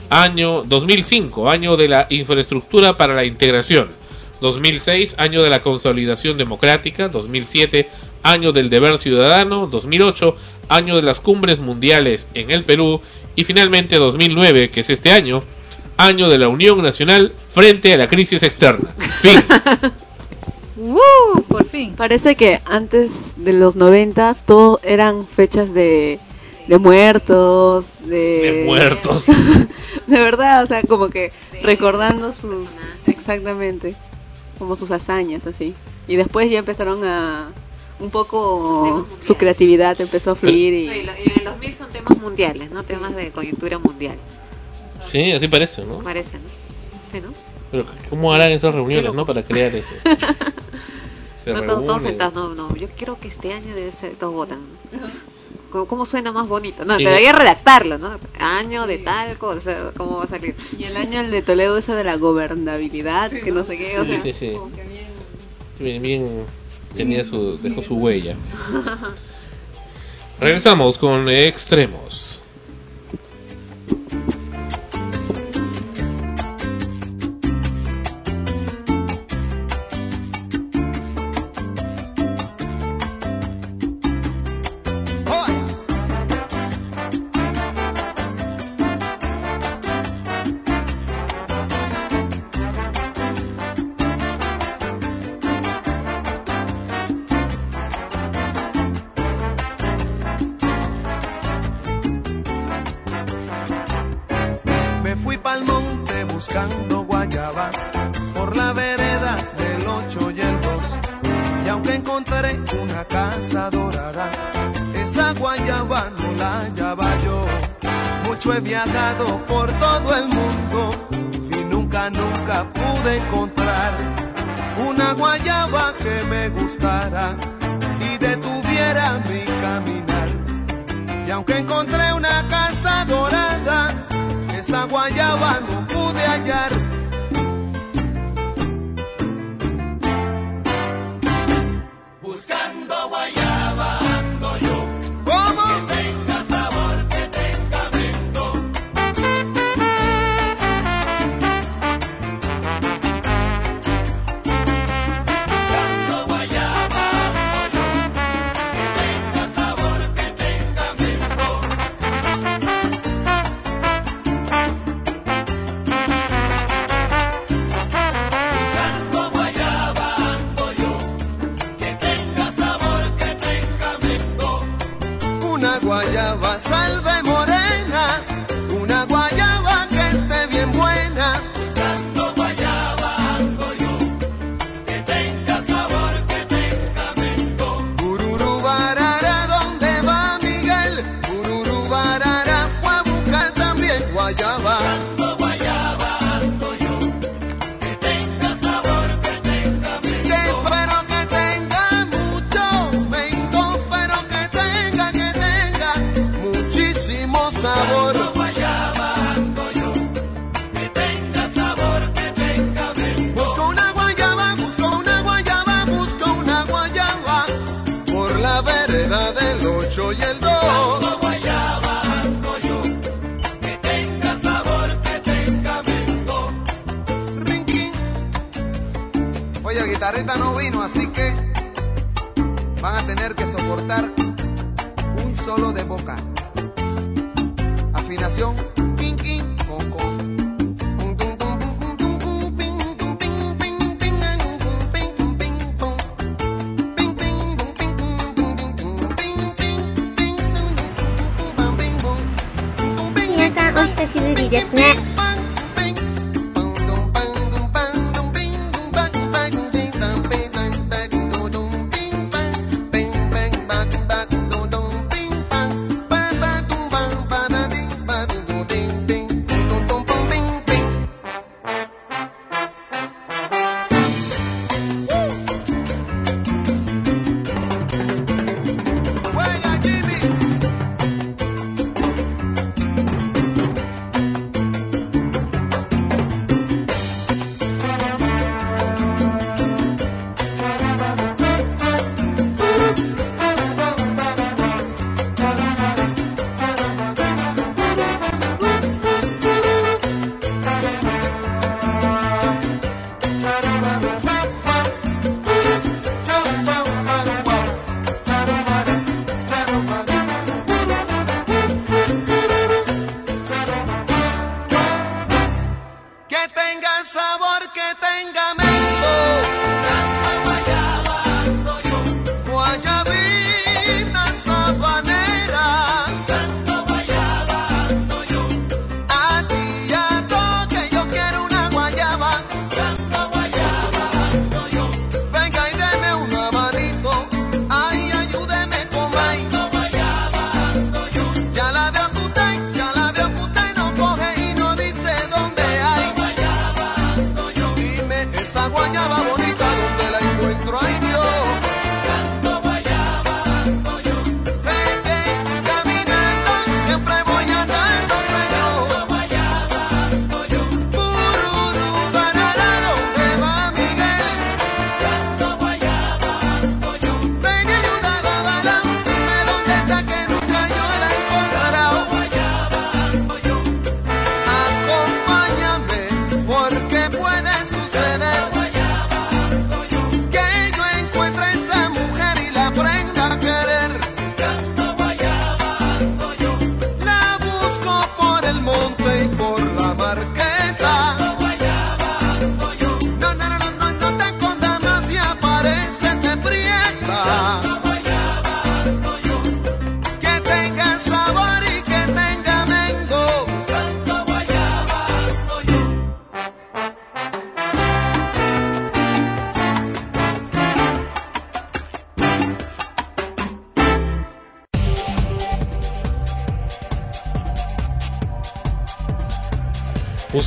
[0.10, 3.88] Año 2005, año de la infraestructura para la integración.
[4.42, 7.10] 2006, año de la consolidación democrática.
[7.10, 7.90] 2007,
[8.24, 9.68] año del deber ciudadano.
[9.68, 10.36] 2008,
[10.70, 13.02] año de las cumbres mundiales en el Perú.
[13.36, 15.44] Y finalmente 2009, que es este año,
[15.98, 18.90] año de la Unión Nacional frente a la crisis externa.
[19.22, 19.44] Fin.
[20.78, 21.42] ¡Uh!
[21.44, 21.96] Por fin.
[21.96, 26.20] Parece que antes de los 90 todo eran fechas de,
[26.68, 28.42] de muertos, de...
[28.42, 29.26] De muertos.
[30.08, 31.32] de verdad, o sea, como que
[31.64, 32.70] recordando sus...
[33.08, 33.96] Exactamente,
[34.58, 35.74] como sus hazañas, así.
[36.08, 37.48] Y después ya empezaron a...
[37.98, 41.04] Un poco su creatividad empezó a fluir y y...
[41.06, 42.84] lo- y en los mil son temas mundiales, ¿no?
[42.84, 44.18] Temas de coyuntura mundial,
[45.10, 46.00] Sí, así parece, ¿no?
[46.00, 46.44] parece, ¿no?
[47.12, 47.30] Sí, ¿no?
[47.72, 49.26] Pero ¿cómo harán esas reuniones, no?
[49.26, 49.72] Para crear.
[51.44, 54.34] Se No, todos, todos sentados, no, no, yo quiero que este año debe ser, todos
[54.34, 54.60] votan.
[54.92, 55.35] ¿no?
[55.76, 56.86] ¿Cómo, cómo suena más bonito?
[56.86, 58.18] No, Y- debería redactarlo, ¿no?
[58.40, 60.56] Año de tal cosa, ¿cómo va a salir?
[60.80, 64.06] Y el año el de Toledo ese de la gobernabilidad, que no sé qué, o
[64.06, 64.52] Sí, sea, sí, sí.
[64.54, 64.86] como que
[65.78, 66.46] Bien, bien
[66.96, 68.38] tenía su, dejó su huella.
[70.40, 72.25] Regresamos con extremos.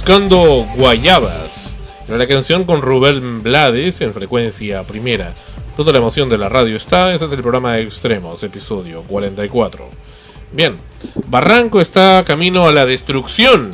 [0.08, 1.76] Buscando Guayabas.
[2.08, 5.34] Era la canción con Rubén Blades en frecuencia primera.
[5.76, 7.12] Toda la emoción de la radio está.
[7.12, 9.86] Este es el programa de Extremos, episodio 44.
[10.50, 10.78] Bien,
[11.26, 13.72] Barranco está camino a la destrucción.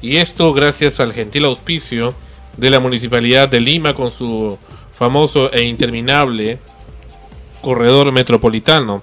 [0.00, 2.14] Y esto gracias al gentil auspicio
[2.56, 4.56] de la Municipalidad de Lima con su
[4.92, 6.60] famoso e interminable
[7.62, 9.02] corredor metropolitano.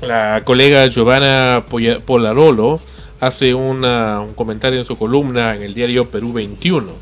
[0.00, 1.64] La colega Giovanna
[2.06, 2.80] Polarolo
[3.20, 6.92] hace una- un comentario en su columna en el diario Perú 21.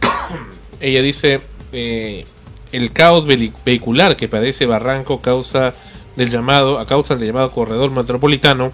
[0.80, 1.40] Ella dice,
[1.72, 2.24] eh,
[2.72, 5.74] el caos vehicular que padece Barranco causa
[6.16, 8.72] del llamado, a causa del llamado corredor metropolitano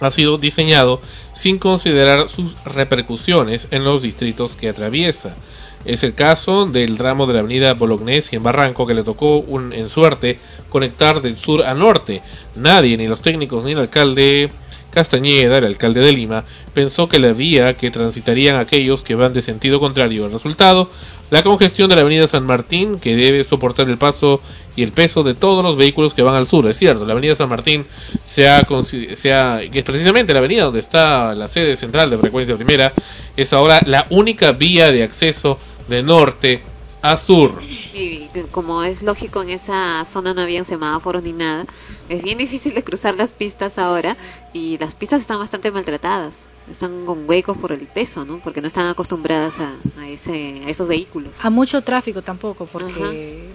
[0.00, 1.00] ha sido diseñado
[1.34, 5.36] sin considerar sus repercusiones en los distritos que atraviesa.
[5.84, 9.72] Es el caso del tramo de la avenida Bolognesi en Barranco que le tocó un,
[9.72, 10.38] en suerte
[10.68, 12.22] conectar del sur a norte.
[12.54, 14.50] Nadie, ni los técnicos ni el alcalde
[14.90, 16.44] Castañeda, el alcalde de Lima,
[16.74, 20.26] pensó que la vía que transitarían aquellos que van de sentido contrario.
[20.26, 20.90] El resultado,
[21.30, 24.40] la congestión de la avenida San Martín, que debe soportar el paso
[24.74, 26.68] y el peso de todos los vehículos que van al sur.
[26.68, 27.86] Es cierto, la avenida San Martín
[28.26, 32.92] se ha, es precisamente la avenida donde está la sede central de frecuencia primera,
[33.36, 35.58] es ahora la única vía de acceso
[35.88, 36.62] de norte
[37.02, 37.60] a sur.
[37.62, 41.66] Y como es lógico, en esa zona no habían semáforos ni nada.
[42.08, 44.16] Es bien difícil de cruzar las pistas ahora
[44.52, 46.34] y las pistas están bastante maltratadas.
[46.70, 48.38] Están con huecos por el peso, ¿no?
[48.38, 51.32] Porque no están acostumbradas a, a ese, a esos vehículos.
[51.42, 53.48] A mucho tráfico tampoco, porque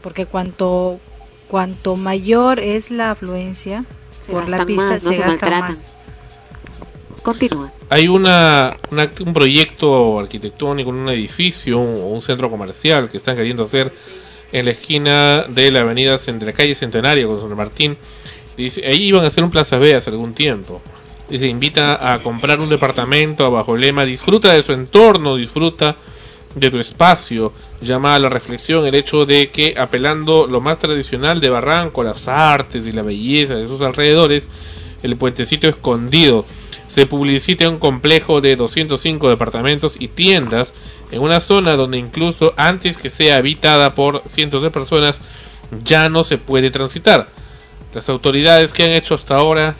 [0.00, 1.00] porque cuanto
[1.48, 3.84] cuanto mayor es la afluencia
[4.26, 5.70] Se por la pista más, no se, se gasta maltratan.
[5.70, 5.92] más.
[7.28, 7.70] Continúa.
[7.90, 13.92] Hay una, un proyecto arquitectónico, un edificio o un, centro comercial que están queriendo hacer
[14.50, 17.98] en la esquina de la avenida de la calle Centenaria con San Martín.
[18.56, 20.80] Dice, ahí iban a hacer un Plaza B hace algún tiempo.
[21.28, 25.96] Dice, invita a comprar un departamento bajo el lema disfruta de su entorno, disfruta
[26.54, 27.52] de tu espacio.
[27.82, 32.26] Llama a la reflexión el hecho de que apelando lo más tradicional de Barranco, las
[32.26, 34.48] artes y la belleza de sus alrededores,
[35.02, 36.46] el puentecito escondido
[36.98, 40.74] se publicita un complejo de 205 departamentos y tiendas
[41.12, 45.20] en una zona donde incluso antes que sea habitada por cientos de personas
[45.84, 47.28] ya no se puede transitar.
[47.94, 49.76] Las autoridades que han hecho hasta ahora,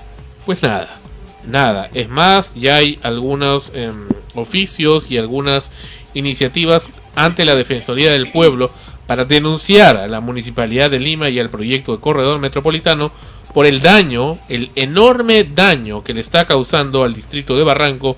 [0.46, 1.00] pues nada,
[1.44, 1.90] nada.
[1.92, 5.72] Es más, ya hay algunos em, oficios y algunas
[6.14, 6.84] iniciativas
[7.16, 8.70] ante la Defensoría del Pueblo
[9.08, 13.10] para denunciar a la Municipalidad de Lima y al proyecto de corredor metropolitano
[13.52, 18.16] por el daño, el enorme daño que le está causando al distrito de Barranco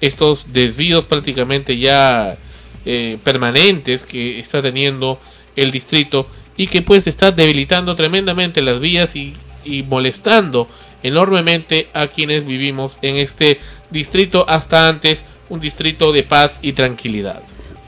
[0.00, 2.36] estos desvíos prácticamente ya
[2.84, 5.18] eh, permanentes que está teniendo
[5.56, 6.26] el distrito
[6.56, 9.34] y que pues está debilitando tremendamente las vías y,
[9.64, 10.68] y molestando
[11.02, 13.60] enormemente a quienes vivimos en este
[13.90, 17.42] distrito hasta antes un distrito de paz y tranquilidad.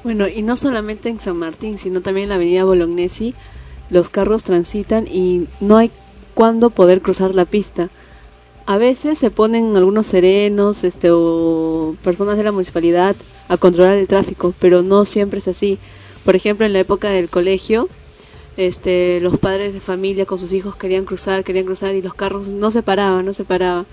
[0.05, 3.35] Bueno, y no solamente en San Martín, sino también en la avenida Bolognesi,
[3.91, 5.91] los carros transitan y no hay
[6.37, 7.89] cuándo poder cruzar la pista.
[8.67, 13.17] A veces se ponen algunos serenos este, o personas de la municipalidad
[13.49, 15.79] a controlar el tráfico, pero no siempre es así.
[16.27, 17.89] Por ejemplo, en la época del colegio,
[18.59, 22.49] este, los padres de familia con sus hijos querían cruzar, querían cruzar y los carros
[22.49, 23.87] no se paraban, no se paraban.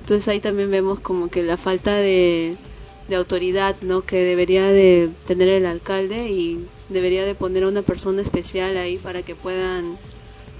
[0.00, 2.54] Entonces ahí también vemos como que la falta de,
[3.08, 4.02] de autoridad, ¿no?
[4.02, 8.98] Que debería de tener el alcalde y debería de poner a una persona especial ahí
[8.98, 9.98] para que puedan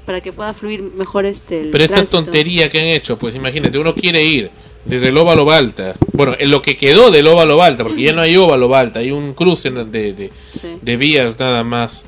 [0.09, 2.23] para que pueda fluir mejor este el Pero esta tránsito.
[2.25, 4.49] tontería que han hecho, pues imagínate, uno quiere ir
[4.87, 8.23] desde el óvalo Balta, bueno, en lo que quedó del óvalo Balta, porque ya no
[8.23, 10.79] hay óvalo Balta, hay un cruce de, de, Sí.
[10.81, 12.07] de vías nada más,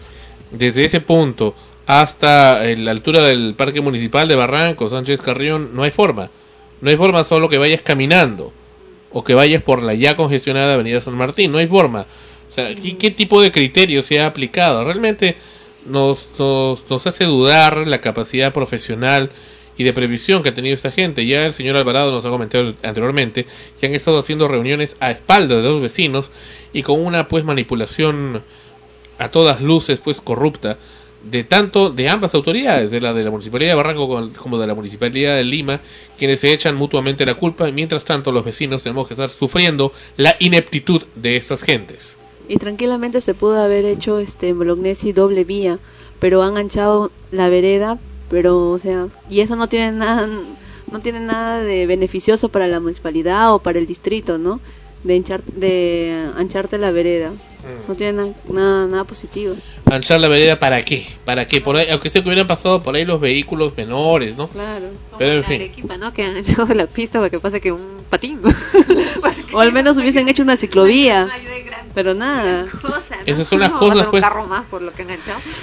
[0.50, 1.54] desde ese punto
[1.86, 6.30] hasta eh, la altura del Parque Municipal de Barranco, Sánchez Carrión, no hay forma,
[6.80, 8.50] no hay forma solo que vayas caminando
[9.12, 12.06] o que vayas por la ya congestionada Avenida San Martín, no hay forma.
[12.50, 14.84] O sea, ¿qué, qué tipo de criterio se ha aplicado?
[14.84, 15.36] Realmente
[15.86, 19.30] nos, nos, nos hace dudar la capacidad profesional
[19.76, 21.24] y de previsión que ha tenido esta gente.
[21.26, 23.46] Ya el señor Alvarado nos ha comentado anteriormente
[23.80, 26.30] que han estado haciendo reuniones a espaldas de los vecinos
[26.72, 28.42] y con una pues manipulación
[29.18, 30.78] a todas luces pues corrupta
[31.22, 34.74] de tanto de ambas autoridades, de la de la Municipalidad de Barranco como- de la
[34.74, 35.80] Municipalidad de Lima,
[36.18, 40.36] quienes se echan mutuamente la culpa mientras tanto los vecinos tenemos que estar sufriendo la
[40.40, 42.16] ineptitud de estas gentes.
[42.50, 45.78] Y tranquilamente se pudo haber hecho este en Bolognesi doble vía,
[46.18, 50.28] pero han anchado la vereda, pero o sea, y eso no tiene nada
[50.90, 54.58] no tiene nada de beneficioso para la municipalidad o para el distrito, ¿no?
[55.04, 57.32] De, hinchar, de ancharte la vereda.
[57.86, 59.54] No tiene na- nada, nada positivo.
[59.84, 61.06] Anchar la vereda para qué?
[61.26, 61.60] ¿Para qué?
[61.60, 64.48] Por ahí, aunque sea que hubieran pasado por ahí los vehículos menores, ¿no?
[64.48, 64.86] Claro.
[65.18, 65.56] Pero en fin.
[65.56, 66.12] Arequipa, ¿no?
[66.12, 68.40] Que han hecho la pista para que pase que un patín.
[69.52, 71.26] O al menos hubiesen hecho una ciclovía.
[71.92, 72.66] Pero nada.
[73.26, 74.22] Esas son las No, cosas, pues.
[74.22, 75.08] carro más por lo que han.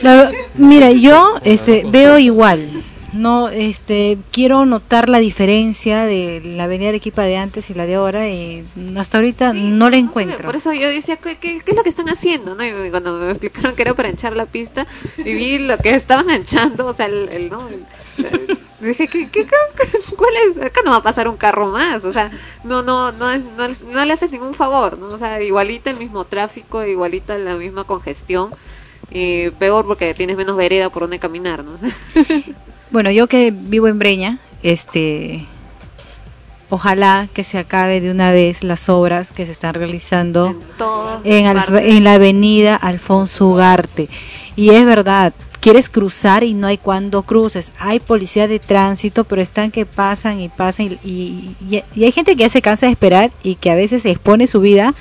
[0.03, 2.83] La- mira, yo este, veo igual.
[3.17, 7.95] No, este, quiero notar la diferencia de la avenida Arequipa de antes y la de
[7.95, 8.63] ahora y
[8.97, 10.45] hasta ahorita no la encuentro.
[10.45, 12.55] Por eso yo decía, ¿qué, qué, qué es lo que están haciendo?
[12.55, 12.63] ¿no?
[12.65, 14.85] Y cuando me explicaron que era para anchar la pista,
[15.17, 17.67] y vi lo que estaban anchando, o sea, el, el- ¿no?
[17.67, 17.85] El-
[18.79, 20.63] dije, ¿qué, qué, qué- cuál es?
[20.63, 22.31] Acá no va a pasar un carro más, o sea,
[22.63, 25.07] no, no, no, no, no le haces ningún favor, ¿no?
[25.09, 28.51] O sea, igualita el mismo tráfico, igualita la misma congestión,
[29.11, 31.71] y peor porque tienes menos vereda por donde caminar, ¿no?
[32.91, 35.45] Bueno, yo que vivo en Breña, este,
[36.69, 40.55] ojalá que se acabe de una vez las obras que se están realizando
[41.23, 41.85] en, Al- partes.
[41.95, 44.09] en la avenida Alfonso Ugarte.
[44.55, 47.71] Y es verdad, quieres cruzar y no hay cuando cruces.
[47.79, 50.97] Hay policía de tránsito, pero están que pasan y pasan.
[51.03, 54.47] Y- y hay gente que ya se cansa de esperar y que a veces expone
[54.47, 54.93] su vida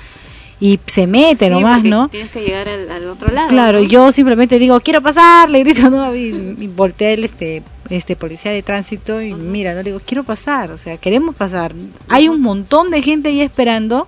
[0.59, 2.09] y se mete Sí, nomás, ¿no?
[2.09, 3.49] Tienes que llegar al, al otro lado.
[3.49, 3.85] Claro, ¿no?
[3.85, 6.15] yo simplemente digo, quiero pasar, le grito, ¿no?
[6.15, 10.23] Y, y voltea el este, este policía de tránsito y mira, no le digo, quiero
[10.23, 11.73] pasar, o sea, queremos pasar.
[12.09, 14.07] Hay un montón de gente ahí esperando,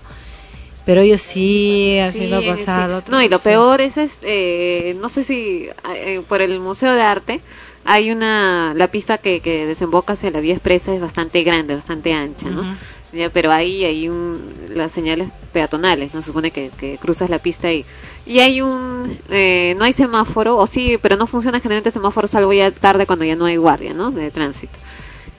[0.85, 2.89] pero ellos sí haciendo Sí, pasar.
[2.89, 2.95] sí.
[2.95, 3.43] otro, No, y lo sí.
[3.43, 7.41] peor es, es, eh, no sé si eh, por el Museo de Arte
[7.85, 12.13] hay una, la pista que, que desemboca hacia la vía expresa es bastante grande, bastante
[12.13, 12.75] ancha, ¿no?
[13.11, 16.69] Ya, pero ahí hay un, las señales peatonales, no se supone que,
[17.01, 17.83] cruzas la pista ahí.
[18.25, 22.27] Y hay un, eh, no hay semáforo, o sí, pero no funciona generalmente el semáforo
[22.27, 24.11] salvo ya tarde cuando ya no hay guardia, ¿no?
[24.11, 24.77] De tránsito.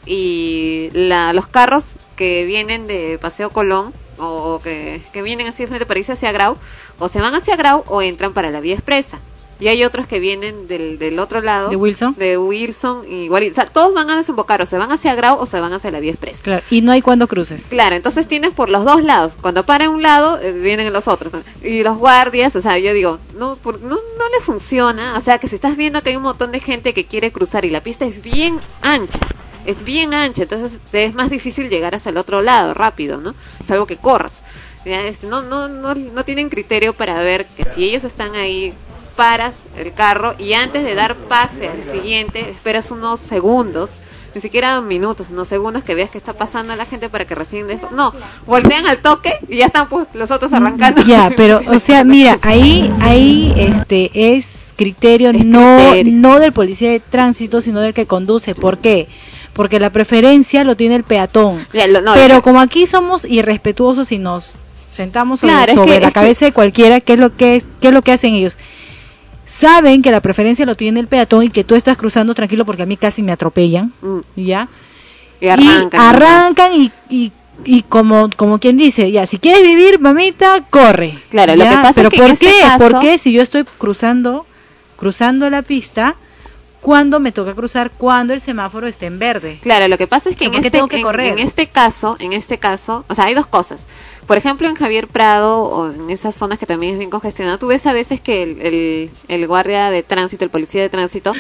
[0.05, 1.85] Y la, los carros
[2.17, 6.33] que vienen de Paseo Colón o que, que vienen así de frente para irse hacia
[6.33, 6.57] Grau,
[6.99, 9.21] o se van hacia Grau o entran para la vía expresa.
[9.61, 11.69] Y hay otros que vienen del, del otro lado.
[11.69, 12.15] ¿De Wilson?
[12.19, 13.47] De Wilson, igual.
[13.51, 15.91] O sea, todos van a desembocar, o se van hacia Grau o se van hacia
[15.91, 16.41] la vía expresa.
[16.43, 17.65] Claro, y no hay cuando cruces.
[17.69, 19.33] Claro, entonces tienes por los dos lados.
[19.41, 21.33] Cuando para un lado, eh, vienen los otros.
[21.63, 25.15] Y los guardias, o sea, yo digo, no, por- no, no le funciona.
[25.17, 27.65] O sea, que si estás viendo que hay un montón de gente que quiere cruzar
[27.65, 29.29] y la pista es bien ancha,
[29.67, 33.35] es bien ancha, entonces te es más difícil llegar hasta el otro lado rápido, ¿no?
[33.67, 34.33] Salvo que corras.
[34.87, 38.73] Ya, este, no, no, no, no tienen criterio para ver que si ellos están ahí
[39.21, 43.91] paras el carro y antes de dar pase al siguiente esperas unos segundos
[44.35, 47.67] ni siquiera minutos, unos segundos que veas que está pasando la gente para que recién
[47.67, 48.15] después no,
[48.47, 51.03] voltean al toque y ya están pues los otros arrancando.
[51.03, 56.13] Ya, pero, o sea, mira, ahí, ahí, este, es criterio no, criterio.
[56.17, 58.55] no del policía de tránsito, sino del que conduce.
[58.55, 59.07] ¿Por qué?
[59.53, 61.67] Porque la preferencia lo tiene el peatón.
[61.75, 64.55] Ya, lo- no, pero como aquí somos irrespetuosos y nos
[64.91, 67.89] sentamos sobre, Claro, es sobre que- la cabeza de cualquiera, ¿qué es lo que qué
[67.89, 68.57] es lo que hacen ellos?
[69.51, 72.83] Saben que la preferencia lo tiene el peatón y que tú estás cruzando tranquilo porque
[72.83, 74.69] a mí casi me atropellan, Mm, ¿ya?
[75.41, 75.91] y arrancan.
[75.93, 77.33] y arrancan y, y,
[77.65, 81.19] y como como quien dice, ya, si quieres vivir, mamita, corre.
[81.31, 82.61] Claro, lo que pasa es pero que en ¿por este qué?
[82.61, 84.47] caso- ¿Por qué si yo estoy cruzando
[84.97, 86.15] cruzando la pista
[86.81, 89.59] cuando me toca cruzar cuando el semáforo esté en verde?
[89.63, 91.33] Claro, lo que pasa es que en ¿Por qué este, tengo que en- correr?
[91.33, 93.85] en este caso, en este caso, o sea, hay dos cosas.
[94.27, 97.67] Por ejemplo, en Javier Prado o en esas zonas que también es bien congestionado, tú
[97.67, 101.33] ves a veces que el, el, el guardia de tránsito, el policía de tránsito,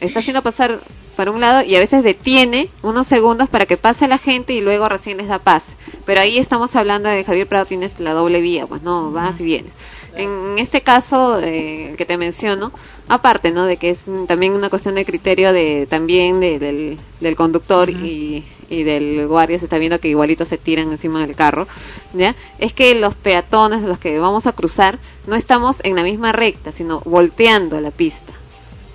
[0.00, 0.80] está haciendo pasar
[1.16, 4.62] para un lado y a veces detiene unos segundos para que pase la gente y
[4.62, 5.76] luego recién les da paz.
[6.06, 9.44] Pero ahí estamos hablando de Javier Prado, tienes la doble vía, pues no, vas y
[9.44, 9.74] vienes.
[10.16, 12.72] En este caso eh, que te menciono,
[13.08, 13.64] aparte, ¿no?
[13.66, 18.44] De que es también una cuestión de criterio de también de- del, del conductor y,
[18.68, 21.68] y del guardia se está viendo que igualitos se tiran encima del carro,
[22.12, 22.34] ¿ya?
[22.58, 26.72] Es que los peatones, los que vamos a cruzar, no estamos en la misma recta,
[26.72, 28.32] sino volteando la pista.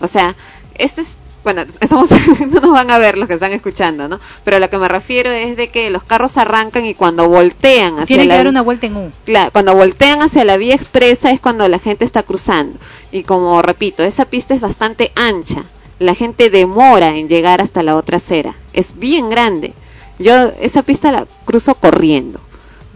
[0.01, 0.35] O sea,
[0.77, 2.09] este es, bueno, estamos,
[2.51, 4.19] no nos van a ver los que están escuchando, ¿no?
[4.43, 7.93] Pero a lo que me refiero es de que los carros arrancan y cuando voltean
[7.93, 9.11] hacia Tiene que la dar una vuelta en U.
[9.25, 12.77] Claro, cuando voltean hacia la vía expresa es cuando la gente está cruzando.
[13.11, 15.63] Y como repito, esa pista es bastante ancha.
[15.99, 18.55] La gente demora en llegar hasta la otra acera.
[18.73, 19.73] Es bien grande.
[20.19, 22.41] Yo esa pista la cruzo corriendo.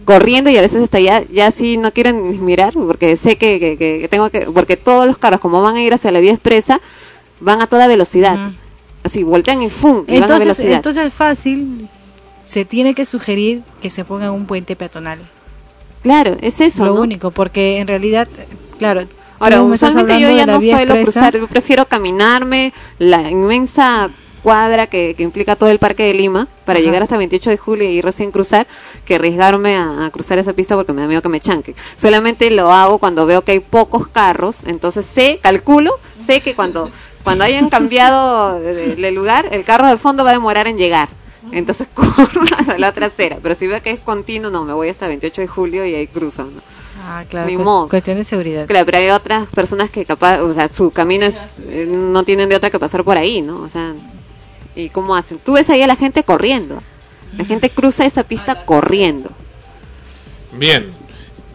[0.04, 3.76] Corriendo y a veces hasta ya, ya sí no quieren mirar porque sé que, que,
[3.76, 6.32] que- que tengo que, porque todos los carros como van a ir hacia la vía
[6.32, 6.80] expresa,
[7.40, 8.52] van a toda velocidad.
[9.02, 10.04] Así, voltean y ¡fum!
[10.06, 10.76] Y van a Entonces, velocidad.
[10.76, 11.88] entonces es fácil,
[12.44, 15.18] se tiene que sugerir que se ponga un puente peatonal.
[16.02, 17.00] claro, es eso, lo ¿no?
[17.02, 18.28] único, porque en realidad,
[18.78, 19.06] claro.
[19.38, 21.02] Ahora, usualmente yo ya no suelo expresa.
[21.30, 24.10] cruzar, yo prefiero caminarme la inmensa
[24.42, 26.84] cuadra que, que implica todo el Parque de Lima para Ajá.
[26.86, 28.66] llegar hasta 28 de julio y recién cruzar
[29.06, 31.74] que arriesgarme a, a cruzar esa pista porque me da miedo que me chanquen.
[31.96, 36.90] Solamente lo hago cuando veo que hay pocos carros, entonces sé, calculo, sé que cuando,
[37.24, 40.76] cuando hayan cambiado de, de- de lugar, el carro del fondo va a demorar en
[40.78, 41.08] llegar.
[41.52, 44.88] Entonces corro a la otra acera, pero si veo que es continuo, no, me voy
[44.88, 46.44] hasta 28 de julio y ahí cruzo.
[46.44, 46.60] ¿no?
[47.02, 47.46] Ah, claro.
[47.48, 47.88] Ni cues- modo.
[47.88, 48.66] Cuestión de seguridad.
[48.66, 52.48] Claro, pero hay otras personas que capaz, o sea, su camino es, eh, no tienen
[52.48, 53.62] de otra que pasar por ahí, ¿no?
[53.62, 53.94] O sea,
[54.76, 55.38] ¿y cómo hacen?
[55.38, 56.82] Tú ves ahí a la gente corriendo.
[57.36, 59.30] La gente cruza esa pista corriendo.
[60.52, 60.90] Bien.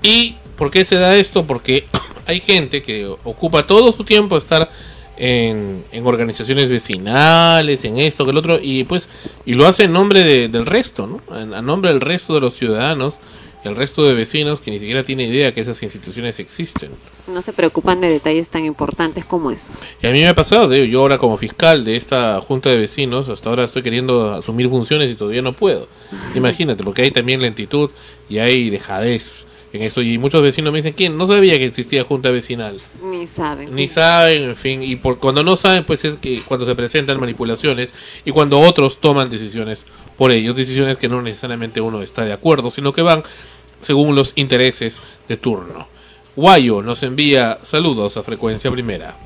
[0.01, 1.45] ¿Y por qué se da esto?
[1.45, 1.85] Porque
[2.25, 4.69] hay gente que ocupa todo su tiempo estar
[5.17, 9.07] en, en organizaciones vecinales, en esto, que el otro, y pues,
[9.45, 11.21] y lo hace en nombre de- del resto, ¿no?
[11.37, 13.15] En, a nombre del resto de los ciudadanos,
[13.63, 16.91] el resto de vecinos que ni siquiera tiene idea que esas instituciones existen.
[17.27, 19.77] No se preocupan de detalles tan importantes como esos.
[20.03, 22.77] Y a mí me ha pasado, digo, yo ahora como fiscal de esta junta de
[22.77, 25.87] vecinos, hasta ahora estoy queriendo asumir funciones y todavía no puedo.
[26.35, 27.89] Imagínate, porque hay también lentitud
[28.29, 30.01] y hay dejadez en eso.
[30.01, 31.17] Y muchos vecinos me dicen, ¿quién?
[31.17, 32.79] No sabía que existía junta vecinal.
[33.03, 33.73] Ni saben.
[33.75, 37.19] Ni saben, en fin, y por, cuando no saben, pues es que cuando se presentan
[37.19, 37.93] manipulaciones
[38.25, 39.85] y cuando otros toman decisiones
[40.17, 43.23] por ellos, decisiones que no necesariamente uno está de acuerdo, sino que van
[43.81, 45.87] según los intereses de turno.
[46.35, 49.17] Guayo nos envía saludos a frecuencia primera.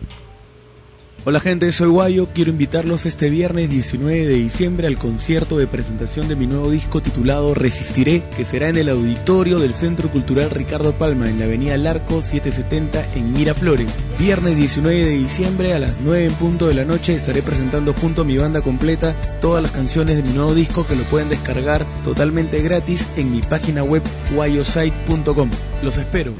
[1.26, 2.30] Hola gente, soy Guayo.
[2.34, 7.02] Quiero invitarlos este viernes 19 de diciembre al concierto de presentación de mi nuevo disco
[7.02, 11.76] titulado Resistiré, que será en el auditorio del Centro Cultural Ricardo Palma, en la avenida
[11.76, 13.90] Larco 770 en Miraflores.
[14.18, 18.22] Viernes 19 de diciembre a las 9 en punto de la noche estaré presentando junto
[18.22, 21.86] a mi banda completa todas las canciones de mi nuevo disco que lo pueden descargar
[22.02, 25.50] totalmente gratis en mi página web guayosite.com.
[25.84, 26.34] Los espero.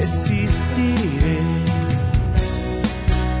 [0.00, 1.13] Resistiré.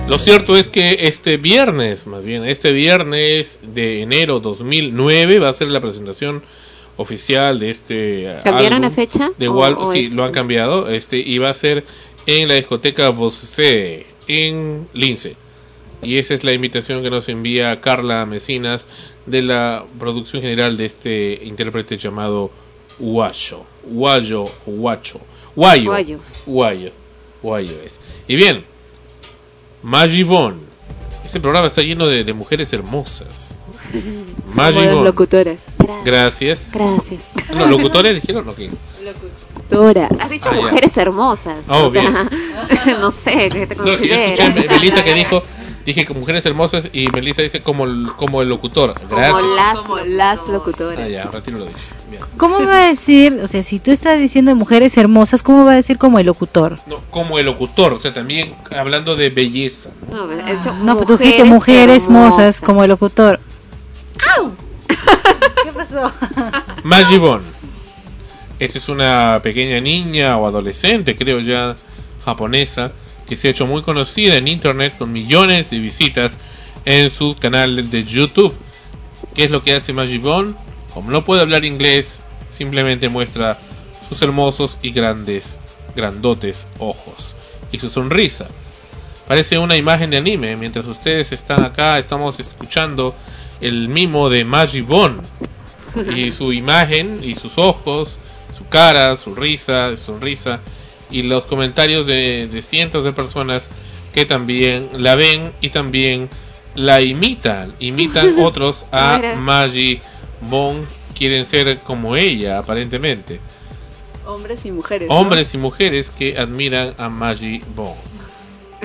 [0.08, 5.52] Lo cierto es que este viernes, más bien, este viernes de enero 2009 va a
[5.52, 6.42] ser la presentación
[6.96, 9.30] oficial de este eh, ¿Cambiaron la fecha?
[9.38, 11.84] De ¿O- Wal- o sí, es- lo han cambiado, este y va a ser
[12.26, 15.36] en la discoteca Voce en Lince.
[16.02, 18.86] Y esa es la invitación que nos envía Carla Mesinas
[19.24, 22.50] de la producción general de este intérprete llamado
[22.98, 23.64] Guayo.
[23.84, 25.20] Guayo, Guacho.
[25.56, 25.84] Guayo.
[26.46, 26.90] Guayo.
[27.42, 27.98] Guayo es.
[28.28, 28.64] Y bien,
[29.84, 30.60] Magivon.
[31.26, 33.58] Este programa está lleno de, de mujeres hermosas.
[34.54, 35.04] Magivon.
[35.04, 35.58] locutoras.
[36.04, 36.62] Gracias.
[36.72, 37.22] Gracias.
[37.54, 38.70] No, locutores dijeron lo que.
[39.04, 40.10] Locutoras.
[40.18, 40.62] Has dicho Ah, ya.
[40.62, 41.58] mujeres hermosas.
[41.68, 42.28] Oh, o sea,
[43.00, 44.70] no sé, ¿qué te No, que yo escuché consideras?
[44.70, 45.42] a Melissa que dijo,
[45.84, 48.94] dije que mujeres hermosas y Melissa dice como el, como el locutor.
[49.08, 49.32] Gracias.
[49.32, 51.00] Como las, Como las locutoras.
[51.00, 51.78] Ah, ya, retiro lo dicho.
[52.10, 52.22] Bien.
[52.36, 55.76] ¿Cómo va a decir, o sea, si tú estás diciendo mujeres hermosas, ¿cómo va a
[55.76, 56.78] decir como el locutor?
[56.86, 59.90] No, como el locutor, o sea, también hablando de belleza.
[60.10, 63.40] No, he dicho No, pero tú dijiste mujeres hermosas como el locutor.
[65.64, 66.12] ¿Qué pasó?
[66.82, 67.42] Magivon.
[68.58, 71.74] Esta es una pequeña niña o adolescente, creo ya,
[72.24, 72.92] japonesa,
[73.26, 76.38] que se ha hecho muy conocida en internet con millones de visitas
[76.84, 78.54] en su canal de YouTube.
[79.34, 80.56] ¿Qué es lo que hace Magivon?
[80.92, 82.20] Como no puede hablar inglés,
[82.50, 83.58] simplemente muestra
[84.08, 85.58] sus hermosos y grandes,
[85.96, 87.34] grandotes ojos
[87.72, 88.48] y su sonrisa.
[89.26, 90.56] Parece una imagen de anime.
[90.56, 93.14] Mientras ustedes están acá, estamos escuchando
[93.60, 95.22] el mimo de Magivon
[96.14, 98.18] y su imagen y sus ojos,
[98.56, 100.60] su cara, su risa, sonrisa
[101.10, 103.70] y los comentarios de, de cientos de personas
[104.12, 106.28] que también la ven y también
[106.74, 109.36] la imitan, imitan otros a Mira.
[109.36, 110.00] Magi
[110.42, 110.86] Bon,
[111.16, 113.40] quieren ser como ella aparentemente,
[114.26, 115.08] Hombres y mujeres.
[115.08, 115.14] ¿no?
[115.16, 117.94] hombres y mujeres que admiran a Magi Bon.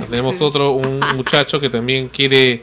[0.10, 2.62] Tenemos otro un muchacho que también quiere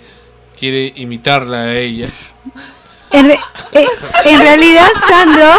[0.58, 2.08] quiere imitarla a ella
[3.18, 3.38] En, re-
[3.72, 3.86] eh,
[4.26, 5.50] en realidad, Sandro,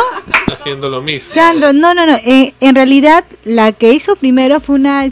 [0.53, 1.33] haciendo lo mismo.
[1.33, 5.09] Sandro, no, no, no, eh, en realidad la que hizo primero fue una,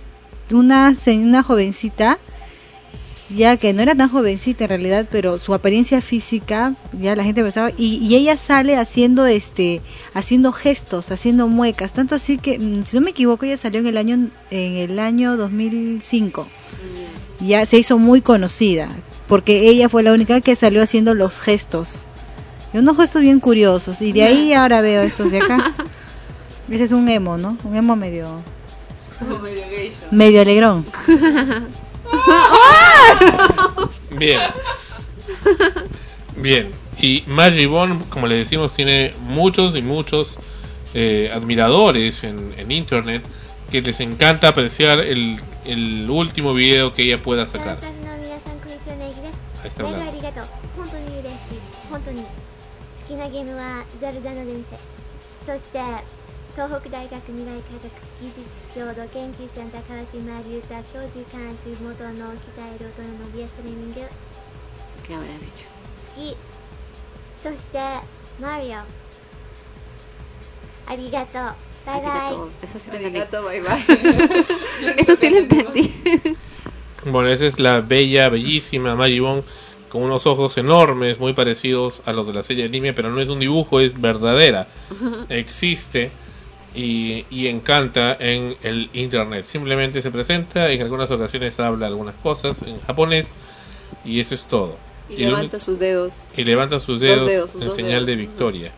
[0.52, 2.20] una, una jovencita,
[3.36, 7.42] ya que no era tan jovencita en realidad, pero su apariencia física, ya la gente
[7.42, 9.82] pensaba, y, y ella sale haciendo este,
[10.14, 13.88] haciendo gestos, haciendo muecas, tanto así que, mm, si no me equivoco, ella salió en
[13.88, 16.48] el año, en el año 2005,
[17.40, 18.90] ya se hizo muy conocida,
[19.28, 22.06] porque ella fue la única que salió haciendo los gestos,
[22.76, 24.02] y unos gestos bien curiosos.
[24.02, 25.74] Y de ahí ahora veo estos de acá.
[26.70, 27.58] Ese es un emo, ¿no?
[27.64, 28.42] Un emo medio.
[29.42, 29.94] Medio gay.
[30.12, 30.86] Medio alegrón.
[34.18, 34.42] Bien.
[36.36, 36.70] Bien.
[37.00, 37.70] Y Maggie
[38.10, 40.38] como le decimos, tiene muchos y muchos
[40.94, 43.24] eh, admiradores en, en, internet
[43.72, 47.78] que les encanta apreciar el, el último video que ella pueda sacar.
[49.64, 49.86] Ahí está.
[53.07, 54.82] 好きなゲームは「ゼルダの伝説」
[55.45, 55.80] そして
[56.53, 64.02] 東北大学未来科学技術共同研究センター川島隆太教授監修元の北えるのリストリーミ好
[66.15, 66.36] き
[67.44, 67.80] そして
[68.40, 68.80] マリオ。
[70.88, 71.56] ありがとう。
[71.86, 72.10] バイバイ。
[72.10, 72.30] あ
[72.98, 73.44] りがとう。
[73.44, 73.82] バイバイ
[74.98, 75.91] eso sí lo entendí
[77.06, 79.44] bueno esa es la bella bellísima Maribon
[79.96, 83.22] con unos ojos enormes, muy parecidos a los de la serie de anime, pero no
[83.22, 84.68] es un dibujo, es verdadera.
[85.30, 86.12] Existe
[86.76, 89.46] y, y encanta en el internet.
[89.46, 93.36] Simplemente se presenta, en algunas ocasiones habla algunas cosas en japonés
[94.04, 94.76] y eso es todo.
[95.10, 96.12] Y levanta sus dedos.
[96.36, 98.72] y levanta sus dedos, dedos, sus en señal de victoria.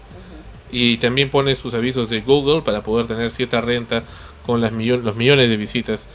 [0.71, 4.03] Y también pone sus avisos de Google para poder tener cierta renta
[4.45, 6.05] con las millo- los millones de visitas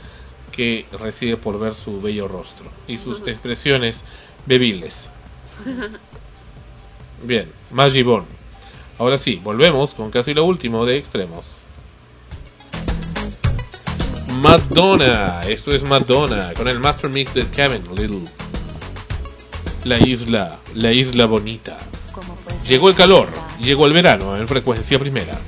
[0.53, 4.05] que recibe por ver su bello rostro y sus expresiones
[4.47, 5.09] bebibles.
[7.23, 8.24] Bien, Magibon.
[8.98, 11.59] Ahora sí, volvemos con casi lo último de extremos.
[14.40, 18.24] Madonna, esto es Madonna con el Master Mix de Kevin Little.
[19.85, 21.78] La isla, la isla bonita.
[22.66, 23.28] Llegó el calor,
[23.60, 25.39] llegó el verano en frecuencia primera.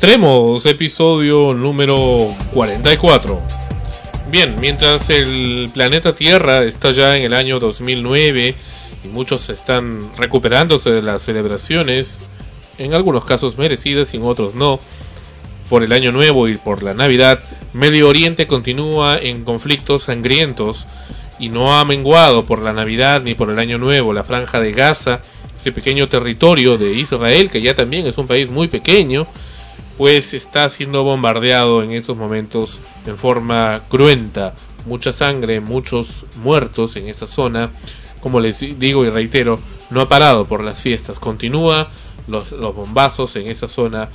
[0.00, 3.42] Extremos, episodio número 44.
[4.30, 8.54] Bien, mientras el planeta Tierra está ya en el año 2009
[9.04, 12.22] y muchos están recuperándose de las celebraciones,
[12.78, 14.78] en algunos casos merecidas y en otros no,
[15.68, 17.42] por el año nuevo y por la Navidad,
[17.72, 20.86] Medio Oriente continúa en conflictos sangrientos
[21.40, 24.70] y no ha menguado por la Navidad ni por el año nuevo la franja de
[24.70, 25.22] Gaza,
[25.58, 29.26] ese pequeño territorio de Israel, que ya también es un país muy pequeño,
[29.98, 34.54] pues está siendo bombardeado en estos momentos en forma cruenta.
[34.86, 37.70] Mucha sangre, muchos muertos en esa zona.
[38.20, 39.58] Como les digo y reitero,
[39.90, 41.18] no ha parado por las fiestas.
[41.18, 41.90] Continúa
[42.28, 44.08] los, bombazos en esa zona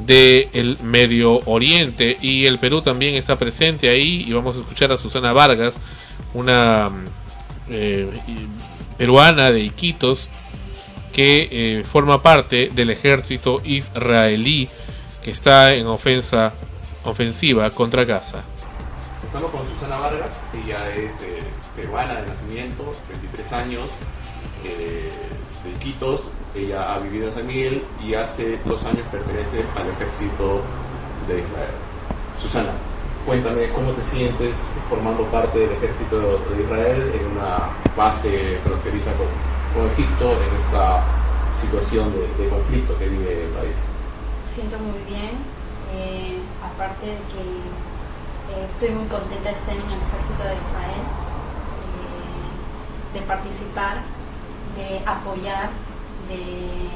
[0.00, 2.18] del Medio Oriente.
[2.20, 4.24] Y el Perú también está presente ahí.
[4.26, 5.78] Y vamos a escuchar a Susana Vargas,
[6.34, 6.90] una
[7.70, 8.10] eh,
[8.98, 10.28] peruana de Iquitos,
[11.12, 14.68] que eh, forma parte del ejército israelí
[15.22, 16.52] que está en ofensa
[17.04, 18.42] ofensiva contra Gaza.
[19.24, 21.42] Estamos con Susana Vargas, ella es eh,
[21.76, 23.84] peruana de nacimiento, 23 años,
[24.64, 25.10] eh,
[25.62, 26.22] de Iquitos,
[26.54, 30.62] ella ha vivido en San Miguel y hace dos años pertenece al ejército
[31.28, 31.74] de Israel.
[32.42, 32.72] Susana,
[33.24, 34.54] cuéntame cómo te sientes
[34.88, 39.50] formando parte del ejército de Israel en una base fronteriza con,
[39.92, 41.04] Egipto en esta
[41.60, 43.89] situación de conflicto que vive el país.
[44.54, 45.32] Siento muy bien,
[45.92, 47.40] eh, aparte de que
[48.48, 51.02] eh, estoy muy contenta de estar en el ejército de Israel,
[51.94, 52.50] eh,
[53.12, 54.04] de participar,
[54.76, 55.70] de apoyar,
[56.28, 56.88] de,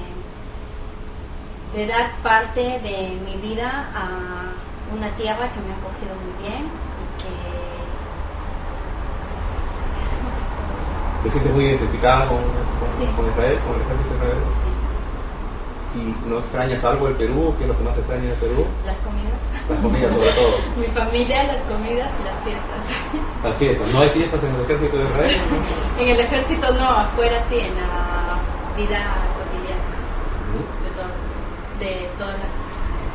[1.75, 4.53] de dar parte de mi vida a
[4.95, 7.85] una tierra que me ha acogido muy bien y que
[11.23, 12.41] ¿Te sientes muy identificada con,
[12.79, 14.74] con- con Israel, con el ejército de Israel?
[15.95, 17.55] ¿Y no extrañas algo del Perú?
[17.57, 18.67] ¿Qué es lo que más extrañas del Perú?
[18.85, 19.35] las comidas,
[19.69, 20.55] Las comidas sobre todo.
[20.77, 22.79] mi familia, las comidas y las fiestas.
[23.43, 23.89] Las fiestas.
[23.93, 25.41] ¿No hay fiestas en el ejército de Israel?
[26.01, 28.39] En el ejército no, afuera sí, en la
[28.77, 28.99] vida
[29.39, 29.95] cotidiana
[30.83, 31.15] de, todo-
[31.79, 32.49] de todas las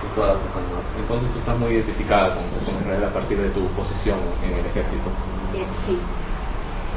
[0.02, 0.86] Y todas las personas.
[0.98, 4.66] Entonces tú estás muy identificada con, con Israel a partir de tu posición en el
[4.66, 5.10] ejército.
[5.54, 6.00] eh, sí.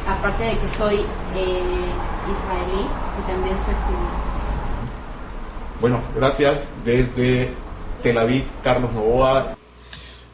[0.06, 1.92] Aparte de que soy eh,
[2.28, 2.86] israelí
[3.18, 4.31] y también soy judía.
[5.82, 6.60] Bueno, gracias.
[6.84, 7.50] Desde
[8.04, 9.56] Tel Aviv, Carlos Novoa.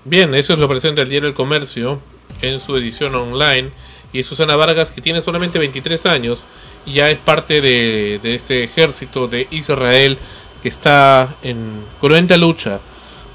[0.04, 2.00] Bien, eso es lo presenta el diario El Comercio
[2.42, 3.70] en su edición online.
[4.12, 6.44] Y Susana Vargas, que tiene solamente 23 años
[6.86, 10.18] ya es parte de, de este ejército de Israel
[10.62, 12.78] que está en cruenta lucha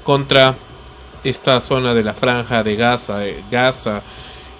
[0.04, 0.54] contra
[1.24, 3.26] esta zona de la franja de Gaza.
[3.26, 4.02] eh, Gaza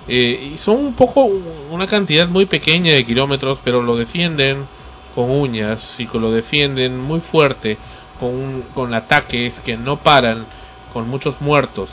[0.09, 1.25] eh, y son un poco
[1.71, 4.67] una cantidad muy pequeña de kilómetros, pero lo defienden
[5.15, 7.79] con uñas y que lo defienden muy fuerte
[8.21, 10.47] con, con ataques que no paran,
[10.93, 11.91] con muchos muertos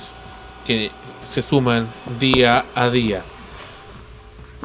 [0.65, 0.91] que
[1.27, 1.87] se suman
[2.19, 3.23] día a día.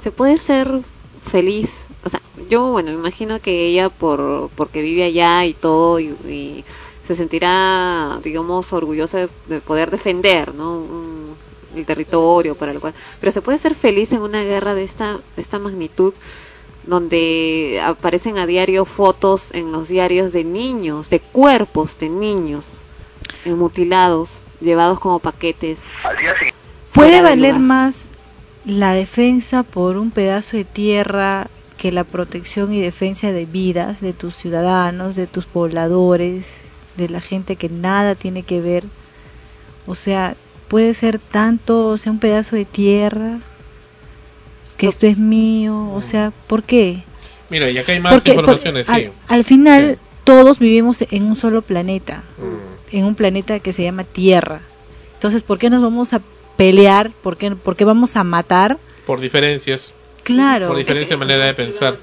[0.03, 0.83] se puede ser
[1.31, 6.01] feliz o sea yo bueno me imagino que ella por porque vive allá y todo
[6.01, 6.65] y,
[7.07, 11.37] se sentirá digamos orgullosa de, de poder defender no Un-
[11.77, 12.95] el territorio para lo cual.
[13.21, 16.15] Pero se puede ser feliz en una guerra de esta de esta magnitud
[16.87, 22.67] donde aparecen a diario fotos en los diarios de niños de cuerpos de niños
[23.45, 25.81] eh, mutilados llevados como paquetes
[26.93, 27.61] ¿Puede valer lugar.
[27.61, 28.09] más
[28.65, 34.13] la defensa por un pedazo de tierra que la protección y defensa de vidas de
[34.13, 36.57] tus ciudadanos, de tus pobladores,
[36.97, 38.85] de la gente que nada tiene que ver?
[39.87, 40.37] O sea,
[40.69, 43.39] puede ser tanto, o sea, un pedazo de tierra,
[44.77, 47.03] que esto es mío, o sea, ¿por qué?
[47.51, 49.11] Mira, y acá hay más Porque- informaciones, porque sí.
[49.29, 52.23] al, al final todos vivimos en un solo planeta,
[52.91, 54.61] en un planeta que se llama Tierra.
[55.15, 56.21] Entonces, ¿por qué nos vamos a
[56.57, 57.11] pelear?
[57.23, 58.79] ¿Por qué, por qué vamos a matar?
[59.07, 59.95] Por diferencias.
[60.25, 60.69] Claro.
[60.69, 61.97] Por diferencia de manera de pensar.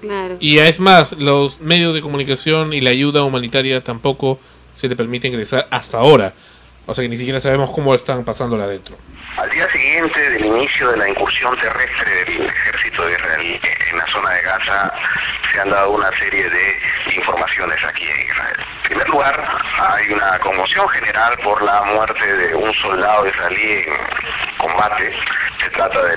[0.00, 0.36] Claro.
[0.38, 4.38] Y es más, los medios de comunicación y la ayuda humanitaria tampoco
[4.76, 6.34] se le permite ingresar hasta ahora.
[6.86, 8.96] O sea que ni siquiera sabemos cómo están pasándola adentro.
[9.36, 14.06] Al día siguiente del inicio de la incursión terrestre del ejército ejército israelí en la
[14.06, 14.92] zona de Gaza,
[15.50, 16.78] se han dado una serie de
[17.16, 18.56] informaciones aquí en Israel.
[18.84, 19.48] En primer lugar,
[19.78, 23.94] hay una conmoción general por la muerte de un soldado israelí en
[24.58, 25.12] combate.
[25.60, 26.16] Se trata de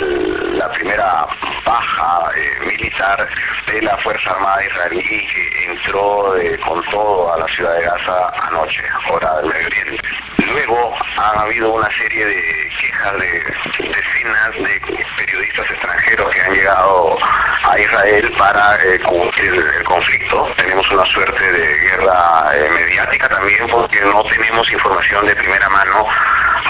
[0.57, 1.27] la primera
[1.65, 3.27] baja eh, militar
[3.67, 8.31] de la Fuerza Armada israelí que entró eh, con todo a la ciudad de Gaza
[8.47, 10.07] anoche, hora del Medio Oriente.
[10.51, 17.17] Luego han habido una serie de quejas de decenas de periodistas extranjeros que han llegado
[17.63, 20.49] a Israel para eh, cubrir el conflicto.
[20.55, 26.07] Tenemos una suerte de guerra eh, mediática también porque no tenemos información de primera mano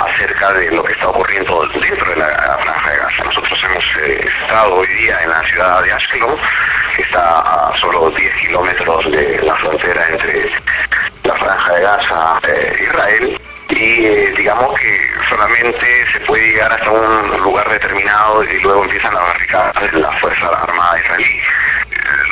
[0.05, 3.23] acerca de lo que está ocurriendo dentro de la, la franja de Gaza.
[3.25, 6.37] Nosotros hemos eh, estado hoy día en la ciudad de Ashkelon,
[6.95, 10.51] que está a solo 10 kilómetros de la frontera entre
[11.23, 16.89] la franja de Gaza e Israel y eh, digamos que solamente se puede llegar hasta
[16.91, 21.25] un lugar determinado y luego empiezan las barricadas de la Fuerza Armada israelí.
[21.25, 21.43] Eh,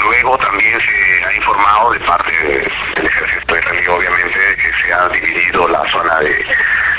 [0.05, 4.93] Luego también se ha informado de parte de- del ejército israelí, obviamente, de que se
[4.93, 6.45] ha dividido la zona de,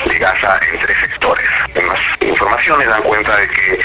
[0.07, 1.47] de Gaza en tres sectores.
[1.75, 3.81] Las informaciones dan cuenta de que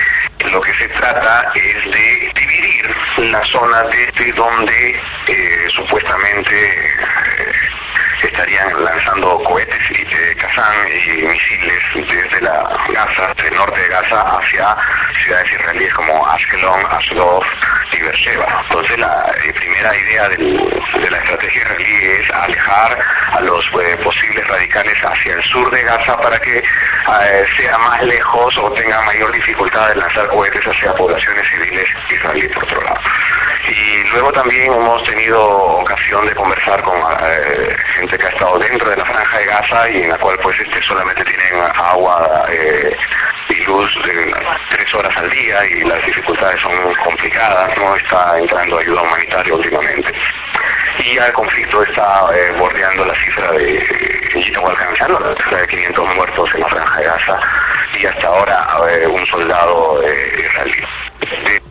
[0.52, 2.96] lo que se trata es de dividir
[3.32, 6.94] la zona desde donde eh, supuestamente
[8.28, 14.76] estarían lanzando cohetes de Kazán y misiles desde la Gaza, del norte de Gaza, hacia
[15.24, 17.44] ciudades israelíes como Ashkelon, Ashdod
[17.94, 18.64] y Beersheba.
[18.68, 22.98] Entonces la eh, primera idea de la estrategia israelí es alejar
[23.32, 28.04] a los eh, posibles radicales hacia el sur de Gaza para que eh, sea más
[28.04, 33.02] lejos o tenga mayor dificultad de lanzar cohetes hacia poblaciones civiles israelíes por otro lado.
[34.12, 38.98] Luego también hemos tenido ocasión de conversar con eh, gente que ha estado dentro de
[38.98, 42.96] la franja de Gaza y en la cual pues este solamente tienen agua eh,
[43.50, 43.98] y luz
[44.70, 50.14] tres horas al día y las dificultades son complicadas, no está entrando ayuda humanitaria últimamente.
[51.00, 55.68] Y ya el conflicto está eh, bordeando la cifra de, o alcanzando la cifra de
[55.68, 57.40] 500 muertos en la franja de Gaza
[57.98, 58.68] y hasta ahora
[59.08, 60.04] un soldado
[60.38, 61.71] israelí.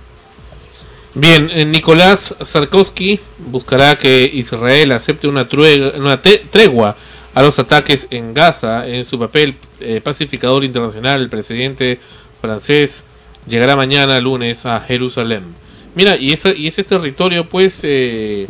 [1.15, 6.97] Bien, eh, Nicolás Sarkovsky buscará que Israel acepte una, truega- una te- tregua
[7.35, 8.87] a los ataques en Gaza.
[8.87, 11.99] En su papel eh, pacificador internacional, el presidente
[12.41, 13.03] francés
[13.47, 15.43] llegará mañana lunes a Jerusalén.
[15.97, 18.47] Mira, y, esa, y ese territorio, pues, eh,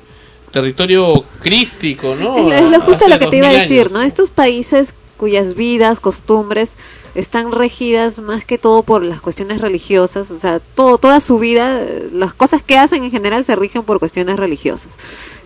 [0.51, 2.53] territorio crístico, ¿no?
[2.53, 3.93] Es lo- justo lo que te iba a 2000 decir, años.
[3.93, 4.03] ¿no?
[4.03, 6.75] Estos países cuyas vidas, costumbres
[7.15, 11.81] están regidas más que todo por las cuestiones religiosas, o sea, todo, toda su vida,
[12.13, 14.95] las cosas que hacen en general se rigen por cuestiones religiosas.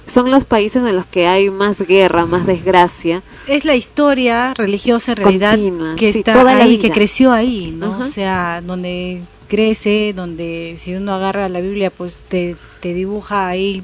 [0.06, 3.22] Son los países en los que hay más guerra, más desgracia.
[3.46, 7.74] Es la historia religiosa en realidad Continua, que sí, está toda la que creció ahí,
[7.74, 7.98] ¿no?
[8.00, 13.82] O sea, donde crece, donde si uno agarra la Biblia, pues te, te dibuja ahí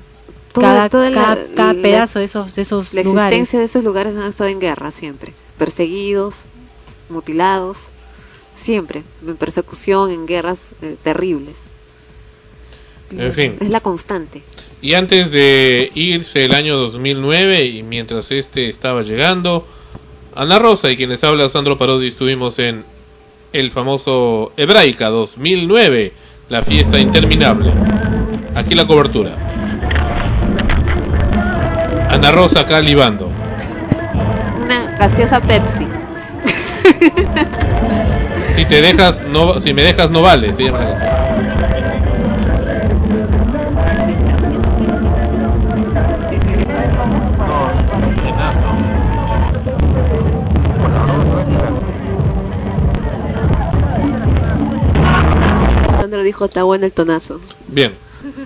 [0.53, 3.29] Toda- cada, toda la- cada, cada la- pedazo de esos, de esos La lugares.
[3.39, 6.45] existencia de esos lugares han estado en guerra siempre, perseguidos,
[7.11, 7.89] mutilados,
[8.55, 11.57] siempre, en persecución, en guerras eh, terribles.
[13.17, 13.57] En fin.
[13.61, 14.43] Es la constante.
[14.83, 19.67] Y antes de irse el año 2009 y mientras este estaba llegando,
[20.35, 22.85] Ana Rosa y quienes habla Sandro Parodi estuvimos en
[23.53, 26.13] el famoso Hebraica 2009,
[26.49, 27.73] la fiesta interminable.
[28.55, 29.37] Aquí la cobertura.
[32.09, 33.31] Ana Rosa acá libando.
[34.57, 35.87] Una gaseosa Pepsi.
[38.61, 41.11] Si te dejas, no, si me dejas no vale, se llama la canción.
[55.97, 57.41] Sandro dijo, está bueno el tonazo.
[57.69, 57.93] Bien,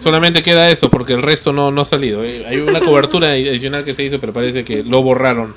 [0.00, 2.24] solamente queda eso porque el resto no, no ha salido.
[2.24, 2.44] ¿eh?
[2.46, 5.54] Hay una cobertura adicional que se hizo, pero parece que lo borraron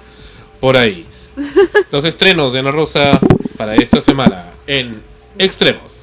[0.59, 1.05] por ahí.
[1.91, 3.19] Los estrenos de Ana Rosa
[3.57, 5.01] para esta semana en
[5.37, 5.93] Extremos.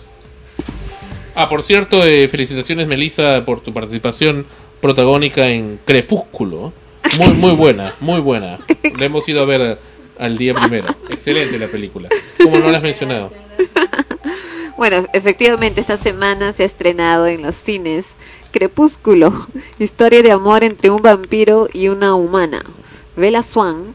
[1.34, 4.46] Ah, por cierto, eh, felicitaciones Melissa por tu participación
[4.80, 6.72] protagónica en Crepúsculo.
[7.18, 8.58] Muy, muy buena, muy buena.
[8.98, 9.78] La hemos ido a ver
[10.18, 10.86] al día primero.
[11.10, 12.08] Excelente la película.
[12.42, 13.32] ¿Cómo no la has mencionado?
[14.76, 18.06] Bueno, efectivamente esta semana se ha estrenado en los cines
[18.50, 19.32] Crepúsculo,
[19.78, 22.64] historia de amor entre un vampiro y una humana.
[23.14, 23.94] Bella Swan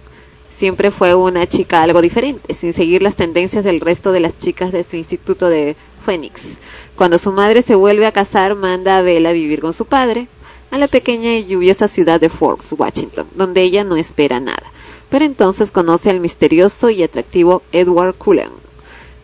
[0.59, 4.73] siempre fue una chica algo diferente, sin seguir las tendencias del resto de las chicas
[4.73, 6.57] de su instituto de Phoenix.
[6.97, 10.27] Cuando su madre se vuelve a casar, manda a Bella a vivir con su padre
[10.69, 14.63] a la pequeña y lluviosa ciudad de Forks, Washington, donde ella no espera nada.
[15.09, 18.51] Pero entonces conoce al misterioso y atractivo Edward Cullen,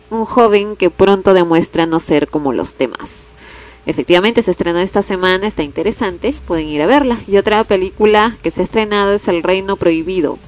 [0.08, 3.10] un joven que pronto demuestra no ser como los demás.
[3.84, 7.18] Efectivamente, se estrenó esta semana, está interesante, pueden ir a verla.
[7.28, 10.38] Y otra película que se ha estrenado es El Reino Prohibido.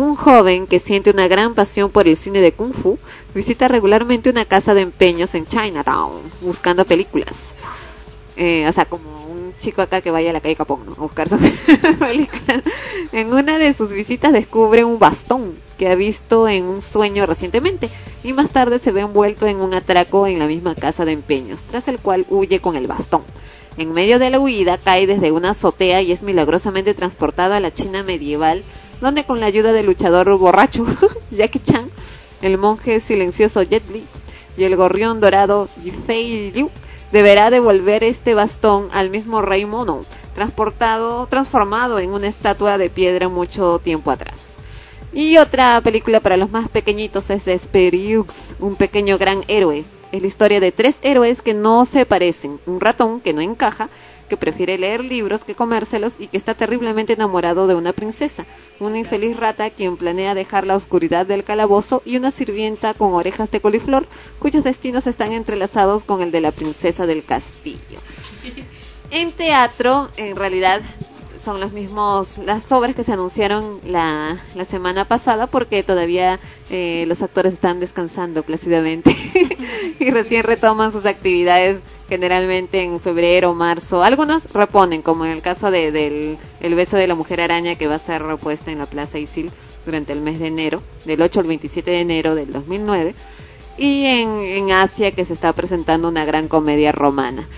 [0.00, 2.98] Un joven que siente una gran pasión por el cine de Kung Fu
[3.34, 7.50] visita regularmente una casa de empeños en Chinatown buscando películas.
[8.38, 11.28] Eh, o sea, como un chico acá que vaya a la calle Capón a buscar
[11.28, 11.36] su
[11.98, 12.62] película.
[13.12, 17.90] En una de sus visitas descubre un bastón que ha visto en un sueño recientemente
[18.24, 21.64] y más tarde se ve envuelto en un atraco en la misma casa de empeños,
[21.64, 23.20] tras el cual huye con el bastón.
[23.76, 27.72] En medio de la huida cae desde una azotea y es milagrosamente transportado a la
[27.72, 28.64] China medieval,
[29.00, 30.84] donde con la ayuda del luchador borracho
[31.30, 31.88] Jackie Chan,
[32.42, 34.04] el monje silencioso Jet Li
[34.56, 36.70] y el gorrión dorado Yifei Liu
[37.12, 43.28] deberá devolver este bastón al mismo rey mono, transportado, transformado en una estatua de piedra
[43.28, 44.54] mucho tiempo atrás.
[45.12, 49.84] Y otra película para los más pequeñitos es Desperiux, un pequeño gran héroe.
[50.12, 52.58] Es la historia de tres héroes que no se parecen.
[52.66, 53.88] Un ratón que no encaja,
[54.28, 58.46] que prefiere leer libros que comérselos y que está terriblemente enamorado de una princesa.
[58.78, 63.50] Una infeliz rata quien planea dejar la oscuridad del calabozo y una sirvienta con orejas
[63.50, 64.06] de coliflor
[64.38, 68.00] cuyos destinos están entrelazados con el de la princesa del castillo.
[69.10, 70.80] En teatro, en realidad,
[71.40, 76.38] son los mismos, las obras que se anunciaron la, la semana pasada porque todavía
[76.70, 79.16] eh, los actores están descansando plácidamente
[79.98, 84.02] y recién retoman sus actividades generalmente en febrero, marzo.
[84.02, 87.86] Algunos reponen, como en el caso de, del El beso de la mujer araña que
[87.86, 89.50] va a ser repuesta en la Plaza Isil
[89.86, 93.14] durante el mes de enero, del 8 al 27 de enero del 2009.
[93.78, 97.48] Y en, en Asia que se está presentando una gran comedia romana.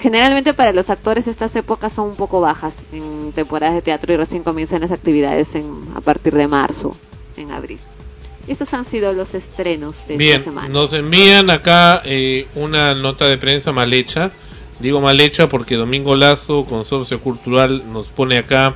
[0.00, 4.16] Generalmente para los actores estas épocas son un poco bajas en temporadas de teatro y
[4.16, 6.96] recién comienzan las actividades en, a partir de marzo,
[7.36, 7.78] en abril.
[8.48, 10.68] Esos han sido los estrenos de Bien, esta semana.
[10.68, 14.30] nos envían acá eh, una nota de prensa mal hecha.
[14.80, 18.74] Digo mal hecha porque Domingo Lazo, Consorcio Cultural, nos pone acá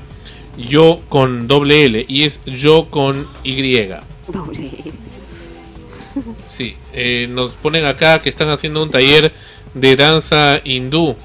[0.59, 3.89] yo con doble L y es yo con Y.
[4.29, 4.71] Doble.
[6.55, 9.33] Sí, eh, nos ponen acá que están haciendo un taller
[9.75, 11.17] de danza hindú.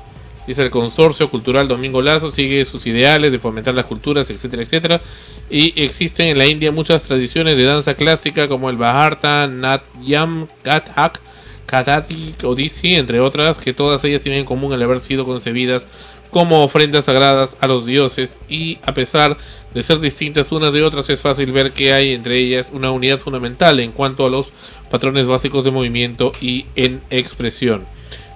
[0.47, 5.01] Dice el Consorcio Cultural Domingo Lazo, sigue sus ideales de fomentar las culturas, etcétera, etcétera.
[5.49, 11.21] Y existen en la India muchas tradiciones de danza clásica como el Bharata, Natyam, Kathak,
[11.67, 15.85] Kathati, Odissi, entre otras, que todas ellas tienen en común el haber sido concebidas
[16.31, 19.37] como ofrendas sagradas a los dioses y a pesar
[19.73, 23.19] de ser distintas unas de otras es fácil ver que hay entre ellas una unidad
[23.19, 24.51] fundamental en cuanto a los
[24.89, 27.85] patrones básicos de movimiento y en expresión.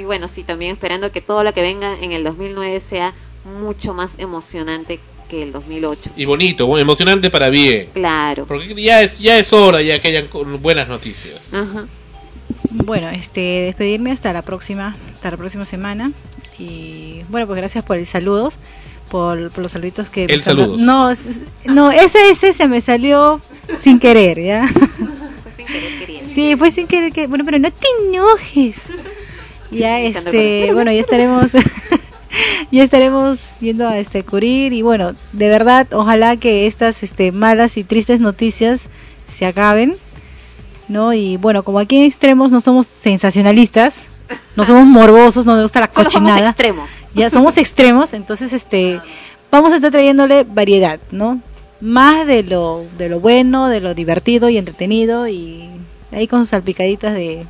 [0.03, 3.15] y bueno, sí, también esperando que todo lo que venga en el 2009 sea
[3.61, 6.11] mucho más emocionante que el 2008.
[6.17, 7.89] Y bonito, bu- emocionante para bien.
[7.95, 8.45] Claro.
[8.47, 11.55] Porque ya es, ya es hora ya que hayan con- buenas noticias.
[11.55, 11.87] Ajá.
[12.71, 16.13] Bueno, este, despedirme hasta la próxima, hasta la próxima semana.
[16.59, 18.55] Y bueno, pues gracias por el saludos,
[19.11, 20.25] por, por los saluditos que...
[20.25, 20.79] El saludos.
[20.81, 21.11] No,
[21.67, 23.41] no, ese, ese se me salió
[23.79, 24.69] sin querer, ¿ya?
[26.35, 27.13] Sí, fue sin querer.
[27.13, 28.85] Que, bueno, pero no te enojes.
[29.73, 31.53] Ya, este, bueno, ya estaremos...
[32.71, 37.77] ya estaremos yendo a este cubrir y bueno, de verdad, ojalá que estas este malas
[37.77, 38.89] y tristes noticias
[39.31, 39.97] se acaben,
[40.89, 41.13] ¿no?
[41.13, 44.07] Y bueno, como aquí en extremos no somos sensacionalistas,
[44.57, 46.51] no somos morbosos, no nos gusta la Solo somos cochinada.
[46.51, 46.91] extremos.
[47.15, 49.01] Ya somos extremos, entonces este
[49.51, 51.41] vamos a estar trayéndole variedad, ¿no?
[51.81, 55.69] Más de lo, de lo bueno, de lo divertido y entretenido y
[56.13, 57.47] ahí con salpicaditas de...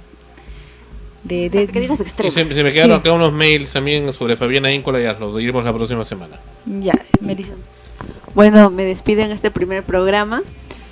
[1.24, 2.34] de, de Y extremas.
[2.34, 3.00] se, se me quedaron Sí.
[3.00, 6.36] acá unos mails también sobre Fabiana Íncola y los diremos la próxima semana.
[6.66, 7.54] Ya, Melissa.
[8.34, 10.42] Bueno, me despido en este primer programa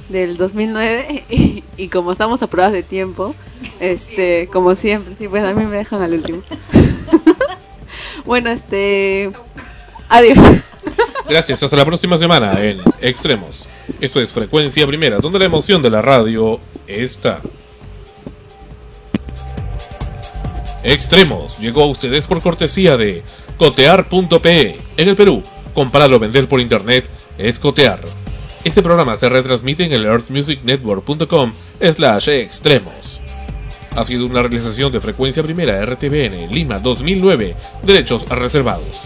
[0.08, 3.34] del 2009 y, y como estamos a pruebas de tiempo,
[3.80, 6.42] este, como siempre, sí, pues a mí me dejan al último.
[8.24, 9.30] bueno, este,
[10.08, 10.38] adiós.
[11.28, 13.66] Gracias, hasta la próxima semana en Extremos.
[14.00, 17.40] Esto es Frecuencia Primera, donde la emoción de la radio está.
[20.82, 23.22] Extremos llegó a ustedes por cortesía de
[23.58, 24.78] cotear.pe.
[24.96, 25.42] En el Perú,
[25.74, 27.08] comprar o vender por internet
[27.38, 28.00] es cotear.
[28.64, 33.20] Este programa se retransmite en el earthmusicnetwork.com slash extremos.
[33.96, 37.56] Ha sido una realización de Frecuencia Primera RTBN Lima 2009.
[37.82, 39.00] Derechos reservados.